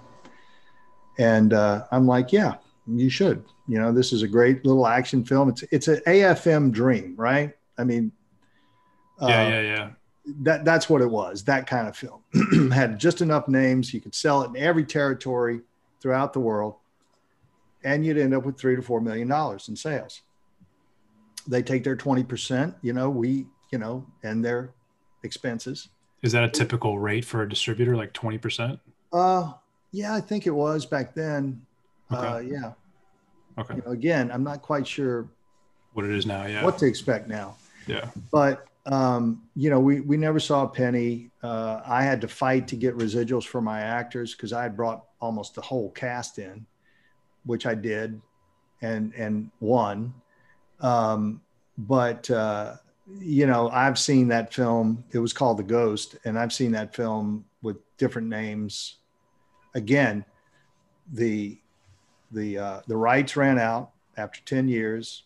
and 1.18 1.54
uh, 1.54 1.86
I'm 1.90 2.06
like, 2.06 2.32
yeah, 2.32 2.56
you 2.86 3.08
should. 3.08 3.44
You 3.66 3.78
know, 3.78 3.92
this 3.92 4.12
is 4.12 4.22
a 4.22 4.28
great 4.28 4.64
little 4.66 4.86
action 4.86 5.24
film. 5.24 5.48
It's 5.48 5.62
it's 5.70 5.88
an 5.88 6.02
AFM 6.06 6.70
dream, 6.70 7.14
right? 7.16 7.54
I 7.78 7.84
mean, 7.84 8.12
uh, 9.20 9.28
yeah, 9.28 9.48
yeah, 9.48 9.60
yeah. 9.62 9.90
That 10.42 10.66
that's 10.66 10.90
what 10.90 11.00
it 11.00 11.10
was. 11.10 11.44
That 11.44 11.66
kind 11.66 11.88
of 11.88 11.96
film 11.96 12.22
had 12.72 12.98
just 12.98 13.22
enough 13.22 13.48
names 13.48 13.94
you 13.94 14.02
could 14.02 14.14
sell 14.14 14.42
it 14.42 14.48
in 14.48 14.56
every 14.56 14.84
territory 14.84 15.60
throughout 16.02 16.34
the 16.34 16.40
world, 16.40 16.74
and 17.84 18.04
you'd 18.04 18.18
end 18.18 18.34
up 18.34 18.44
with 18.44 18.58
three 18.58 18.76
to 18.76 18.82
four 18.82 19.00
million 19.00 19.28
dollars 19.28 19.68
in 19.70 19.76
sales 19.76 20.20
they 21.46 21.62
take 21.62 21.84
their 21.84 21.96
20%, 21.96 22.74
you 22.82 22.92
know, 22.92 23.10
we, 23.10 23.46
you 23.70 23.78
know, 23.78 24.06
and 24.22 24.44
their 24.44 24.72
expenses. 25.22 25.88
Is 26.22 26.32
that 26.32 26.44
a 26.44 26.48
typical 26.48 26.98
rate 26.98 27.24
for 27.24 27.42
a 27.42 27.48
distributor, 27.48 27.96
like 27.96 28.12
20%? 28.12 28.78
Uh, 29.12 29.52
yeah, 29.92 30.14
I 30.14 30.20
think 30.20 30.46
it 30.46 30.50
was 30.50 30.86
back 30.86 31.14
then. 31.14 31.62
Okay. 32.12 32.26
Uh, 32.26 32.38
yeah. 32.38 32.72
Okay. 33.58 33.76
You 33.76 33.82
know, 33.84 33.92
again, 33.92 34.30
I'm 34.30 34.44
not 34.44 34.62
quite 34.62 34.86
sure 34.86 35.28
what 35.94 36.04
it 36.04 36.12
is 36.12 36.26
now. 36.26 36.46
Yeah. 36.46 36.64
What 36.64 36.78
to 36.78 36.86
expect 36.86 37.28
now. 37.28 37.56
Yeah. 37.86 38.10
But, 38.30 38.66
um, 38.86 39.42
you 39.56 39.70
know, 39.70 39.80
we, 39.80 40.00
we 40.00 40.16
never 40.16 40.38
saw 40.38 40.64
a 40.64 40.68
penny. 40.68 41.30
Uh, 41.42 41.80
I 41.84 42.02
had 42.02 42.20
to 42.20 42.28
fight 42.28 42.68
to 42.68 42.76
get 42.76 42.96
residuals 42.96 43.44
for 43.44 43.60
my 43.60 43.80
actors 43.80 44.34
because 44.34 44.52
I 44.52 44.62
had 44.62 44.76
brought 44.76 45.04
almost 45.20 45.54
the 45.54 45.60
whole 45.60 45.90
cast 45.90 46.38
in, 46.38 46.66
which 47.44 47.66
I 47.66 47.74
did 47.74 48.20
and, 48.82 49.12
and 49.14 49.50
won. 49.60 50.14
Um, 50.80 51.40
but 51.78 52.30
uh, 52.30 52.76
you 53.18 53.46
know, 53.46 53.68
I've 53.70 53.98
seen 53.98 54.28
that 54.28 54.52
film. 54.52 55.04
It 55.12 55.18
was 55.18 55.32
called 55.32 55.58
The 55.58 55.64
Ghost, 55.64 56.16
and 56.24 56.38
I've 56.38 56.52
seen 56.52 56.72
that 56.72 56.94
film 56.94 57.44
with 57.62 57.76
different 57.96 58.28
names. 58.28 58.96
Again, 59.74 60.24
the 61.12 61.58
the 62.30 62.58
uh, 62.58 62.80
the 62.86 62.96
rights 62.96 63.36
ran 63.36 63.58
out 63.58 63.90
after 64.16 64.40
10 64.44 64.68
years. 64.68 65.24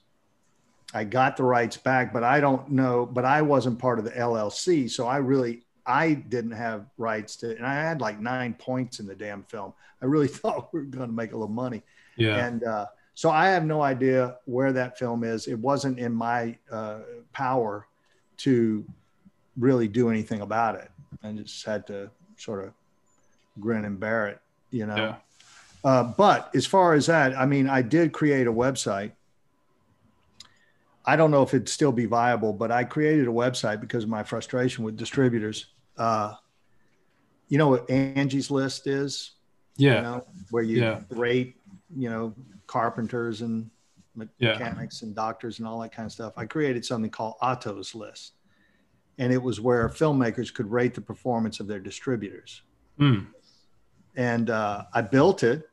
I 0.94 1.04
got 1.04 1.36
the 1.36 1.42
rights 1.42 1.76
back, 1.76 2.12
but 2.12 2.22
I 2.22 2.40
don't 2.40 2.70
know, 2.70 3.04
but 3.04 3.24
I 3.24 3.42
wasn't 3.42 3.78
part 3.78 3.98
of 3.98 4.04
the 4.04 4.12
LLC. 4.12 4.88
So 4.88 5.08
I 5.08 5.16
really, 5.16 5.62
I 5.84 6.14
didn't 6.14 6.52
have 6.52 6.86
rights 6.98 7.36
to, 7.38 7.56
and 7.56 7.66
I 7.66 7.74
had 7.74 8.00
like 8.00 8.20
nine 8.20 8.54
points 8.54 9.00
in 9.00 9.06
the 9.06 9.14
damn 9.16 9.42
film. 9.44 9.72
I 10.00 10.06
really 10.06 10.28
thought 10.40 10.72
we 10.72 10.80
were 10.80 10.86
going 10.86 11.08
to 11.08 11.14
make 11.14 11.32
a 11.32 11.36
little 11.36 11.52
money. 11.52 11.82
Yeah. 12.16 12.46
And 12.46 12.62
uh, 12.62 12.86
so 13.14 13.30
I 13.30 13.46
have 13.48 13.64
no 13.64 13.82
idea 13.82 14.36
where 14.44 14.72
that 14.72 14.98
film 14.98 15.24
is. 15.24 15.46
It 15.46 15.58
wasn't 15.58 15.98
in 15.98 16.12
my 16.12 16.56
uh, 16.70 17.00
power 17.32 17.86
to 18.38 18.84
really 19.56 19.88
do 19.88 20.10
anything 20.10 20.40
about 20.40 20.74
it. 20.76 20.90
I 21.22 21.32
just 21.32 21.64
had 21.64 21.86
to 21.86 22.10
sort 22.36 22.64
of 22.64 22.72
grin 23.60 23.84
and 23.84 23.98
bear 23.98 24.26
it, 24.26 24.40
you 24.70 24.86
know. 24.86 24.96
Yeah. 24.96 25.14
Uh, 25.84 26.02
but 26.02 26.50
as 26.54 26.66
far 26.66 26.94
as 26.94 27.06
that, 27.06 27.38
I 27.38 27.46
mean, 27.46 27.68
I 27.68 27.82
did 27.82 28.12
create 28.12 28.46
a 28.46 28.52
website. 28.52 29.12
I 31.06 31.16
don't 31.16 31.30
know 31.30 31.42
if 31.42 31.52
it'd 31.52 31.68
still 31.68 31.92
be 31.92 32.06
viable, 32.06 32.52
but 32.52 32.70
I 32.70 32.84
created 32.84 33.28
a 33.28 33.30
website 33.30 33.80
because 33.80 34.04
of 34.04 34.10
my 34.10 34.22
frustration 34.22 34.84
with 34.84 34.96
distributors. 34.96 35.66
Uh, 35.98 36.34
you 37.48 37.58
know 37.58 37.68
what 37.68 37.88
Angie's 37.90 38.50
List 38.50 38.86
is? 38.86 39.32
Yeah. 39.76 39.96
You 39.96 40.02
know, 40.02 40.26
where 40.50 40.62
you 40.62 40.80
Yeah. 40.80 41.00
rate, 41.10 41.56
you 41.94 42.08
know, 42.08 42.34
carpenters 42.66 43.40
and 43.42 43.70
me- 44.16 44.28
Yeah. 44.38 44.52
mechanics 44.52 45.02
and 45.02 45.14
doctors 45.14 45.58
and 45.58 45.66
all 45.68 45.80
that 45.80 45.92
kind 45.92 46.06
of 46.06 46.12
stuff. 46.12 46.32
I 46.36 46.44
created 46.46 46.84
something 46.84 47.10
called 47.10 47.34
Otto's 47.40 47.94
List. 47.94 48.34
And 49.18 49.32
it 49.32 49.42
was 49.42 49.60
where 49.60 49.88
filmmakers 49.88 50.52
could 50.52 50.70
rate 50.70 50.94
the 50.94 51.00
performance 51.00 51.60
of 51.60 51.66
their 51.68 51.78
distributors. 51.80 52.62
Hmm. 52.98 53.20
And 54.16 54.50
uh, 54.50 54.84
I 54.92 55.02
built 55.02 55.42
it. 55.42 55.68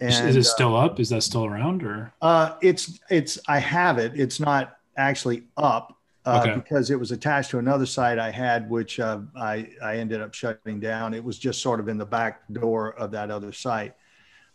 And, 0.00 0.28
Is, 0.28 0.36
it 0.36 0.40
uh, 0.40 0.42
still 0.42 0.76
up? 0.76 0.98
Is 0.98 1.08
that 1.10 1.22
still 1.22 1.44
around 1.44 1.84
or? 1.84 2.12
uh, 2.20 2.56
it's 2.60 2.98
it's 3.10 3.38
I 3.46 3.58
have 3.60 3.98
it. 3.98 4.12
It's 4.18 4.40
not 4.40 4.78
actually 4.96 5.44
up 5.56 5.96
uh, 6.26 6.40
Okay. 6.42 6.54
because 6.56 6.90
it 6.90 6.98
was 6.98 7.12
attached 7.12 7.50
to 7.50 7.58
another 7.60 7.86
site 7.86 8.18
I 8.18 8.32
had, 8.32 8.68
which 8.68 8.98
uh, 8.98 9.20
I 9.36 9.70
I 9.80 9.98
ended 9.98 10.20
up 10.20 10.34
shutting 10.34 10.80
down. 10.80 11.14
It 11.14 11.22
was 11.22 11.38
just 11.38 11.62
sort 11.62 11.78
of 11.78 11.86
in 11.88 11.96
the 11.96 12.06
back 12.06 12.42
door 12.52 12.94
of 12.94 13.12
that 13.12 13.30
other 13.30 13.52
site. 13.52 13.94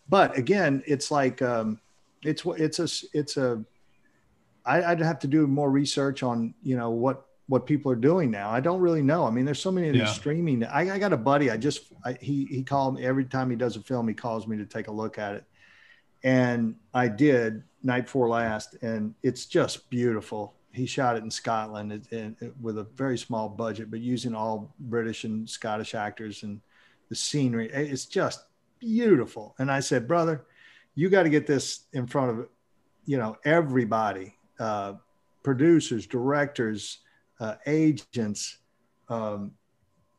But 0.10 0.38
again, 0.38 0.84
it's 0.88 1.12
like 1.12 1.41
um, 1.41 1.80
it's 2.24 2.43
it's 2.45 2.80
a 2.80 3.07
it's 3.18 3.38
a 3.38 3.64
I, 4.66 4.84
I'd 4.84 4.99
have 4.99 5.20
to 5.20 5.28
do 5.28 5.47
more 5.47 5.70
research 5.72 6.24
on 6.24 6.53
you 6.64 6.76
know 6.76 6.89
what 6.89 7.26
what 7.47 7.66
people 7.66 7.91
are 7.91 7.95
doing 7.95 8.30
now. 8.30 8.49
I 8.51 8.60
don't 8.60 8.80
really 8.82 9.01
know. 9.01 9.26
I 9.26 9.32
mean, 9.32 9.45
there's 9.45 9.62
so 9.62 9.72
many 9.72 9.88
of 9.88 9.93
these 9.93 10.01
Yeah. 10.03 10.14
streaming. 10.14 10.64
I, 10.66 10.95
I 10.95 10.99
got 10.99 11.14
a 11.14 11.18
buddy. 11.18 11.49
I 11.51 11.57
just 11.57 11.91
I, 12.03 12.14
he 12.22 12.45
he 12.45 12.64
called 12.64 12.95
me 12.95 13.05
every 13.05 13.26
time 13.26 13.49
he 13.49 13.55
does 13.55 13.76
a 13.76 13.82
film. 13.82 14.07
He 14.07 14.14
calls 14.14 14.47
me 14.47 14.57
to 14.57 14.66
take 14.66 14.88
a 14.88 14.91
look 14.91 15.18
at 15.20 15.36
it, 15.36 15.43
and 16.24 16.76
I 16.93 17.07
did 17.07 17.64
night 17.84 18.05
before 18.05 18.30
last, 18.30 18.76
and 18.82 19.14
it's 19.24 19.45
just 19.45 19.89
beautiful. 19.89 20.53
He 20.72 20.86
shot 20.86 21.16
it 21.18 21.24
in 21.24 21.32
Scotland 21.32 21.91
it, 21.91 22.12
it, 22.12 22.36
it- 22.41 22.53
with 22.62 22.78
a 22.78 22.84
very 22.95 23.18
small 23.18 23.47
budget, 23.49 23.89
but 23.89 23.99
using 24.01 24.36
all 24.36 24.74
British 24.80 25.24
and 25.24 25.49
Scottish 25.49 25.95
actors 25.95 26.43
and 26.43 26.62
the 27.10 27.16
scenery. 27.16 27.70
It's 27.72 28.05
just 28.05 28.43
beautiful. 28.80 29.55
And 29.59 29.71
I 29.71 29.80
said, 29.80 30.07
brother, 30.07 30.45
you 30.95 31.09
got 31.09 31.23
to 31.23 31.30
get 31.30 31.47
this 31.47 31.82
in 31.93 32.07
front 32.07 32.32
of, 32.32 32.47
you 33.05 33.17
know, 33.17 33.38
everybody, 33.45 34.36
uh, 34.59 34.93
producers, 35.43 36.05
directors, 36.07 36.99
uh, 37.39 37.55
agents, 37.65 38.57
um, 39.07 39.51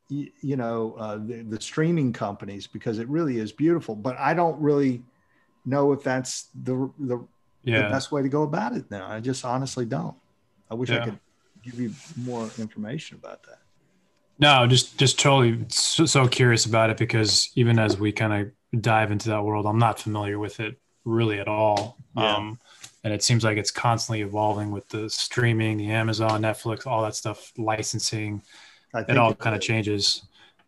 you, 0.08 0.30
you 0.40 0.56
know, 0.56 0.94
uh, 0.98 1.16
the, 1.16 1.42
the 1.42 1.60
streaming 1.60 2.12
companies, 2.12 2.66
because 2.66 2.98
it 2.98 3.08
really 3.08 3.38
is 3.38 3.52
beautiful. 3.52 3.94
But 3.94 4.18
I 4.18 4.34
don't 4.34 4.58
really 4.60 5.02
know 5.64 5.92
if 5.92 6.02
that's 6.02 6.48
the, 6.64 6.90
the, 6.98 7.18
the 7.84 7.88
best 7.90 8.10
way 8.10 8.22
to 8.22 8.28
go 8.28 8.42
about 8.42 8.74
it 8.74 8.90
now. 8.90 9.06
I 9.06 9.20
just 9.20 9.44
honestly 9.44 9.84
don't. 9.84 10.16
I 10.70 10.74
wish 10.74 10.90
I 10.90 11.04
could 11.04 11.18
give 11.62 11.78
you 11.78 11.92
more 12.16 12.44
information 12.58 13.18
about 13.18 13.42
that. 13.42 13.58
No, 14.40 14.66
just 14.66 14.98
just 14.98 15.18
totally 15.18 15.64
so, 15.68 16.06
so 16.06 16.26
curious 16.26 16.64
about 16.64 16.88
it 16.90 16.96
because 16.96 17.50
even 17.54 17.78
as 17.78 17.98
we 17.98 18.10
kind 18.10 18.32
of 18.72 18.82
dive 18.82 19.12
into 19.12 19.28
that 19.28 19.44
world, 19.44 19.66
I'm 19.66 19.78
not 19.78 20.00
familiar 20.00 20.38
with 20.38 20.60
it 20.60 20.78
really 21.04 21.38
at 21.38 21.46
all. 21.46 21.98
Yeah. 22.16 22.36
Um, 22.36 22.58
and 23.04 23.12
it 23.12 23.22
seems 23.22 23.44
like 23.44 23.58
it's 23.58 23.70
constantly 23.70 24.22
evolving 24.22 24.70
with 24.70 24.88
the 24.88 25.08
streaming, 25.08 25.76
the 25.76 25.90
Amazon, 25.90 26.42
Netflix, 26.42 26.86
all 26.86 27.02
that 27.02 27.14
stuff, 27.14 27.52
licensing. 27.56 28.42
I 28.94 29.00
It 29.00 29.16
all 29.16 29.34
kind 29.34 29.54
of 29.54 29.62
changes. 29.62 30.22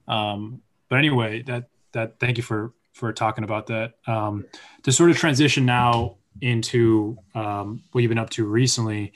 Um, 0.07 0.63
but 0.89 0.99
anyway, 0.99 1.43
that 1.43 1.69
that 1.93 2.21
thank 2.21 2.37
you 2.37 2.43
for 2.43 2.73
for 2.93 3.13
talking 3.13 3.45
about 3.45 3.67
that. 3.69 3.95
Um, 4.07 4.45
to 4.83 4.93
sort 4.93 5.11
of 5.11 5.17
transition 5.17 5.65
now 5.65 6.17
into 6.43 7.17
um, 7.35 7.83
what 7.93 8.03
you've 8.03 8.11
been 8.11 8.19
up 8.19 8.31
to 8.31 8.45
recently, 8.45 9.13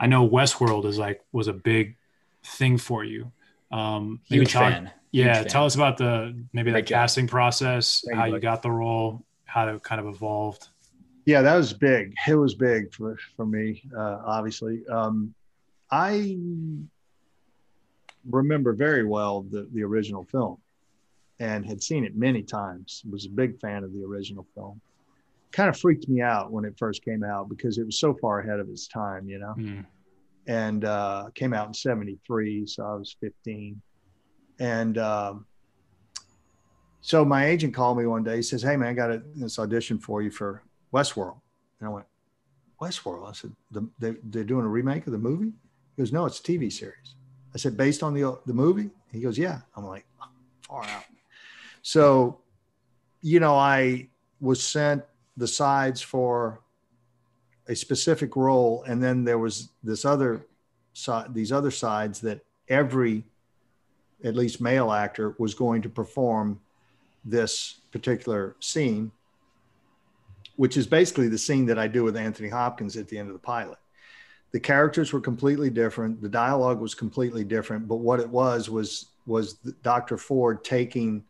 I 0.00 0.06
know 0.06 0.28
Westworld 0.28 0.86
is 0.86 0.98
like 0.98 1.22
was 1.30 1.46
a 1.46 1.52
big 1.52 1.96
thing 2.42 2.78
for 2.78 3.04
you. 3.04 3.30
Um, 3.72 4.20
maybe 4.30 4.40
Huge 4.42 4.52
talk- 4.52 4.72
fan. 4.72 4.84
Huge 5.12 5.26
Yeah, 5.26 5.34
fan. 5.34 5.48
tell 5.48 5.64
us 5.64 5.74
about 5.74 5.96
the 5.96 6.36
maybe 6.52 6.70
the 6.72 6.82
job. 6.82 6.88
casting 6.98 7.26
process, 7.26 8.02
Thank 8.06 8.18
how 8.18 8.24
you, 8.26 8.34
you 8.34 8.40
got 8.40 8.62
the 8.62 8.70
role, 8.70 9.24
how 9.44 9.66
it 9.68 9.82
kind 9.82 10.00
of 10.00 10.06
evolved. 10.14 10.68
Yeah, 11.24 11.42
that 11.42 11.56
was 11.56 11.72
big. 11.72 12.14
It 12.28 12.34
was 12.36 12.54
big 12.54 12.94
for, 12.94 13.16
for 13.36 13.46
me, 13.46 13.82
uh, 13.96 14.20
obviously. 14.24 14.86
Um, 14.88 15.34
I 15.90 16.36
remember 18.28 18.72
very 18.72 19.04
well 19.04 19.42
the, 19.42 19.68
the 19.72 19.82
original 19.82 20.24
film 20.24 20.58
and 21.40 21.64
had 21.66 21.82
seen 21.82 22.04
it 22.04 22.16
many 22.16 22.42
times. 22.42 23.02
Was 23.10 23.26
a 23.26 23.30
big 23.30 23.58
fan 23.60 23.84
of 23.84 23.92
the 23.92 24.04
original 24.04 24.46
film. 24.54 24.80
Kind 25.52 25.68
of 25.68 25.78
freaked 25.78 26.08
me 26.08 26.20
out 26.20 26.50
when 26.52 26.64
it 26.64 26.74
first 26.78 27.04
came 27.04 27.22
out 27.24 27.48
because 27.48 27.78
it 27.78 27.84
was 27.86 27.98
so 27.98 28.14
far 28.14 28.40
ahead 28.40 28.60
of 28.60 28.68
its 28.68 28.86
time, 28.88 29.28
you 29.28 29.38
know. 29.38 29.54
Mm. 29.56 29.84
And 30.46 30.84
uh, 30.84 31.28
came 31.34 31.52
out 31.52 31.66
in 31.66 31.74
'73, 31.74 32.66
so 32.66 32.84
I 32.84 32.94
was 32.94 33.16
15. 33.20 33.80
And 34.58 34.98
um, 34.98 35.46
so 37.00 37.24
my 37.24 37.46
agent 37.46 37.74
called 37.74 37.98
me 37.98 38.06
one 38.06 38.24
day. 38.24 38.36
He 38.36 38.42
says, 38.42 38.62
"Hey 38.62 38.76
man, 38.76 38.88
I 38.88 38.92
got 38.92 39.10
a, 39.10 39.22
this 39.34 39.58
audition 39.58 39.98
for 39.98 40.22
you 40.22 40.30
for 40.30 40.62
Westworld." 40.92 41.40
And 41.80 41.88
I 41.88 41.92
went, 41.92 42.06
"Westworld?" 42.80 43.28
I 43.28 43.32
said, 43.32 43.52
the, 43.70 43.88
they, 43.98 44.16
"They're 44.24 44.44
doing 44.44 44.64
a 44.64 44.68
remake 44.68 45.06
of 45.06 45.12
the 45.12 45.18
movie." 45.18 45.52
He 45.96 46.02
goes, 46.02 46.12
"No, 46.12 46.26
it's 46.26 46.40
a 46.40 46.42
TV 46.42 46.72
series." 46.72 47.14
I 47.54 47.58
said, 47.58 47.76
"Based 47.76 48.02
on 48.02 48.14
the 48.14 48.38
the 48.46 48.54
movie?" 48.54 48.90
He 49.12 49.20
goes, 49.20 49.38
"Yeah." 49.38 49.60
I'm 49.76 49.84
like, 49.86 50.06
"Far 50.62 50.82
out." 50.84 51.04
So, 51.82 52.40
you 53.22 53.38
know, 53.38 53.54
I 53.54 54.08
was 54.40 54.62
sent 54.62 55.04
the 55.36 55.46
sides 55.46 56.00
for 56.00 56.60
a 57.68 57.74
specific 57.74 58.36
role, 58.36 58.84
and 58.86 59.02
then 59.02 59.24
there 59.24 59.38
was 59.38 59.70
this 59.82 60.04
other 60.04 60.46
side, 60.92 61.34
these 61.34 61.52
other 61.52 61.70
sides 61.70 62.20
that 62.20 62.40
every, 62.68 63.24
at 64.24 64.36
least 64.36 64.60
male 64.60 64.92
actor, 64.92 65.34
was 65.38 65.54
going 65.54 65.82
to 65.82 65.88
perform 65.88 66.60
this 67.24 67.80
particular 67.90 68.56
scene, 68.60 69.10
which 70.56 70.76
is 70.76 70.86
basically 70.86 71.28
the 71.28 71.38
scene 71.38 71.66
that 71.66 71.78
I 71.78 71.88
do 71.88 72.04
with 72.04 72.16
Anthony 72.16 72.48
Hopkins 72.48 72.96
at 72.96 73.08
the 73.08 73.18
end 73.18 73.28
of 73.28 73.34
the 73.34 73.40
pilot. 73.40 73.78
The 74.52 74.60
characters 74.60 75.12
were 75.12 75.20
completely 75.20 75.70
different. 75.70 76.22
The 76.22 76.28
dialogue 76.28 76.80
was 76.80 76.94
completely 76.94 77.44
different. 77.44 77.88
But 77.88 77.96
what 77.96 78.20
it 78.20 78.28
was 78.28 78.70
was 78.70 79.06
was 79.26 79.54
Dr. 79.82 80.16
Ford 80.16 80.64
taking 80.64 81.24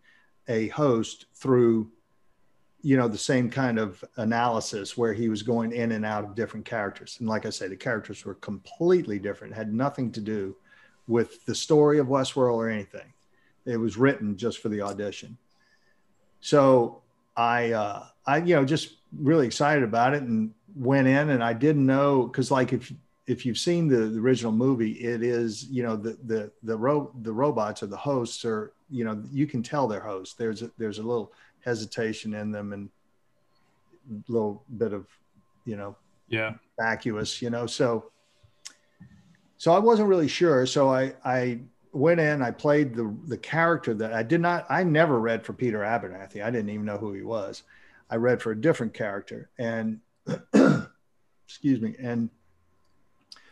a 0.49 0.69
host 0.69 1.27
through, 1.35 1.91
you 2.87 2.97
know, 2.97 3.09
the 3.09 3.19
same 3.19 3.51
kind 3.51 3.81
of 3.81 4.05
analysis 4.17 4.97
where 4.97 5.13
he 5.13 5.29
was 5.29 5.43
going 5.43 5.73
in 5.73 5.91
and 5.91 6.07
out 6.07 6.23
of 6.23 6.37
different 6.37 6.65
characters. 6.65 7.17
And 7.19 7.29
like 7.29 7.45
I 7.45 7.51
say, 7.51 7.67
the 7.67 7.75
characters 7.75 8.25
were 8.25 8.35
completely 8.35 9.19
different. 9.19 9.53
Had 9.53 9.75
nothing 9.75 10.13
to 10.13 10.21
do 10.21 10.55
with 11.09 11.45
the 11.47 11.55
story 11.57 11.99
of 11.99 12.07
Westworld 12.07 12.59
or 12.59 12.71
anything. 12.71 13.13
It 13.65 13.77
was 13.77 13.97
written 13.97 14.37
just 14.37 14.61
for 14.61 14.69
the 14.69 14.83
audition. 14.83 15.37
So 16.41 17.03
I, 17.37 17.73
uh, 17.73 18.05
I, 18.25 18.37
you 18.37 18.55
know, 18.55 18.65
just 18.65 18.99
really 19.13 19.49
excited 19.49 19.83
about 19.83 20.15
it 20.15 20.23
and 20.23 20.55
went 20.77 21.09
in 21.09 21.31
and 21.31 21.43
I 21.43 21.55
didn't 21.55 21.87
know 21.87 22.29
because 22.29 22.53
like 22.53 22.73
if 22.73 22.93
if 23.27 23.45
you've 23.45 23.59
seen 23.59 23.89
the, 23.89 24.07
the 24.07 24.21
original 24.21 24.53
movie, 24.53 24.93
it 24.93 25.25
is 25.25 25.65
you 25.65 25.83
know 25.83 25.97
the 25.97 26.17
the 26.27 26.53
the 26.63 26.77
ro- 26.77 27.13
the 27.23 27.33
robots 27.33 27.83
or 27.83 27.87
the 27.89 27.97
hosts 27.97 28.45
are 28.45 28.75
you 28.89 29.05
know 29.05 29.21
you 29.33 29.49
can 29.49 29.65
tell 29.65 29.89
they're 29.89 29.99
hosts. 29.99 30.35
There's 30.35 30.63
a, 30.63 30.71
there's 30.79 31.01
a 31.01 31.03
little 31.03 31.33
hesitation 31.67 32.33
in 32.33 32.53
them 32.53 32.73
and 32.73 32.89
a 34.11 34.33
little 34.33 34.63
bit 34.79 34.93
of 34.95 35.07
you 35.67 35.77
know 35.77 35.97
Yeah. 36.29 36.55
vacuous, 36.79 37.43
you 37.43 37.51
know. 37.51 37.67
So, 37.67 38.11
so 39.59 39.73
I 39.73 39.79
wasn't 39.81 40.09
really 40.09 40.29
sure. 40.29 40.65
So 40.65 40.89
I 40.89 41.15
I 41.25 41.61
went 41.93 42.21
in. 42.21 42.41
I 42.41 42.53
played 42.53 42.95
the 42.95 43.15
the 43.27 43.37
character 43.37 43.93
that 43.95 44.15
I 44.15 44.23
did 44.23 44.41
not. 44.41 44.65
I 44.71 44.85
never 44.85 45.19
read 45.19 45.45
for 45.45 45.53
Peter 45.53 45.81
Abernathy. 45.81 46.43
I 46.43 46.51
didn't 46.51 46.71
even 46.71 46.87
know 46.87 46.99
who 46.99 47.13
he 47.13 47.23
was. 47.23 47.65
I 48.09 48.17
read 48.17 48.41
for 48.41 48.53
a 48.53 48.61
different 48.61 48.95
character, 48.95 49.51
and 49.59 50.01
excuse 51.47 51.81
me. 51.81 51.97
And 51.99 52.31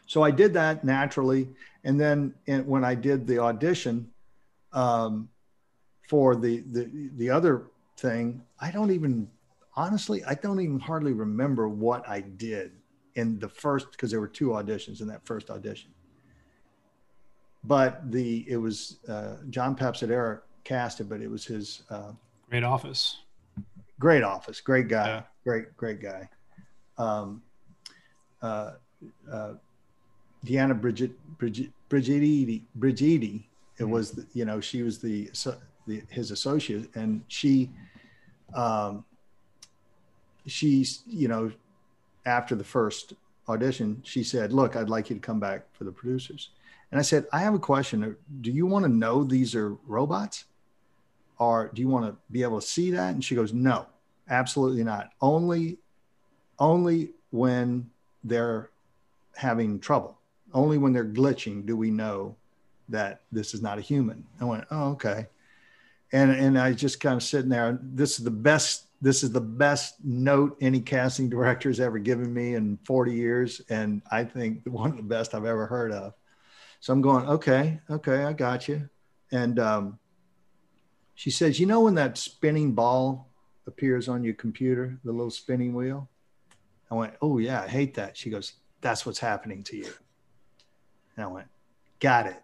so 0.06 0.22
I 0.22 0.30
did 0.30 0.54
that 0.54 0.84
naturally. 0.84 1.48
And 1.82 2.00
then 2.00 2.34
in, 2.46 2.64
when 2.66 2.84
I 2.84 2.94
did 2.94 3.26
the 3.26 3.40
audition 3.40 4.10
um, 4.72 5.28
for 6.08 6.36
the 6.36 6.60
the 6.70 7.10
the 7.16 7.30
other 7.30 7.64
thing, 7.96 8.42
I 8.60 8.70
don't 8.70 8.90
even 8.90 9.28
honestly, 9.76 10.24
I 10.24 10.34
don't 10.34 10.60
even 10.60 10.78
hardly 10.78 11.12
remember 11.12 11.68
what 11.68 12.08
I 12.08 12.20
did 12.20 12.72
in 13.16 13.38
the 13.38 13.48
first 13.48 13.90
because 13.92 14.10
there 14.10 14.20
were 14.20 14.28
two 14.28 14.48
auditions 14.48 15.00
in 15.00 15.08
that 15.08 15.24
first 15.24 15.50
audition. 15.50 15.90
But 17.64 18.10
the 18.10 18.44
it 18.48 18.56
was 18.56 18.98
uh, 19.08 19.36
John 19.50 19.74
Papsidera 19.74 20.40
cast 20.64 21.00
it, 21.00 21.08
but 21.08 21.20
it 21.20 21.30
was 21.30 21.44
his 21.44 21.82
uh, 21.90 22.12
Great 22.50 22.62
office. 22.64 23.18
great 23.98 24.22
office, 24.22 24.60
great 24.60 24.88
guy, 24.88 25.06
Yeah. 25.06 25.22
great 25.44 25.76
great 25.76 26.00
guy. 26.02 26.28
Um, 26.98 27.42
uh, 28.42 28.72
uh, 29.30 29.54
Deanna 30.44 30.78
Bridget 30.78 31.12
Bridget 31.38 31.70
Brigidi 31.88 32.64
Brigidi. 32.78 33.44
It 33.78 33.84
Mhm. 33.84 33.90
was 33.90 34.10
the, 34.12 34.26
you 34.34 34.44
know 34.44 34.60
she 34.60 34.82
was 34.82 35.00
the, 35.00 35.30
so- 35.32 35.58
the 35.86 36.02
his 36.08 36.30
associate, 36.30 36.90
and 36.94 37.22
she, 37.28 37.70
um, 38.54 39.04
she's 40.46 41.02
you 41.06 41.28
know, 41.28 41.52
after 42.26 42.54
the 42.54 42.64
first 42.64 43.14
audition, 43.48 44.00
she 44.04 44.24
said, 44.24 44.52
"Look, 44.52 44.76
I'd 44.76 44.88
like 44.88 45.10
you 45.10 45.16
to 45.16 45.20
come 45.20 45.40
back 45.40 45.66
for 45.72 45.84
the 45.84 45.92
producers." 45.92 46.50
And 46.90 46.98
I 46.98 47.02
said, 47.02 47.26
"I 47.32 47.40
have 47.40 47.54
a 47.54 47.58
question. 47.58 48.16
Do 48.40 48.50
you 48.50 48.66
want 48.66 48.84
to 48.84 48.88
know 48.88 49.24
these 49.24 49.54
are 49.54 49.74
robots, 49.86 50.44
or 51.38 51.70
do 51.74 51.82
you 51.82 51.88
want 51.88 52.06
to 52.06 52.16
be 52.30 52.42
able 52.42 52.60
to 52.60 52.66
see 52.66 52.90
that?" 52.92 53.14
And 53.14 53.24
she 53.24 53.34
goes, 53.34 53.52
"No, 53.52 53.86
absolutely 54.28 54.84
not. 54.84 55.12
Only, 55.20 55.78
only 56.58 57.10
when 57.30 57.90
they're 58.22 58.70
having 59.36 59.80
trouble. 59.80 60.18
Only 60.52 60.78
when 60.78 60.92
they're 60.92 61.04
glitching 61.04 61.66
do 61.66 61.76
we 61.76 61.90
know 61.90 62.36
that 62.88 63.22
this 63.32 63.54
is 63.54 63.60
not 63.60 63.78
a 63.78 63.82
human." 63.82 64.24
I 64.40 64.44
went, 64.44 64.64
"Oh, 64.70 64.92
okay." 64.92 65.26
And 66.14 66.30
and 66.30 66.58
I 66.58 66.72
just 66.72 67.00
kind 67.00 67.16
of 67.16 67.22
sitting 67.22 67.50
there. 67.50 67.78
This 67.82 68.18
is 68.18 68.24
the 68.24 68.30
best. 68.30 68.86
This 69.02 69.22
is 69.22 69.32
the 69.32 69.40
best 69.40 69.96
note 70.02 70.56
any 70.62 70.80
casting 70.80 71.28
director 71.28 71.68
has 71.68 71.80
ever 71.80 71.98
given 71.98 72.32
me 72.32 72.54
in 72.54 72.78
40 72.86 73.12
years, 73.12 73.60
and 73.68 74.00
I 74.10 74.24
think 74.24 74.62
one 74.64 74.90
of 74.92 74.96
the 74.96 75.02
best 75.02 75.34
I've 75.34 75.44
ever 75.44 75.66
heard 75.66 75.92
of. 75.92 76.14
So 76.80 76.92
I'm 76.92 77.02
going, 77.02 77.26
okay, 77.26 77.80
okay, 77.90 78.24
I 78.24 78.32
got 78.32 78.68
you. 78.68 78.88
And 79.32 79.58
um, 79.58 79.98
she 81.14 81.30
says, 81.30 81.58
you 81.58 81.66
know, 81.66 81.80
when 81.80 81.96
that 81.96 82.16
spinning 82.16 82.72
ball 82.72 83.28
appears 83.66 84.08
on 84.08 84.22
your 84.22 84.34
computer, 84.34 84.98
the 85.04 85.12
little 85.12 85.30
spinning 85.30 85.74
wheel? 85.74 86.08
I 86.90 86.94
went, 86.94 87.14
oh, 87.22 87.38
yeah, 87.38 87.62
I 87.62 87.68
hate 87.68 87.94
that. 87.94 88.16
She 88.16 88.30
goes, 88.30 88.52
that's 88.80 89.06
what's 89.06 89.18
happening 89.18 89.62
to 89.64 89.76
you. 89.76 89.90
And 91.16 91.24
I 91.24 91.28
went, 91.28 91.48
got 92.00 92.26
it. 92.26 92.42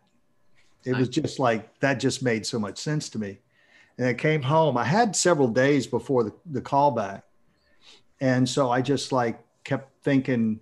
It 0.85 0.97
was 0.97 1.09
just 1.09 1.39
like, 1.39 1.79
that 1.81 2.01
just 2.01 2.23
made 2.23 2.47
so 2.47 2.59
much 2.59 2.79
sense 2.79 3.11
to 3.11 3.19
me. 3.19 3.39
And 4.01 4.09
I 4.09 4.15
came 4.15 4.41
home. 4.41 4.79
I 4.79 4.85
had 4.85 5.15
several 5.15 5.49
days 5.49 5.87
before 5.87 6.25
the, 6.25 6.33
the 6.51 6.63
callback. 6.63 7.21
And 8.19 8.49
so 8.49 8.71
I 8.71 8.81
just 8.81 9.13
like 9.13 9.39
kept 9.63 10.03
thinking, 10.03 10.59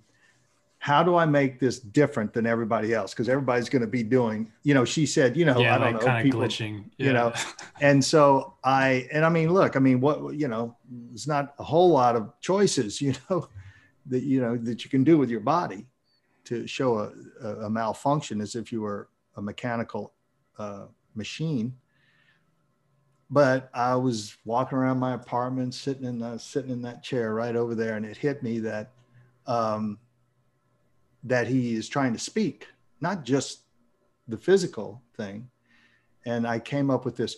how 0.81 1.05
do 1.05 1.15
I 1.15 1.25
make 1.25 1.61
this 1.61 1.79
different 1.79 2.33
than 2.33 2.47
everybody 2.47 2.93
else? 2.93 3.13
Because 3.13 3.29
everybody's 3.29 3.69
going 3.69 3.83
to 3.83 3.89
be 3.89 4.03
doing, 4.03 4.51
you 4.65 4.75
know, 4.75 4.85
she 4.85 5.07
said, 5.07 5.37
you 5.37 5.45
know, 5.45 5.57
yeah, 5.61 5.77
I 5.77 5.79
don't 5.79 5.93
like 5.93 6.01
know, 6.01 6.07
kind 6.07 6.19
of 6.19 6.25
people, 6.25 6.41
glitching. 6.41 6.85
Yeah. 6.97 7.07
you 7.07 7.13
know, 7.13 7.33
and 7.81 8.05
so 8.05 8.55
I, 8.65 9.07
and 9.13 9.25
I 9.25 9.29
mean, 9.29 9.53
look, 9.53 9.77
I 9.77 9.79
mean, 9.79 10.01
what, 10.01 10.35
you 10.35 10.49
know, 10.49 10.77
it's 11.13 11.29
not 11.29 11.55
a 11.61 11.63
whole 11.63 11.91
lot 11.91 12.17
of 12.17 12.33
choices, 12.41 13.01
you 13.01 13.15
know, 13.31 13.49
that, 14.07 14.25
you 14.25 14.41
know, 14.41 14.57
that 14.57 14.83
you 14.83 14.91
can 14.91 15.05
do 15.05 15.17
with 15.17 15.31
your 15.31 15.43
body 15.43 15.87
to 16.47 16.67
show 16.67 16.99
a, 16.99 17.13
a, 17.41 17.67
a 17.67 17.71
malfunction 17.71 18.41
as 18.41 18.57
if 18.57 18.73
you 18.73 18.81
were 18.81 19.11
a 19.37 19.43
mechanical 19.43 20.13
uh, 20.59 20.87
machine. 21.15 21.73
But 23.31 23.69
I 23.75 23.95
was 23.95 24.37
walking 24.45 24.79
around 24.79 24.99
my 24.99 25.13
apartment, 25.15 25.75
sitting 25.75 26.05
in, 26.05 26.23
uh, 26.23 26.39
sitting 26.39 26.71
in 26.71 26.83
that 26.83 27.03
chair 27.03 27.35
right 27.35 27.55
over 27.55 27.75
there. 27.75 27.97
And 27.97 28.07
it 28.07 28.17
hit 28.17 28.43
me 28.43 28.59
that, 28.61 28.93
um, 29.47 29.99
that 31.25 31.47
he 31.47 31.75
is 31.75 31.89
trying 31.89 32.15
to 32.15 32.19
speak, 32.19 32.67
not 33.01 33.25
just 33.25 33.61
the 34.29 34.39
physical 34.39 35.03
thing. 35.17 35.51
And 36.25 36.47
I 36.47 36.59
came 36.59 36.91
up 36.91 37.05
with 37.05 37.17
this 37.17 37.37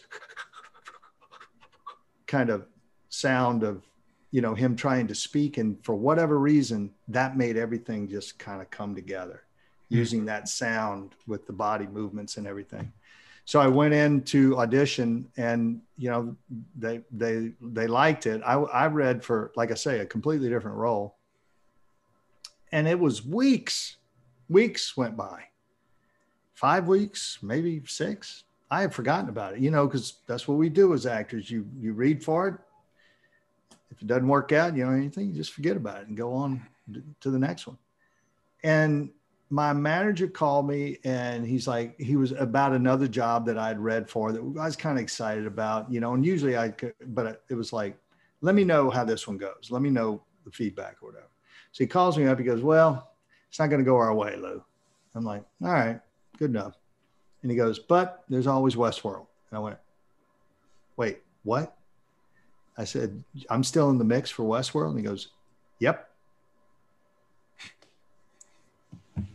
kind 2.26 2.50
of 2.50 2.66
sound 3.08 3.64
of, 3.64 3.82
you 4.30 4.40
know, 4.40 4.54
him 4.54 4.76
trying 4.76 5.08
to 5.08 5.14
speak. 5.14 5.58
And 5.58 5.84
for 5.84 5.94
whatever 5.96 6.38
reason, 6.38 6.92
that 7.08 7.36
made 7.36 7.56
everything 7.56 8.08
just 8.08 8.38
kind 8.38 8.62
of 8.62 8.70
come 8.70 8.94
together 8.94 9.42
using 9.88 10.24
that 10.24 10.48
sound 10.48 11.16
with 11.26 11.46
the 11.46 11.52
body 11.52 11.86
movements 11.86 12.36
and 12.36 12.46
everything. 12.46 12.92
So 13.44 13.60
I 13.60 13.66
went 13.66 13.94
in 13.94 14.22
to 14.24 14.58
audition 14.58 15.28
and, 15.36 15.80
you 15.96 16.10
know, 16.10 16.36
they, 16.76 17.00
they, 17.10 17.52
they 17.60 17.86
liked 17.86 18.26
it. 18.26 18.42
I, 18.44 18.54
I 18.54 18.86
read 18.86 19.24
for, 19.24 19.50
like 19.56 19.70
I 19.70 19.74
say, 19.74 20.00
a 20.00 20.06
completely 20.06 20.48
different 20.48 20.76
role. 20.76 21.16
And 22.72 22.86
it 22.86 22.98
was 22.98 23.24
weeks 23.24 23.96
weeks 24.50 24.96
went 24.96 25.16
by. 25.16 25.44
Five 26.54 26.88
weeks 26.88 27.38
maybe 27.40 27.82
six. 27.86 28.44
I 28.70 28.82
had 28.82 28.92
forgotten 28.92 29.30
about 29.30 29.54
it 29.54 29.60
you 29.60 29.70
know 29.70 29.86
because 29.86 30.18
that's 30.26 30.46
what 30.46 30.58
we 30.58 30.68
do 30.68 30.92
as 30.92 31.06
actors. 31.06 31.50
You 31.50 31.66
you 31.78 31.94
read 31.94 32.22
for 32.22 32.48
it. 32.48 32.54
If 33.90 34.02
it 34.02 34.06
doesn't 34.06 34.28
work 34.28 34.52
out 34.52 34.76
you 34.76 34.84
know 34.84 34.92
anything 34.92 35.28
you 35.28 35.34
just 35.34 35.52
forget 35.52 35.76
about 35.76 36.02
it 36.02 36.08
and 36.08 36.16
go 36.16 36.34
on 36.34 36.66
to 37.20 37.30
the 37.30 37.38
next 37.38 37.66
one. 37.66 37.78
And 38.62 39.10
my 39.50 39.72
manager 39.72 40.28
called 40.28 40.68
me 40.68 40.98
and 41.04 41.44
he's 41.44 41.66
like 41.66 41.98
he 42.00 42.16
was 42.16 42.32
about 42.32 42.72
another 42.72 43.08
job 43.08 43.44
that 43.44 43.58
i'd 43.58 43.78
read 43.78 44.08
for 44.08 44.32
that 44.32 44.40
i 44.60 44.64
was 44.64 44.76
kind 44.76 44.96
of 44.96 45.02
excited 45.02 45.44
about 45.44 45.90
you 45.90 46.00
know 46.00 46.14
and 46.14 46.24
usually 46.24 46.56
i 46.56 46.68
could 46.68 46.94
but 47.08 47.42
it 47.48 47.54
was 47.54 47.72
like 47.72 47.96
let 48.42 48.54
me 48.54 48.64
know 48.64 48.88
how 48.88 49.04
this 49.04 49.26
one 49.26 49.36
goes 49.36 49.68
let 49.70 49.82
me 49.82 49.90
know 49.90 50.22
the 50.44 50.50
feedback 50.50 50.96
or 51.02 51.08
whatever 51.08 51.30
so 51.72 51.84
he 51.84 51.88
calls 51.88 52.18
me 52.18 52.26
up. 52.26 52.38
He 52.38 52.44
goes, 52.44 52.62
Well, 52.62 53.10
it's 53.48 53.58
not 53.58 53.68
going 53.68 53.80
to 53.80 53.84
go 53.84 53.96
our 53.96 54.14
way, 54.14 54.36
Lou. 54.36 54.62
I'm 55.14 55.24
like, 55.24 55.44
All 55.62 55.72
right, 55.72 56.00
good 56.38 56.50
enough. 56.50 56.76
And 57.42 57.50
he 57.50 57.56
goes, 57.56 57.78
But 57.78 58.24
there's 58.28 58.46
always 58.46 58.74
Westworld. 58.74 59.26
And 59.50 59.58
I 59.58 59.58
went, 59.58 59.78
Wait, 60.96 61.20
what? 61.44 61.76
I 62.76 62.84
said, 62.84 63.22
I'm 63.50 63.64
still 63.64 63.90
in 63.90 63.98
the 63.98 64.04
mix 64.04 64.30
for 64.30 64.44
Westworld. 64.44 64.90
And 64.90 64.98
he 64.98 65.04
goes, 65.04 65.28
Yep. 65.78 66.09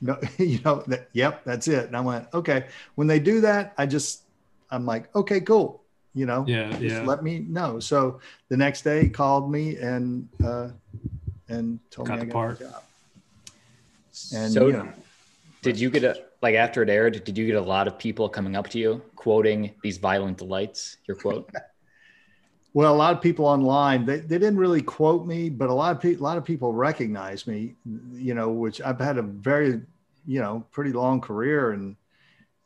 No, 0.02 0.20
you 0.38 0.60
know, 0.64 0.84
that, 0.88 1.10
yep, 1.14 1.44
that's 1.46 1.68
it. 1.68 1.88
And 1.88 1.96
I 1.98 2.02
went, 2.02 2.28
Okay. 2.34 2.68
When 2.96 3.08
they 3.08 3.20
do 3.20 3.42
that, 3.42 3.74
I 3.78 3.86
just, 3.86 4.24
I'm 4.70 4.86
like, 4.86 5.14
Okay, 5.16 5.42
cool. 5.42 5.82
You 6.14 6.26
know, 6.26 6.46
Yeah, 6.48 6.70
just 6.72 6.82
yeah. 6.82 7.06
let 7.06 7.24
me 7.24 7.40
know. 7.40 7.80
So 7.80 8.20
the 8.50 8.58
next 8.58 8.84
day 8.84 9.04
he 9.04 9.10
called 9.10 9.52
me 9.52 9.76
and, 9.78 10.30
uh, 10.44 10.70
and 11.50 11.80
told 11.92 12.08
Got 12.08 12.16
me 12.16 12.22
I 12.22 12.26
the 12.26 12.32
got 12.32 12.34
part. 12.34 12.60
the 12.60 12.66
job. 12.66 12.84
And, 14.34 14.52
so 14.52 14.68
you 14.68 14.74
know, 14.74 14.94
did 15.62 15.80
you 15.80 15.90
get 15.90 16.04
a 16.04 16.16
like 16.42 16.56
after 16.56 16.84
it 16.84 16.90
aired 16.90 17.24
did 17.26 17.38
you 17.38 17.46
get 17.46 17.56
a 17.56 17.62
lot 17.62 17.88
of 17.88 17.98
people 17.98 18.30
coming 18.30 18.56
up 18.56 18.70
to 18.70 18.80
you 18.80 19.02
quoting 19.16 19.74
these 19.84 19.98
violent 19.98 20.38
delights 20.38 20.98
your 21.08 21.18
quote 21.18 21.50
well, 22.76 22.94
a 22.94 22.98
lot 22.98 23.16
of 23.16 23.22
people 23.22 23.46
online, 23.46 24.06
they, 24.06 24.18
they 24.18 24.38
didn't 24.38 24.58
really 24.58 24.82
quote 24.82 25.26
me, 25.26 25.50
but 25.50 25.70
a 25.70 25.74
lot 25.74 25.96
of 25.96 26.02
people, 26.02 26.22
a 26.22 26.28
lot 26.28 26.38
of 26.38 26.44
people 26.44 26.74
recognize 26.74 27.48
me, 27.48 27.74
you 28.14 28.34
know, 28.34 28.50
which 28.50 28.82
I've 28.82 29.00
had 29.00 29.18
a 29.18 29.22
very, 29.22 29.80
you 30.28 30.42
know, 30.42 30.66
pretty 30.74 30.92
long 30.92 31.22
career 31.22 31.72
and 31.72 31.96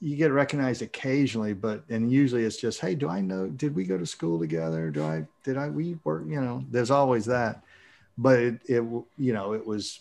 you 0.02 0.16
get 0.16 0.32
recognized 0.32 0.82
occasionally, 0.82 1.54
but, 1.54 1.84
and 1.90 2.12
usually 2.12 2.44
it's 2.44 2.58
just, 2.58 2.82
Hey, 2.82 2.96
do 2.96 3.08
I 3.08 3.22
know, 3.22 3.50
did 3.50 3.76
we 3.76 3.84
go 3.84 4.00
to 4.00 4.06
school 4.08 4.40
together? 4.40 4.90
Do 4.90 5.04
I, 5.04 5.28
did 5.44 5.58
I, 5.58 5.70
we 5.70 6.00
work, 6.04 6.24
you 6.26 6.42
know, 6.42 6.66
there's 6.72 6.90
always 6.90 7.26
that, 7.26 7.62
but 8.18 8.40
it, 8.40 8.62
it, 8.66 8.82
you 9.20 9.34
know, 9.34 9.54
it 9.54 9.64
was, 9.64 10.00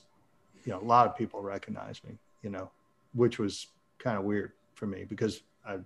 you 0.65 0.73
know, 0.73 0.81
a 0.81 0.89
lot 0.89 1.07
of 1.07 1.19
people 1.19 1.43
recognize 1.43 2.03
me, 2.03 2.17
you 2.43 2.49
know, 2.49 2.71
which 3.13 3.39
was 3.39 3.67
kind 3.99 4.17
of 4.17 4.25
weird 4.25 4.53
for 4.75 4.87
me 4.87 5.05
because 5.05 5.43
I, 5.67 5.77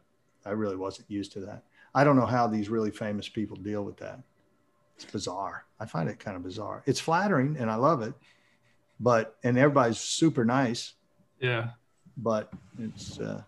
I 0.47 0.51
really 0.51 0.77
wasn't 0.77 1.11
used 1.11 1.33
to 1.33 1.41
that. 1.41 1.65
I 1.95 2.05
don't 2.05 2.17
know 2.17 2.27
how 2.27 2.47
these 2.47 2.69
really 2.69 2.91
famous 2.91 3.29
people 3.29 3.57
deal 3.57 3.83
with 3.85 3.97
that. 3.99 4.21
It's 4.97 5.05
bizarre. 5.05 5.65
I 5.81 5.87
find 5.87 6.09
it 6.09 6.19
kind 6.19 6.37
of 6.37 6.43
bizarre. 6.43 6.83
It's 6.87 7.01
flattering 7.01 7.57
and 7.59 7.71
I 7.71 7.75
love 7.75 8.03
it, 8.03 8.15
but, 9.01 9.37
and 9.43 9.59
everybody's 9.59 9.99
super 9.99 10.45
nice, 10.45 10.95
Yeah. 11.41 11.71
but 12.17 12.53
it's, 12.79 13.19
uh, 13.19 13.43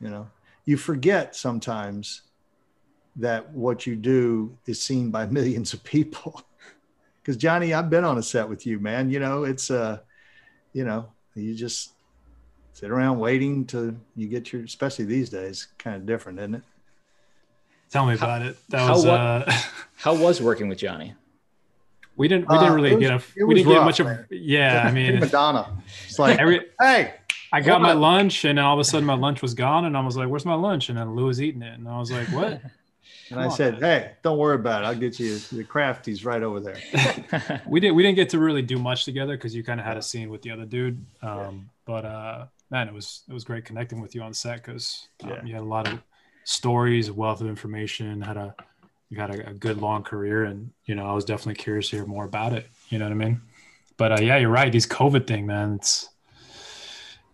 you 0.00 0.08
know, 0.10 0.28
you 0.64 0.76
forget 0.76 1.34
sometimes 1.36 2.22
that 3.16 3.50
what 3.52 3.86
you 3.86 3.96
do 3.96 4.56
is 4.66 4.80
seen 4.80 5.10
by 5.10 5.26
millions 5.38 5.72
of 5.72 5.82
people. 5.84 6.42
Because 7.22 7.36
Johnny, 7.36 7.74
I've 7.74 7.90
been 7.90 8.04
on 8.04 8.18
a 8.18 8.22
set 8.22 8.48
with 8.48 8.66
you, 8.66 8.78
man. 8.78 9.10
You 9.10 9.20
know, 9.20 9.44
it's 9.44 9.70
uh, 9.70 9.98
you 10.72 10.84
know, 10.84 11.06
you 11.34 11.54
just 11.54 11.90
sit 12.72 12.90
around 12.90 13.18
waiting 13.18 13.66
to 13.66 13.94
you 14.16 14.26
get 14.26 14.52
your, 14.52 14.62
especially 14.64 15.04
these 15.04 15.28
days, 15.28 15.68
kind 15.78 15.96
of 15.96 16.06
different, 16.06 16.38
isn't 16.38 16.54
it? 16.56 16.62
Tell 17.90 18.06
me 18.06 18.16
How- 18.16 18.26
about 18.26 18.42
it. 18.42 18.56
That 18.68 18.80
how 18.82 18.94
was 18.94 19.06
what- 19.06 19.20
uh 19.20 19.52
how 19.96 20.14
was 20.14 20.40
working 20.40 20.68
with 20.68 20.78
johnny 20.78 21.14
we 22.16 22.26
didn't 22.28 22.48
we 22.48 22.56
Uh, 22.56 22.60
didn't 22.60 22.74
really 22.74 22.90
it 22.92 22.94
was- 22.96 23.02
get 23.02 23.12
a 23.12 23.40
it 23.40 23.44
we 23.44 23.54
didn't 23.54 23.72
get 23.72 23.84
much 23.84 24.00
of 24.00 24.06
man. 24.06 24.26
yeah, 24.30 24.84
I 24.86 24.90
mean 24.98 25.20
Madonna. 25.20 25.76
It's 26.06 26.18
like, 26.18 26.38
every 26.38 26.60
hey, 26.80 27.14
I 27.52 27.60
got 27.60 27.80
my 27.80 27.92
on. 27.92 28.00
lunch 28.00 28.44
and 28.44 28.58
then 28.58 28.64
all 28.64 28.74
of 28.74 28.80
a 28.80 28.84
sudden 28.84 29.06
my 29.06 29.14
lunch 29.14 29.42
was 29.42 29.54
gone 29.54 29.84
and 29.84 29.96
I 29.96 30.00
was 30.04 30.16
like, 30.16 30.28
Where's 30.28 30.44
my 30.44 30.54
lunch? 30.54 30.88
And 30.88 30.98
then 30.98 31.14
Lou 31.16 31.26
was 31.26 31.40
eating 31.42 31.62
it. 31.62 31.78
And 31.78 31.88
I 31.88 31.98
was 31.98 32.10
like, 32.10 32.28
What? 32.28 32.60
And 33.30 33.38
I 33.38 33.48
said, 33.48 33.78
"Hey, 33.78 34.12
don't 34.24 34.38
worry 34.38 34.56
about 34.56 34.82
it. 34.82 34.86
I'll 34.86 34.94
get 34.96 35.20
you 35.20 35.38
the 35.38 35.62
crafties 35.62 36.24
right 36.24 36.42
over 36.42 36.58
there." 36.58 37.62
we 37.64 37.78
didn't 37.78 37.94
we 37.94 38.02
didn't 38.02 38.16
get 38.16 38.28
to 38.30 38.40
really 38.40 38.60
do 38.62 38.76
much 38.76 39.04
together 39.04 39.36
because 39.36 39.54
you 39.54 39.62
kind 39.62 39.78
of 39.78 39.86
had 39.86 39.96
a 39.96 40.02
scene 40.02 40.30
with 40.30 40.42
the 40.42 40.50
other 40.50 40.64
dude. 40.64 41.04
Um, 41.22 41.30
yeah. 41.30 41.50
But 41.84 42.04
uh, 42.04 42.46
man, 42.72 42.88
it 42.88 42.94
was 42.94 43.22
it 43.28 43.32
was 43.32 43.44
great 43.44 43.64
connecting 43.64 44.00
with 44.00 44.16
you 44.16 44.22
on 44.22 44.34
set 44.34 44.64
because 44.64 45.06
um, 45.22 45.30
yeah. 45.30 45.44
you 45.44 45.54
had 45.54 45.62
a 45.62 45.72
lot 45.76 45.86
of 45.86 46.00
stories, 46.50 47.08
a 47.08 47.14
wealth 47.14 47.40
of 47.40 47.46
information, 47.46 48.20
had 48.20 48.36
a 48.36 48.54
had 49.16 49.34
a, 49.34 49.50
a, 49.50 49.54
good 49.54 49.80
long 49.80 50.02
career, 50.02 50.44
and 50.44 50.70
you 50.84 50.94
know 50.94 51.06
I 51.06 51.12
was 51.12 51.24
definitely 51.24 51.62
curious 51.62 51.90
to 51.90 51.96
hear 51.96 52.06
more 52.06 52.24
about 52.24 52.52
it. 52.52 52.66
You 52.88 52.98
know 52.98 53.04
what 53.06 53.12
I 53.12 53.16
mean? 53.16 53.40
But 53.96 54.12
uh, 54.12 54.22
yeah, 54.22 54.36
you're 54.36 54.50
right. 54.50 54.70
These 54.70 54.86
COVID 54.86 55.26
thing, 55.26 55.46
man, 55.46 55.74
it's 55.74 56.08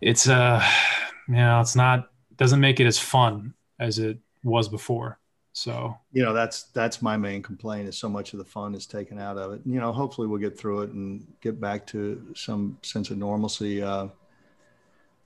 it's 0.01 0.29
uh, 0.29 0.63
you 1.27 1.35
know, 1.35 1.59
it's 1.59 1.75
not 1.75 2.09
doesn't 2.37 2.59
make 2.59 2.79
it 2.79 2.85
as 2.85 2.99
fun 2.99 3.53
as 3.79 3.99
it 3.99 4.17
was 4.43 4.69
before. 4.69 5.19
So 5.53 5.97
you 6.11 6.23
know 6.23 6.33
that's 6.33 6.63
that's 6.65 7.01
my 7.01 7.17
main 7.17 7.41
complaint 7.41 7.87
is 7.87 7.97
so 7.97 8.07
much 8.07 8.33
of 8.33 8.39
the 8.39 8.45
fun 8.45 8.75
is 8.75 8.85
taken 8.85 9.19
out 9.19 9.37
of 9.37 9.53
it. 9.53 9.65
And, 9.65 9.73
you 9.73 9.79
know, 9.79 9.91
hopefully 9.91 10.27
we'll 10.27 10.39
get 10.39 10.57
through 10.57 10.81
it 10.81 10.91
and 10.91 11.25
get 11.41 11.59
back 11.59 11.87
to 11.87 12.33
some 12.35 12.77
sense 12.83 13.09
of 13.09 13.17
normalcy. 13.17 13.81
Uh, 13.81 14.09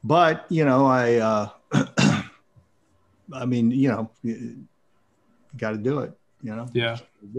but 0.03 0.45
you 0.49 0.63
know, 0.63 0.85
I 0.85 1.15
uh, 1.15 1.49
I 3.33 3.45
mean, 3.45 3.71
you 3.71 3.89
know, 3.89 4.09
you 4.23 4.65
got 5.57 5.71
to 5.71 5.77
do 5.77 5.99
it. 5.99 6.13
You 6.43 6.55
know. 6.55 6.67
Yeah. 6.73 6.97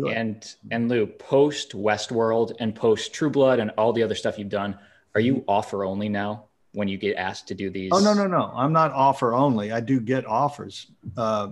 And 0.09 0.55
and 0.71 0.89
Lou, 0.89 1.07
post 1.07 1.73
Westworld 1.73 2.55
and 2.61 2.75
post 2.75 3.13
True 3.13 3.31
Blood 3.31 3.59
and 3.59 3.71
all 3.71 3.93
the 3.93 4.03
other 4.03 4.15
stuff 4.15 4.39
you've 4.39 4.49
done, 4.49 4.79
are 5.15 5.21
you 5.21 5.45
offer 5.49 5.85
only 5.85 6.09
now? 6.09 6.45
When 6.75 6.89
you 6.89 6.97
get 6.97 7.17
asked 7.17 7.49
to 7.49 7.55
do 7.55 7.69
these? 7.69 7.91
Oh 7.93 7.99
no 7.99 8.15
no 8.15 8.27
no! 8.27 8.51
I'm 8.55 8.73
not 8.73 8.93
offer 8.93 9.35
only. 9.35 9.73
I 9.73 9.81
do 9.81 10.01
get 10.01 10.25
offers, 10.25 10.87
uh, 11.19 11.49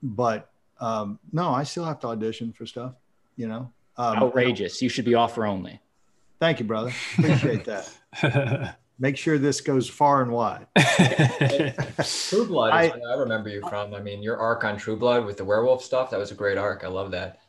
but 0.00 0.48
um, 0.78 1.18
no, 1.32 1.48
I 1.50 1.64
still 1.64 1.84
have 1.84 1.98
to 2.00 2.08
audition 2.08 2.52
for 2.52 2.66
stuff. 2.66 2.92
You 3.36 3.48
know, 3.48 3.72
um, 3.96 4.18
outrageous. 4.18 4.80
You 4.80 4.88
should 4.88 5.04
be 5.06 5.14
offer 5.14 5.44
only. 5.44 5.80
Thank 6.38 6.60
you, 6.60 6.66
brother. 6.66 6.92
Appreciate 7.18 7.64
that. 7.64 8.76
Make 9.00 9.16
sure 9.16 9.38
this 9.38 9.62
goes 9.62 9.88
far 9.88 10.20
and 10.20 10.30
wide. 10.30 10.66
True 12.28 12.46
Blood 12.46 12.74
I, 12.74 12.88
I 12.90 13.14
remember 13.14 13.48
you 13.48 13.62
from. 13.66 13.94
I 13.94 14.00
mean, 14.00 14.22
your 14.22 14.36
arc 14.36 14.62
on 14.62 14.76
True 14.76 14.94
Blood 14.94 15.24
with 15.24 15.38
the 15.38 15.44
werewolf 15.44 15.82
stuff, 15.82 16.10
that 16.10 16.18
was 16.18 16.32
a 16.32 16.34
great 16.34 16.58
arc. 16.58 16.84
I 16.84 16.88
love 16.88 17.10
that. 17.12 17.40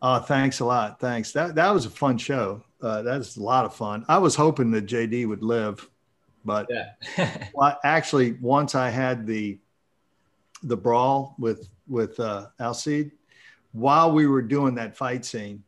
Oh, 0.00 0.18
thanks 0.18 0.60
a 0.60 0.64
lot. 0.64 0.98
Thanks. 0.98 1.30
That 1.32 1.54
that 1.56 1.70
was 1.70 1.84
a 1.84 1.90
fun 1.90 2.16
show. 2.16 2.62
Uh, 2.80 3.02
that's 3.02 3.36
a 3.36 3.42
lot 3.42 3.66
of 3.66 3.74
fun. 3.74 4.06
I 4.08 4.16
was 4.16 4.34
hoping 4.34 4.70
that 4.70 4.86
JD 4.86 5.28
would 5.28 5.42
live, 5.42 5.86
but 6.42 6.66
yeah. 6.70 7.48
well, 7.54 7.78
actually, 7.84 8.32
once 8.40 8.74
I 8.74 8.88
had 8.88 9.26
the 9.26 9.58
the 10.62 10.76
brawl 10.76 11.36
with 11.38 11.68
with 11.86 12.18
uh, 12.18 12.46
Alcide, 12.58 13.12
while 13.72 14.10
we 14.10 14.26
were 14.26 14.42
doing 14.42 14.74
that 14.76 14.96
fight 14.96 15.26
scene, 15.26 15.62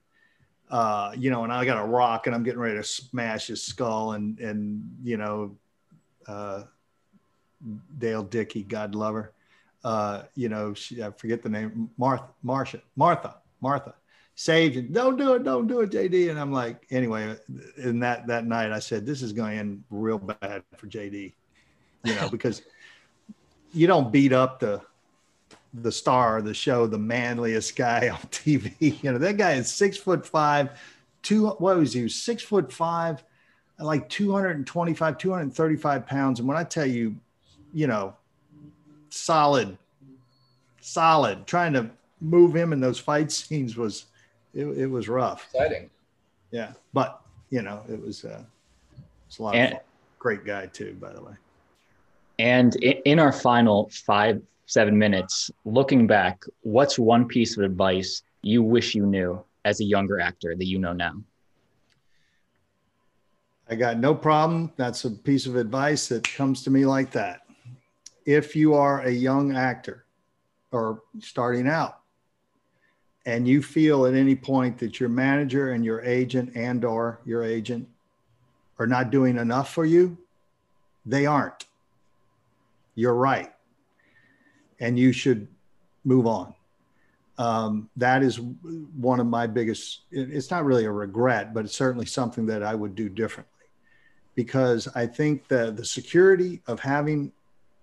uh, 0.74 1.12
you 1.16 1.30
know, 1.30 1.44
and 1.44 1.52
I 1.52 1.64
got 1.64 1.80
a 1.80 1.86
rock 1.86 2.26
and 2.26 2.34
I'm 2.34 2.42
getting 2.42 2.58
ready 2.58 2.74
to 2.74 2.82
smash 2.82 3.46
his 3.46 3.62
skull 3.62 4.14
and 4.14 4.40
and 4.40 4.82
you 5.04 5.16
know, 5.16 5.56
uh, 6.26 6.64
Dale 7.96 8.24
Dickey, 8.24 8.64
God 8.64 8.96
love 8.96 9.14
her, 9.14 9.32
uh, 9.84 10.22
you 10.34 10.48
know, 10.48 10.74
she, 10.74 11.00
I 11.00 11.12
forget 11.12 11.44
the 11.44 11.48
name, 11.48 11.90
Martha, 11.96 12.26
Marcia, 12.42 12.80
Martha, 12.96 13.36
Martha, 13.60 13.94
saved 14.34 14.76
it. 14.76 14.92
Don't 14.92 15.16
do 15.16 15.34
it, 15.34 15.44
don't 15.44 15.68
do 15.68 15.78
it, 15.82 15.92
JD. 15.92 16.30
And 16.30 16.40
I'm 16.40 16.50
like, 16.50 16.84
anyway, 16.90 17.36
in 17.76 18.00
that 18.00 18.26
that 18.26 18.44
night, 18.44 18.72
I 18.72 18.80
said, 18.80 19.06
this 19.06 19.22
is 19.22 19.32
going 19.32 19.52
to 19.52 19.58
end 19.58 19.84
real 19.90 20.18
bad 20.18 20.64
for 20.76 20.88
JD, 20.88 21.34
you 22.02 22.14
know, 22.16 22.28
because 22.28 22.62
you 23.72 23.86
don't 23.86 24.10
beat 24.10 24.32
up 24.32 24.58
the 24.58 24.82
the 25.82 25.90
star 25.90 26.38
of 26.38 26.44
the 26.44 26.54
show, 26.54 26.86
the 26.86 26.98
manliest 26.98 27.76
guy 27.76 28.08
on 28.12 28.18
TV. 28.30 29.02
You 29.02 29.12
know, 29.12 29.18
that 29.18 29.36
guy 29.36 29.52
is 29.52 29.70
six 29.70 29.96
foot 29.96 30.26
five, 30.26 30.70
two, 31.22 31.48
what 31.48 31.76
was 31.76 31.92
he? 31.92 32.08
Six 32.08 32.42
foot 32.42 32.72
five, 32.72 33.24
like 33.78 34.08
225, 34.08 35.18
235 35.18 36.06
pounds. 36.06 36.38
And 36.38 36.48
when 36.48 36.56
I 36.56 36.64
tell 36.64 36.86
you, 36.86 37.16
you 37.72 37.86
know, 37.86 38.14
solid, 39.08 39.76
solid, 40.80 41.46
trying 41.46 41.72
to 41.72 41.90
move 42.20 42.54
him 42.54 42.72
in 42.72 42.80
those 42.80 42.98
fight 42.98 43.32
scenes 43.32 43.76
was, 43.76 44.06
it, 44.54 44.66
it 44.66 44.86
was 44.86 45.08
rough. 45.08 45.48
Exciting. 45.52 45.90
Yeah. 46.52 46.72
But, 46.92 47.20
you 47.50 47.62
know, 47.62 47.82
it 47.88 48.00
was, 48.00 48.24
uh, 48.24 48.42
it's 49.26 49.38
a 49.38 49.42
lot 49.42 49.56
and, 49.56 49.72
of 49.72 49.78
fun. 49.78 49.86
Great 50.20 50.44
guy 50.44 50.66
too, 50.66 50.96
by 51.00 51.12
the 51.12 51.22
way. 51.22 51.32
And 52.38 52.74
in 52.76 53.18
our 53.18 53.32
final 53.32 53.90
five, 53.90 54.40
seven 54.66 54.98
minutes, 54.98 55.50
looking 55.64 56.06
back, 56.06 56.44
what's 56.62 56.98
one 56.98 57.26
piece 57.26 57.56
of 57.56 57.64
advice 57.64 58.22
you 58.42 58.62
wish 58.62 58.94
you 58.94 59.06
knew 59.06 59.42
as 59.64 59.80
a 59.80 59.84
younger 59.84 60.20
actor 60.20 60.54
that 60.56 60.66
you 60.66 60.78
know 60.78 60.92
now? 60.92 61.14
I 63.68 63.74
got 63.76 63.98
no 63.98 64.14
problem. 64.14 64.72
That's 64.76 65.04
a 65.04 65.10
piece 65.10 65.46
of 65.46 65.56
advice 65.56 66.08
that 66.08 66.30
comes 66.34 66.62
to 66.64 66.70
me 66.70 66.84
like 66.84 67.10
that. 67.12 67.40
If 68.26 68.54
you 68.54 68.74
are 68.74 69.02
a 69.02 69.10
young 69.10 69.56
actor 69.56 70.04
or 70.70 71.02
starting 71.20 71.68
out 71.68 72.00
and 73.26 73.48
you 73.48 73.62
feel 73.62 74.06
at 74.06 74.14
any 74.14 74.36
point 74.36 74.78
that 74.78 75.00
your 75.00 75.08
manager 75.08 75.72
and 75.72 75.84
your 75.84 76.02
agent 76.02 76.52
and 76.54 76.84
or 76.84 77.20
your 77.24 77.42
agent 77.42 77.88
are 78.78 78.86
not 78.86 79.10
doing 79.10 79.38
enough 79.38 79.72
for 79.72 79.86
you, 79.86 80.18
they 81.06 81.24
aren't. 81.24 81.66
You're 82.94 83.14
right 83.14 83.53
and 84.84 84.98
you 84.98 85.12
should 85.12 85.48
move 86.04 86.26
on. 86.26 86.54
Um, 87.38 87.88
that 87.96 88.22
is 88.22 88.38
one 88.38 89.18
of 89.18 89.26
my 89.26 89.46
biggest, 89.46 90.02
it's 90.10 90.50
not 90.50 90.66
really 90.66 90.84
a 90.84 90.90
regret, 90.90 91.54
but 91.54 91.64
it's 91.64 91.74
certainly 91.74 92.04
something 92.04 92.44
that 92.46 92.62
I 92.62 92.74
would 92.74 92.94
do 92.94 93.08
differently 93.08 93.50
because 94.34 94.86
I 94.94 95.06
think 95.06 95.48
that 95.48 95.76
the 95.76 95.86
security 95.86 96.60
of 96.66 96.80
having 96.80 97.32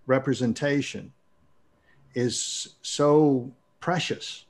representation 0.06 1.12
is 2.14 2.76
so 2.84 3.52
precious 3.80 4.46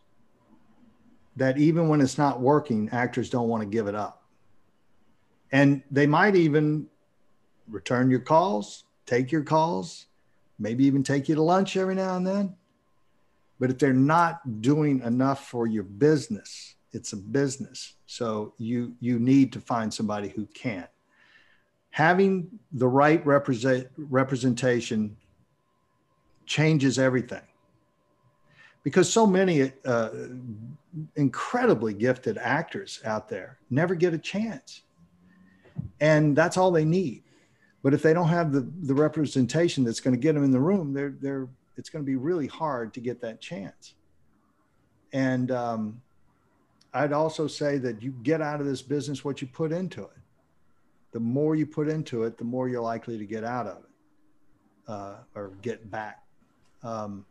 that 1.38 1.58
even 1.58 1.88
when 1.88 2.02
it's 2.02 2.18
not 2.18 2.42
working, 2.42 2.90
actors 2.92 3.30
don't 3.30 3.48
want 3.48 3.64
to 3.64 3.70
give 3.70 3.88
it 3.88 3.96
up. 3.96 4.24
And 5.54 5.82
they 5.90 6.06
might 6.06 6.36
even 6.36 6.88
return 7.70 8.12
your 8.12 8.20
calls, 8.20 8.84
take 9.06 9.32
your 9.32 9.44
calls, 9.44 10.08
maybe 10.62 10.86
even 10.86 11.04
take 11.04 11.28
you 11.28 11.36
to 11.36 11.42
lunch 11.42 11.76
every 11.76 11.96
now 11.96 12.16
and 12.16 12.26
then. 12.26 12.56
But 13.60 13.72
if 13.72 13.78
they're 13.80 13.94
not 13.94 14.62
doing 14.62 15.02
enough 15.02 15.48
for 15.48 15.68
your 15.68 15.84
business, 15.84 16.76
it's 16.94 17.14
a 17.14 17.18
business. 17.18 17.96
So 18.06 18.54
you 18.58 18.96
you 19.00 19.20
need 19.20 19.54
to 19.54 19.60
find 19.60 19.94
somebody 19.94 20.30
who 20.30 20.46
can. 20.48 20.88
Having 21.92 22.48
the 22.72 22.88
right 22.88 23.26
represent, 23.26 23.88
representation 23.98 25.18
changes 26.46 26.98
everything. 26.98 27.42
Because 28.84 29.12
so 29.12 29.28
many 29.28 29.72
uh, 29.86 30.10
incredibly 31.16 31.94
gifted 31.94 32.38
actors 32.38 33.00
out 33.06 33.30
there 33.30 33.60
never 33.70 33.94
get 33.94 34.14
a 34.14 34.18
chance. 34.18 34.82
And 36.00 36.36
that's 36.36 36.58
all 36.58 36.72
they 36.72 36.86
need. 36.86 37.24
But 37.84 37.94
if 37.94 38.04
they 38.04 38.14
don't 38.14 38.28
have 38.28 38.52
the, 38.52 38.68
the 38.84 38.94
representation 38.94 39.84
that's 39.84 40.00
going 40.00 40.16
to 40.16 40.20
get 40.20 40.36
them 40.36 40.44
in 40.44 40.52
the 40.52 40.60
room, 40.60 40.94
they're, 40.94 41.16
they're, 41.20 41.48
it's 41.78 41.90
going 41.90 42.06
to 42.06 42.10
be 42.10 42.16
really 42.16 42.48
hard 42.48 42.94
to 42.94 43.00
get 43.00 43.22
that 43.22 43.42
chance. 43.42 43.96
And 45.14 45.52
um, 45.52 46.02
I'd 46.94 47.14
also 47.14 47.48
say 47.48 47.78
that 47.80 48.02
you 48.02 48.12
get 48.24 48.42
out 48.42 48.60
of 48.60 48.66
this 48.66 48.82
business 48.82 49.26
what 49.26 49.42
you 49.42 49.48
put 49.48 49.72
into 49.72 50.04
it. 50.04 50.10
The 51.12 51.20
more 51.20 51.56
you 51.56 51.66
put 51.66 51.90
into 51.90 52.24
it, 52.24 52.38
the 52.38 52.44
more 52.44 52.70
you're 52.70 52.82
likely 52.82 53.18
to 53.18 53.26
get 53.26 53.44
out 53.44 53.68
of 53.68 53.78
it 53.78 53.90
uh, 54.88 55.16
or 55.36 55.52
get 55.62 55.90
back. 55.90 56.24
Um, 56.84 57.26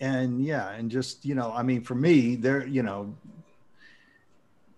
and 0.00 0.44
yeah, 0.44 0.70
and 0.70 0.90
just 0.90 1.24
you 1.24 1.34
know, 1.34 1.52
I 1.52 1.62
mean, 1.62 1.82
for 1.82 1.94
me, 1.94 2.36
there, 2.36 2.66
you 2.66 2.82
know, 2.82 3.14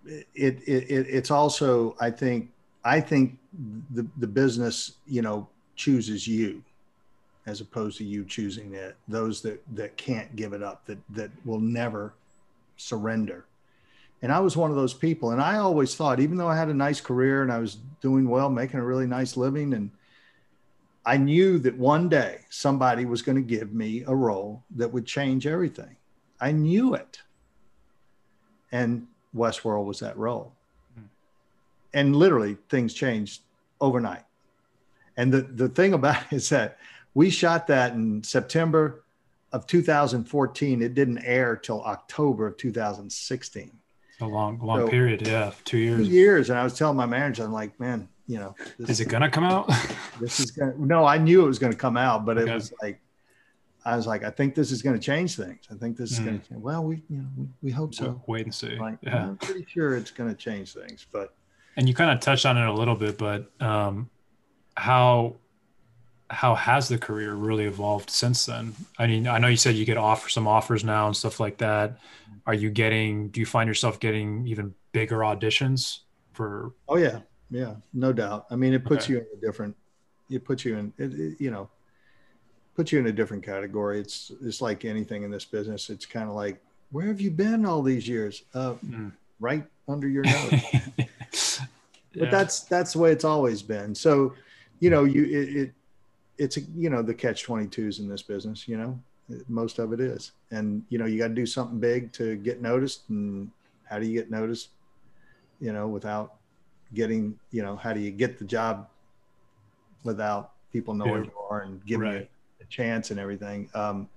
it, 0.04 0.26
it, 0.34 0.60
it 0.66 1.06
it's 1.08 1.30
also 1.30 1.96
I 1.98 2.10
think 2.10 2.50
I 2.86 3.00
think 3.00 3.38
the 3.92 4.06
the 4.16 4.28
business, 4.28 4.92
you 5.06 5.20
know, 5.20 5.48
chooses 5.74 6.28
you 6.28 6.62
as 7.46 7.60
opposed 7.60 7.98
to 7.98 8.04
you 8.04 8.24
choosing 8.24 8.74
it. 8.74 8.96
Those 9.08 9.42
that 9.42 9.60
that 9.74 9.96
can't 9.96 10.34
give 10.36 10.52
it 10.52 10.62
up, 10.62 10.86
that 10.86 10.98
that 11.10 11.30
will 11.44 11.60
never 11.60 12.14
surrender. 12.76 13.44
And 14.22 14.32
I 14.32 14.38
was 14.38 14.56
one 14.56 14.70
of 14.70 14.76
those 14.76 14.94
people. 14.94 15.32
And 15.32 15.42
I 15.42 15.56
always 15.56 15.96
thought, 15.96 16.20
even 16.20 16.36
though 16.36 16.48
I 16.48 16.56
had 16.56 16.68
a 16.68 16.74
nice 16.74 17.00
career 17.00 17.42
and 17.42 17.52
I 17.52 17.58
was 17.58 17.78
doing 18.00 18.28
well, 18.28 18.48
making 18.48 18.78
a 18.78 18.84
really 18.84 19.06
nice 19.06 19.36
living, 19.36 19.74
and 19.74 19.90
I 21.04 21.16
knew 21.16 21.58
that 21.58 21.76
one 21.76 22.08
day 22.08 22.42
somebody 22.50 23.04
was 23.04 23.20
going 23.20 23.36
to 23.36 23.42
give 23.56 23.74
me 23.74 24.04
a 24.06 24.14
role 24.14 24.62
that 24.76 24.92
would 24.92 25.06
change 25.06 25.46
everything. 25.46 25.96
I 26.40 26.52
knew 26.52 26.94
it. 26.94 27.18
And 28.70 29.08
Westworld 29.34 29.86
was 29.86 29.98
that 30.00 30.16
role 30.16 30.55
and 31.96 32.14
literally 32.14 32.56
things 32.68 32.92
changed 32.94 33.40
overnight. 33.80 34.22
And 35.16 35.32
the, 35.32 35.40
the 35.40 35.68
thing 35.68 35.94
about 35.94 36.22
it 36.30 36.36
is 36.36 36.48
that 36.50 36.78
we 37.14 37.30
shot 37.30 37.66
that 37.68 37.94
in 37.94 38.22
September 38.22 39.02
of 39.52 39.66
2014. 39.66 40.82
It 40.82 40.94
didn't 40.94 41.18
air 41.24 41.56
till 41.56 41.82
October 41.84 42.46
of 42.46 42.58
2016. 42.58 43.70
A 44.20 44.26
long, 44.26 44.58
long 44.60 44.80
So- 44.80 44.88
period. 44.88 45.26
Yeah, 45.26 45.52
two 45.64 45.78
years. 45.78 46.06
Two 46.06 46.12
years. 46.12 46.50
and 46.50 46.58
I 46.58 46.64
was 46.64 46.74
telling 46.74 46.96
my 46.96 47.06
manager, 47.06 47.44
I'm 47.44 47.52
like, 47.52 47.78
man, 47.80 48.08
you 48.26 48.38
know, 48.38 48.54
this 48.78 48.90
Is 48.90 49.00
it 49.00 49.08
gonna 49.08 49.30
come 49.30 49.44
out? 49.44 49.70
this 50.20 50.40
is 50.40 50.50
gonna 50.50 50.74
no 50.78 51.04
i 51.06 51.16
knew 51.16 51.44
it 51.44 51.46
was 51.46 51.58
gonna 51.60 51.76
come 51.76 51.96
out 51.96 52.24
but 52.26 52.36
it 52.38 52.42
Okay. 52.44 52.54
was 52.54 52.72
like 52.82 52.98
i 53.84 53.94
was 53.94 54.04
like 54.06 54.24
i 54.24 54.30
think 54.30 54.54
this 54.54 54.72
is 54.72 54.80
gonna 54.82 54.98
change 54.98 55.36
things 55.36 55.60
i 55.70 55.74
think 55.74 55.96
this 55.96 56.10
is 56.10 56.18
gonna 56.20 56.40
Mm. 56.52 56.60
well 56.60 56.82
we 56.82 56.96
you 57.10 57.18
know 57.18 57.26
we, 57.36 57.46
we 57.62 57.70
hope 57.70 57.94
so 57.94 58.20
Wait 58.26 58.44
and 58.46 58.52
see. 58.54 58.76
like 58.78 58.98
Yeah. 59.02 59.26
i'm 59.28 59.36
pretty 59.36 59.64
sure 59.68 59.94
it's 59.94 60.10
gonna 60.10 60.34
change 60.34 60.72
things 60.72 61.06
but 61.12 61.34
and 61.76 61.88
you 61.88 61.94
kind 61.94 62.10
of 62.10 62.20
touched 62.20 62.46
on 62.46 62.56
it 62.56 62.66
a 62.66 62.72
little 62.72 62.94
bit, 62.96 63.18
but 63.18 63.50
um, 63.60 64.10
how 64.76 65.36
how 66.28 66.54
has 66.56 66.88
the 66.88 66.98
career 66.98 67.34
really 67.34 67.64
evolved 67.64 68.10
since 68.10 68.46
then? 68.46 68.74
I 68.98 69.06
mean, 69.06 69.28
I 69.28 69.38
know 69.38 69.46
you 69.48 69.56
said 69.56 69.76
you 69.76 69.84
get 69.84 69.96
offer 69.96 70.28
some 70.28 70.48
offers 70.48 70.82
now 70.84 71.06
and 71.06 71.16
stuff 71.16 71.38
like 71.38 71.58
that. 71.58 71.98
Are 72.46 72.54
you 72.54 72.70
getting? 72.70 73.28
Do 73.28 73.38
you 73.40 73.46
find 73.46 73.68
yourself 73.68 74.00
getting 74.00 74.46
even 74.46 74.74
bigger 74.92 75.18
auditions 75.18 76.00
for? 76.32 76.72
oh 76.88 76.96
yeah 76.96 77.20
yeah 77.50 77.74
no 77.94 78.12
doubt 78.12 78.44
i 78.50 78.56
mean 78.56 78.72
it 78.74 78.84
puts 78.84 79.04
Okay. 79.04 79.12
you 79.14 79.18
in 79.20 79.26
a 79.38 79.40
different 79.40 79.76
it 80.30 80.44
puts 80.44 80.64
you 80.64 80.76
in 80.76 80.92
it, 80.98 81.12
it, 81.14 81.40
you 81.40 81.48
know 81.50 81.70
puts 82.74 82.90
you 82.90 82.98
in 82.98 83.06
a 83.06 83.12
different 83.12 83.42
category 83.44 84.00
it's 84.00 84.32
it's 84.42 84.60
like 84.60 84.84
anything 84.84 85.22
in 85.22 85.30
this 85.30 85.44
business 85.44 85.88
it's 85.88 86.04
kind 86.04 86.28
of 86.28 86.34
like 86.34 86.60
where 86.90 87.06
have 87.06 87.20
you 87.20 87.30
been 87.30 87.64
all 87.64 87.82
these 87.82 88.08
years 88.08 88.42
uh 88.54 88.74
Mm. 88.84 89.12
right 89.38 89.64
under 89.86 90.08
your 90.08 90.24
nose 90.24 90.64
Yeah. 92.16 92.24
but 92.24 92.30
that's 92.30 92.60
that's 92.60 92.94
the 92.94 92.98
way 92.98 93.12
it's 93.12 93.24
always 93.24 93.60
been 93.62 93.94
so 93.94 94.32
you 94.80 94.88
know 94.90 95.04
you 95.04 95.24
it, 95.24 95.56
it 95.56 95.72
it's 96.38 96.56
a, 96.56 96.60
you 96.74 96.88
know 96.90 97.02
the 97.02 97.12
catch 97.14 97.46
22s 97.46 98.00
in 98.00 98.08
this 98.08 98.22
business 98.22 98.66
you 98.66 98.76
know 98.78 98.98
most 99.48 99.78
of 99.78 99.92
it 99.92 100.00
is 100.00 100.32
and 100.50 100.82
you 100.88 100.96
know 100.98 101.04
you 101.04 101.18
got 101.18 101.28
to 101.28 101.34
do 101.34 101.44
something 101.46 101.78
big 101.78 102.12
to 102.12 102.36
get 102.36 102.62
noticed 102.62 103.02
and 103.10 103.50
how 103.84 103.98
do 103.98 104.06
you 104.06 104.14
get 104.14 104.30
noticed 104.30 104.70
you 105.60 105.72
know 105.74 105.86
without 105.88 106.34
getting 106.94 107.38
you 107.50 107.62
know 107.62 107.76
how 107.76 107.92
do 107.92 108.00
you 108.00 108.10
get 108.10 108.38
the 108.38 108.44
job 108.44 108.88
without 110.04 110.52
people 110.72 110.94
knowing 110.94 111.24
Yeah. 111.24 111.30
you 111.30 111.38
are 111.50 111.60
and 111.62 111.84
giving 111.84 112.08
Right. 112.08 112.20
you 112.22 112.26
a 112.62 112.64
chance 112.66 113.10
and 113.10 113.20
everything 113.20 113.68
um 113.74 114.08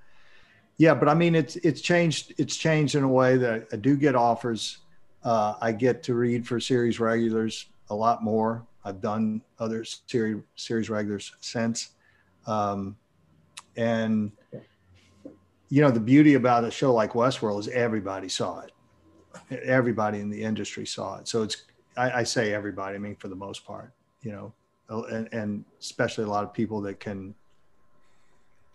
yeah 0.77 0.93
but 0.93 1.09
i 1.09 1.13
mean 1.13 1.35
it's 1.35 1.55
it's 1.57 1.81
changed 1.81 2.33
it's 2.37 2.55
changed 2.55 2.95
in 2.95 3.03
a 3.03 3.07
way 3.21 3.35
that 3.37 3.67
i 3.73 3.75
do 3.75 3.97
get 3.97 4.15
offers 4.15 4.77
uh, 5.21 5.55
I 5.61 5.73
get 5.73 6.01
to 6.03 6.13
read 6.13 6.47
for 6.47 6.61
series 6.61 6.97
regulars 6.97 7.65
a 7.89 7.95
lot 7.95 8.23
more. 8.23 8.65
I've 8.85 9.01
done 9.01 9.41
other 9.59 9.83
series 9.83 10.43
series 10.55 10.89
regulars 10.89 11.33
since, 11.41 11.89
um, 12.47 12.95
and 13.75 14.31
you 15.69 15.81
know 15.81 15.91
the 15.91 15.99
beauty 15.99 16.35
about 16.35 16.63
a 16.63 16.71
show 16.71 16.93
like 16.93 17.11
Westworld 17.11 17.59
is 17.59 17.67
everybody 17.69 18.29
saw 18.29 18.61
it. 18.61 18.71
Everybody 19.63 20.19
in 20.19 20.29
the 20.29 20.41
industry 20.41 20.85
saw 20.85 21.19
it. 21.19 21.27
So 21.27 21.43
it's 21.43 21.63
I, 21.97 22.11
I 22.11 22.23
say 22.23 22.53
everybody. 22.53 22.95
I 22.95 22.99
mean 22.99 23.15
for 23.15 23.27
the 23.27 23.35
most 23.35 23.65
part, 23.65 23.93
you 24.21 24.31
know, 24.31 24.53
and, 25.09 25.27
and 25.33 25.65
especially 25.79 26.23
a 26.23 26.29
lot 26.29 26.43
of 26.43 26.53
people 26.53 26.81
that 26.81 26.99
can 26.99 27.35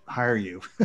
hire 0.06 0.36
you, 0.36 0.60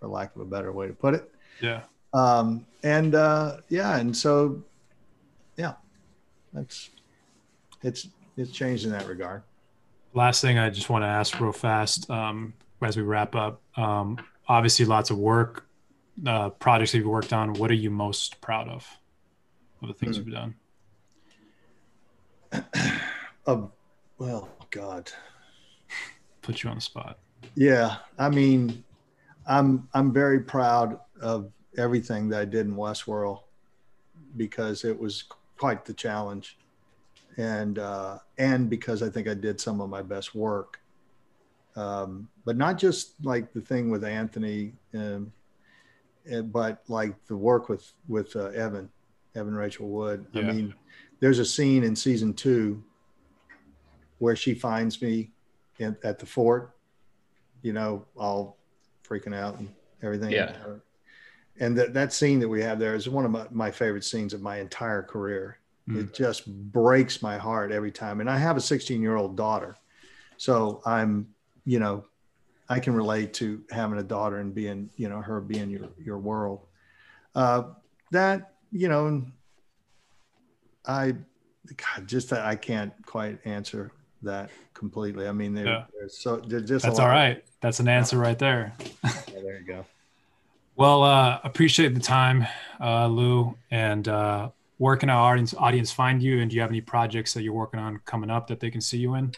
for 0.00 0.08
lack 0.08 0.34
of 0.34 0.42
a 0.42 0.46
better 0.46 0.72
way 0.72 0.86
to 0.86 0.94
put 0.94 1.14
it 1.14 1.30
yeah. 1.60 1.82
um, 2.12 2.66
and 2.82 3.14
uh, 3.14 3.58
yeah, 3.68 3.96
and 3.96 4.16
so 4.16 4.62
yeah, 5.56 5.74
that's 6.52 6.90
it's 7.82 8.08
it's 8.36 8.50
changed 8.50 8.84
in 8.84 8.92
that 8.92 9.06
regard. 9.06 9.42
Last 10.14 10.40
thing 10.40 10.58
I 10.58 10.70
just 10.70 10.88
want 10.88 11.02
to 11.02 11.06
ask 11.08 11.38
real 11.40 11.52
fast 11.52 12.10
um, 12.10 12.54
as 12.82 12.96
we 12.96 13.02
wrap 13.02 13.34
up. 13.34 13.60
Um, 13.76 14.18
obviously, 14.48 14.86
lots 14.86 15.10
of 15.10 15.18
work, 15.18 15.66
uh, 16.26 16.48
projects 16.50 16.92
that 16.92 16.98
you've 16.98 17.06
worked 17.06 17.32
on. 17.32 17.52
What 17.54 17.70
are 17.70 17.74
you 17.74 17.90
most 17.90 18.40
proud 18.40 18.68
of? 18.68 18.86
Of 19.82 19.88
the 19.88 19.94
things 19.94 20.16
Hmm. 20.16 20.22
you've 20.24 20.34
done? 20.34 20.54
Of 23.46 23.70
well, 24.18 24.48
God, 24.70 25.10
Put 26.42 26.62
you 26.62 26.68
on 26.70 26.76
the 26.76 26.80
spot. 26.82 27.18
yeah. 27.54 27.96
I 28.18 28.28
mean, 28.28 28.84
I'm 29.46 29.88
I'm 29.94 30.12
very 30.12 30.40
proud 30.40 30.98
of 31.20 31.50
everything 31.78 32.28
that 32.30 32.40
I 32.40 32.44
did 32.44 32.66
in 32.66 32.74
Westworld 32.74 33.40
because 34.36 34.84
it 34.84 34.98
was 34.98 35.24
quite 35.58 35.84
the 35.84 35.92
challenge, 35.92 36.58
and 37.36 37.78
uh, 37.78 38.18
and 38.38 38.70
because 38.70 39.02
I 39.02 39.10
think 39.10 39.28
I 39.28 39.34
did 39.34 39.60
some 39.60 39.80
of 39.80 39.90
my 39.90 40.02
best 40.02 40.34
work. 40.34 40.80
Um, 41.76 42.28
but 42.44 42.56
not 42.56 42.78
just 42.78 43.14
like 43.24 43.52
the 43.52 43.60
thing 43.60 43.90
with 43.90 44.02
Anthony, 44.02 44.72
um, 44.94 45.32
eh, 46.28 46.40
but 46.40 46.82
like 46.88 47.14
the 47.26 47.36
work 47.36 47.68
with 47.68 47.92
with 48.08 48.34
uh, 48.34 48.46
Evan, 48.46 48.88
Evan 49.36 49.54
Rachel 49.54 49.88
Wood. 49.88 50.26
I 50.34 50.38
mean, 50.52 50.74
there's 51.20 51.38
a 51.38 51.44
scene 51.44 51.84
in 51.84 51.94
season 51.94 52.34
two 52.34 52.82
where 54.18 54.34
she 54.34 54.54
finds 54.54 55.00
me 55.00 55.30
in, 55.78 55.96
at 56.02 56.18
the 56.18 56.26
fort, 56.26 56.72
you 57.62 57.72
know, 57.72 58.04
all 58.16 58.56
freaking 59.08 59.34
out 59.34 59.58
and 59.58 59.72
everything. 60.02 60.30
Yeah. 60.30 60.56
And 61.60 61.76
that, 61.76 61.94
that 61.94 62.12
scene 62.12 62.38
that 62.40 62.48
we 62.48 62.62
have 62.62 62.78
there 62.78 62.94
is 62.94 63.08
one 63.08 63.24
of 63.24 63.30
my, 63.30 63.46
my 63.50 63.70
favorite 63.70 64.04
scenes 64.04 64.32
of 64.34 64.40
my 64.40 64.58
entire 64.58 65.02
career. 65.02 65.58
Mm. 65.88 66.00
It 66.00 66.14
just 66.14 66.46
breaks 66.72 67.22
my 67.22 67.36
heart 67.36 67.72
every 67.72 67.90
time. 67.90 68.20
And 68.20 68.30
I 68.30 68.38
have 68.38 68.56
a 68.56 68.60
16 68.60 69.00
year 69.02 69.16
old 69.16 69.36
daughter. 69.36 69.76
So 70.36 70.80
I'm, 70.86 71.28
you 71.64 71.78
know, 71.80 72.04
I 72.68 72.78
can 72.80 72.94
relate 72.94 73.32
to 73.34 73.62
having 73.70 73.98
a 73.98 74.02
daughter 74.02 74.38
and 74.38 74.54
being, 74.54 74.90
you 74.96 75.08
know, 75.08 75.20
her 75.20 75.40
being 75.40 75.70
your, 75.70 75.88
your 75.98 76.18
world. 76.18 76.66
Uh, 77.34 77.62
that, 78.10 78.54
you 78.70 78.88
know, 78.88 79.24
I, 80.86 81.14
God, 81.76 82.06
just 82.06 82.30
that 82.30 82.44
I 82.44 82.56
can't 82.56 82.92
quite 83.04 83.38
answer 83.44 83.90
that 84.22 84.50
completely. 84.74 85.26
I 85.26 85.32
mean, 85.32 85.54
they're, 85.54 85.66
Yeah. 85.66 85.84
they're 85.98 86.08
so 86.08 86.36
they're 86.36 86.60
just. 86.60 86.84
That's 86.84 86.98
all 86.98 87.06
of- 87.06 87.12
That's 87.60 87.80
an 87.80 87.88
answer 87.88 88.18
right 88.18 88.38
there. 88.38 88.74
Yeah, 89.04 89.10
there 89.42 89.58
you 89.58 89.66
go. 89.66 89.84
Well, 90.78 91.02
uh, 91.02 91.40
appreciate 91.42 91.92
the 91.94 92.00
time, 92.00 92.46
uh, 92.80 93.08
Lou, 93.08 93.56
and 93.72 94.06
uh, 94.06 94.50
where 94.76 94.96
can 94.96 95.10
our 95.10 95.32
audience 95.32 95.52
audience 95.58 95.90
find 95.90 96.22
you? 96.22 96.40
And 96.40 96.48
do 96.48 96.54
you 96.54 96.62
have 96.62 96.70
any 96.70 96.80
projects 96.80 97.34
that 97.34 97.42
you're 97.42 97.52
working 97.52 97.80
on 97.80 97.98
coming 98.04 98.30
up 98.30 98.46
that 98.46 98.60
they 98.60 98.70
can 98.70 98.80
see 98.80 98.98
you 98.98 99.14
in? 99.16 99.32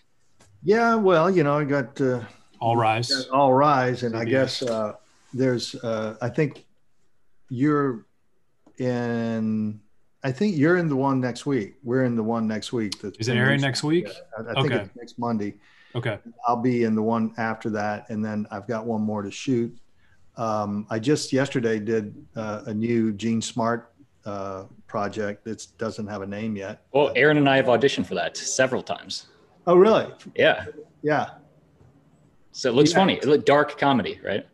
Yeah, 0.63 0.97
well, 0.97 1.31
you 1.31 1.43
know, 1.43 1.57
I 1.57 1.65
got 1.65 1.99
uh, 1.99 2.21
All 2.61 2.77
rise. 2.77 3.09
got 3.09 3.31
All 3.35 3.55
Rise, 3.55 4.03
and 4.03 4.15
I 4.15 4.27
guess 4.27 4.61
uh, 4.61 4.93
there's. 5.33 5.75
Uh, 5.77 6.19
I 6.21 6.29
think 6.29 6.67
you're 7.49 8.05
in. 8.77 9.81
I 10.23 10.33
think 10.33 10.59
you're 10.59 10.77
in 10.77 10.91
the 10.91 10.97
one 10.97 11.23
next 11.23 11.47
week. 11.47 11.77
We're 11.83 12.05
in 12.05 12.17
the 12.17 12.23
one 12.23 12.47
next 12.47 12.75
week. 12.75 12.93
Is 13.19 13.29
it 13.29 13.37
airing 13.39 13.63
next 13.63 13.83
week? 13.83 14.07
I, 14.37 14.43
I 14.43 14.55
think 14.61 14.73
Okay. 14.73 14.83
it's 14.85 14.95
next 14.95 15.19
Monday. 15.19 15.55
Okay. 15.95 16.19
I'll 16.47 16.61
be 16.61 16.85
in 16.85 16.95
the 16.95 17.03
one 17.03 17.33
after 17.39 17.71
that, 17.71 18.11
and 18.11 18.23
then 18.23 18.47
I've 18.51 18.69
got 18.69 18.85
one 18.85 19.01
more 19.01 19.23
to 19.23 19.31
shoot. 19.31 19.75
Um, 20.45 20.87
I 20.89 20.99
just 20.99 21.35
yesterday 21.35 21.79
did 21.79 22.15
uh, 22.35 22.63
a 22.65 22.73
new 22.73 23.13
Jean 23.13 23.43
Smart 23.43 23.93
uh, 24.25 24.65
project 24.87 25.45
that 25.45 25.67
doesn't 25.77 26.07
have 26.07 26.23
a 26.23 26.27
name 26.27 26.57
yet. 26.57 26.83
Well, 26.93 27.13
Aaron 27.15 27.37
and 27.37 27.47
I 27.47 27.57
have 27.57 27.67
auditioned 27.67 28.07
for 28.07 28.15
that 28.15 28.39
several 28.39 28.83
times. 28.83 29.27
Oh, 29.67 29.77
really? 29.77 30.07
Yeah. 30.35 30.65
Yeah. 31.03 31.33
So 32.53 32.71
it 32.71 32.73
looks 32.75 32.91
Yeah. 32.93 32.97
funny. 32.97 33.15
It 33.19 33.27
look 33.27 33.45
dark 33.45 33.77
comedy, 33.79 34.19
right? 34.25 34.49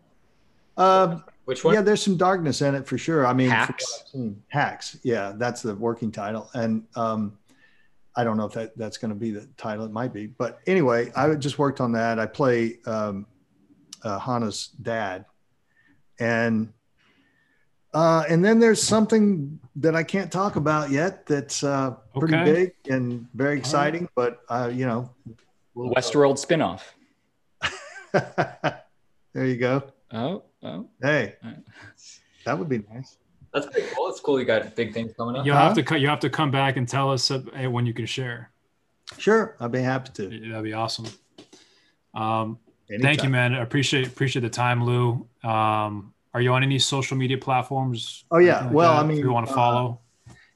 Um, 0.77 1.23
Which 1.45 1.63
one? 1.65 1.75
yeah, 1.75 1.83
there's 1.83 2.03
some 2.03 2.17
darkness 2.17 2.63
in 2.63 2.75
it 2.75 2.85
for 2.85 2.99
sure. 2.99 3.25
I 3.25 3.33
mean, 3.33 3.49
Hacks. 3.49 4.13
Hacks. 4.49 4.99
Yeah, 5.05 5.35
that's 5.37 5.63
the 5.63 5.77
working 5.77 6.11
title, 6.11 6.51
and 6.55 6.83
um, 6.97 7.39
I 8.17 8.25
don't 8.25 8.37
know 8.37 8.45
if 8.47 8.53
that 8.55 8.77
that's 8.77 8.99
going 8.99 9.11
to 9.11 9.15
be 9.15 9.31
the 9.31 9.47
title. 9.57 9.85
It 9.85 9.93
might 9.93 10.13
be, 10.13 10.27
but 10.27 10.59
anyway, 10.67 11.13
I 11.15 11.33
just 11.37 11.61
worked 11.61 11.81
on 11.81 11.93
that. 11.93 12.19
I 12.19 12.27
play 12.27 12.81
um, 12.87 13.25
uh, 14.03 14.19
Hannah's 14.19 14.69
dad, 14.83 15.25
and 16.19 16.73
uh, 17.95 18.25
and 18.29 18.45
then 18.45 18.59
there's 18.59 18.83
something 18.83 19.59
that 19.77 19.95
I 19.97 20.03
can't 20.03 20.31
talk 20.31 20.57
about 20.57 20.91
yet. 20.91 21.25
That's 21.27 21.63
uh, 21.65 21.93
pretty 22.19 22.35
Okay. 22.37 22.53
big 22.53 22.93
and 22.93 23.27
very 23.35 23.57
exciting, 23.59 24.09
but 24.15 24.41
uh, 24.49 24.71
you 24.73 24.87
know, 24.87 25.11
we'll- 25.75 25.91
Westworld 25.91 26.37
spinoff. 26.45 26.83
there 29.33 29.47
you 29.47 29.57
go. 29.57 29.83
Oh, 30.13 30.43
oh. 30.63 30.89
Hey, 31.03 31.35
Alright. 31.45 31.59
that 32.45 32.59
would 32.59 32.69
be 32.69 32.79
nice. 32.93 33.17
That's 33.53 33.67
pretty 33.67 33.89
cool. 33.95 34.09
It's 34.09 34.21
cool. 34.21 34.39
You 34.39 34.45
got 34.45 34.75
big 34.77 34.93
things 34.93 35.13
coming 35.17 35.37
up. 35.37 35.47
You'll 35.47 35.57
have 35.57 35.75
to 35.75 35.83
co- 35.83 35.97
you 35.97 36.09
have 36.09 36.21
to 36.21 36.31
come 36.31 36.51
back 36.51 36.77
and 36.77 36.87
tell 36.89 37.11
us 37.11 37.31
uh, 37.31 37.41
when 37.71 37.87
you 37.87 37.95
can 37.95 38.07
share. 38.07 38.51
Sure, 39.19 39.57
I'd 39.61 39.73
be 39.73 39.81
happy 39.81 40.11
to. 40.15 40.29
That'd 40.51 40.65
be 40.65 40.73
awesome. 40.75 41.07
Um, 42.15 42.59
thank 43.01 43.23
you, 43.23 43.29
man. 43.29 43.55
I 43.55 43.63
appreciate 43.63 44.07
appreciate 44.07 44.43
the 44.43 44.51
time, 44.51 44.85
Lou. 44.85 45.27
Um, 45.43 46.13
are 46.35 46.41
you 46.41 46.53
on 46.53 46.63
any 46.63 46.79
social 46.79 47.17
media 47.17 47.39
platforms? 47.39 48.25
Oh, 48.31 48.39
yeah. 48.39 48.59
Anything 48.59 48.75
Well, 48.75 48.93
that? 48.95 48.99
I 48.99 49.03
If 49.03 49.09
mean, 49.09 49.19
you 49.19 49.33
want 49.33 49.47
to 49.47 49.53
uh, 49.53 49.57
follow. 49.57 50.01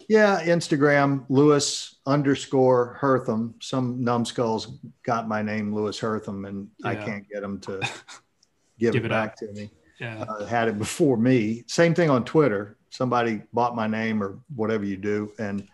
Yeah, 0.08 0.42
Instagram, 0.44 1.24
Louis 1.28 1.94
underscore 2.04 2.98
Herthum. 3.00 3.54
Some 3.60 4.02
numbskulls 4.02 4.78
got 5.04 5.28
my 5.28 5.40
name, 5.40 5.72
Louis 5.72 5.96
Herthum, 5.98 6.44
and 6.46 6.68
I 6.84 6.96
can't 6.96 7.24
get 7.32 7.42
them 7.42 7.60
to 7.60 7.78
give, 8.78 8.92
Give 8.92 9.04
it, 9.04 9.06
it 9.06 9.10
back 9.10 9.30
up. 9.30 9.36
to 9.36 9.52
me. 9.52 9.70
Yeah. 10.00 10.24
Uh, 10.28 10.46
had 10.46 10.66
it 10.68 10.78
before 10.78 11.16
me. 11.16 11.62
Same 11.68 11.94
thing 11.94 12.10
on 12.10 12.24
Twitter. 12.24 12.76
Somebody 12.90 13.42
bought 13.52 13.76
my 13.76 13.86
name 13.86 14.22
or 14.22 14.38
whatever 14.56 14.84
you 14.84 14.96
do, 14.96 15.32
and 15.38 15.68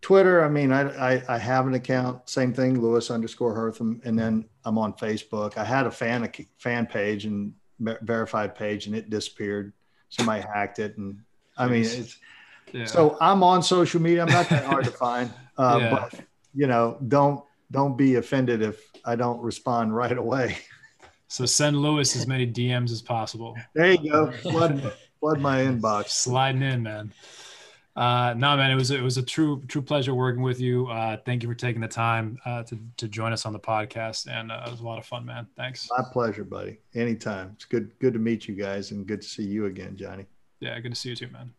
Twitter. 0.00 0.44
I 0.44 0.48
mean, 0.48 0.72
I 0.72 1.14
I, 1.14 1.22
I 1.28 1.38
have 1.38 1.66
an 1.66 1.74
account. 1.74 2.28
Same 2.28 2.52
thing, 2.52 2.80
Louis 2.80 3.10
underscore 3.10 3.54
Herthum, 3.54 4.00
and 4.04 4.18
then 4.18 4.44
I'm 4.64 4.78
on 4.78 4.92
Facebook. 4.94 5.56
I 5.56 5.64
had 5.64 5.86
a 5.86 5.90
fan 5.90 6.24
ac- 6.24 6.48
fan 6.58 6.86
page 6.86 7.24
and 7.24 7.52
verified 7.80 8.54
page, 8.54 8.86
and 8.86 8.94
it 8.94 9.10
disappeared. 9.10 9.72
Somebody 10.08 10.42
hacked 10.42 10.78
it, 10.78 10.96
and 10.98 11.18
I 11.56 11.66
mean, 11.66 11.84
it's 11.84 12.18
yeah. 12.72 12.84
so 12.84 13.16
I'm 13.20 13.42
on 13.42 13.62
social 13.62 14.00
media. 14.00 14.22
I'm 14.22 14.32
not 14.32 14.48
that 14.48 14.64
hard 14.64 14.84
to 14.84 14.90
find, 14.90 15.30
uh, 15.58 15.78
Yeah. 15.80 15.90
but 15.90 16.20
you 16.54 16.66
know, 16.66 16.98
don't 17.08 17.44
don't 17.70 17.96
be 17.96 18.14
offended 18.16 18.62
if 18.62 18.80
I 19.04 19.16
don't 19.16 19.40
respond 19.40 19.94
right 19.94 20.16
away. 20.16 20.58
So 21.28 21.44
send 21.44 21.76
Louis 21.76 22.14
as 22.14 22.26
many 22.28 22.46
DMs 22.46 22.92
as 22.92 23.02
possible. 23.02 23.56
There 23.74 23.90
you 23.90 24.10
go. 24.12 24.30
Flood, 24.30 24.92
flood 25.18 25.40
my 25.40 25.58
inbox. 25.62 26.10
Sliding 26.10 26.62
in, 26.62 26.84
man. 26.84 27.12
Uh, 27.96 28.34
no, 28.36 28.56
man, 28.56 28.70
it 28.70 28.74
was 28.74 28.90
it 28.90 29.02
was 29.02 29.16
a 29.16 29.22
true 29.22 29.62
true 29.68 29.80
pleasure 29.80 30.14
working 30.14 30.42
with 30.42 30.60
you. 30.60 30.86
Uh, 30.88 31.16
thank 31.24 31.42
you 31.42 31.48
for 31.48 31.54
taking 31.54 31.80
the 31.80 31.88
time 31.88 32.38
uh, 32.44 32.62
to 32.64 32.78
to 32.98 33.08
join 33.08 33.32
us 33.32 33.46
on 33.46 33.54
the 33.54 33.58
podcast, 33.58 34.30
and 34.30 34.52
uh, 34.52 34.64
it 34.66 34.70
was 34.70 34.80
a 34.80 34.84
lot 34.84 34.98
of 34.98 35.06
fun, 35.06 35.24
man. 35.24 35.46
Thanks. 35.56 35.88
My 35.96 36.04
pleasure, 36.12 36.44
buddy. 36.44 36.78
Anytime. 36.94 37.52
It's 37.54 37.64
good 37.64 37.98
good 37.98 38.12
to 38.12 38.18
meet 38.18 38.48
you 38.48 38.54
guys 38.54 38.90
and 38.90 39.06
good 39.06 39.22
to 39.22 39.28
see 39.28 39.44
you 39.44 39.64
again, 39.64 39.96
Johnny. 39.96 40.26
Yeah, 40.60 40.78
good 40.80 40.92
to 40.92 40.98
see 40.98 41.10
you 41.10 41.16
too, 41.16 41.28
man. 41.28 41.52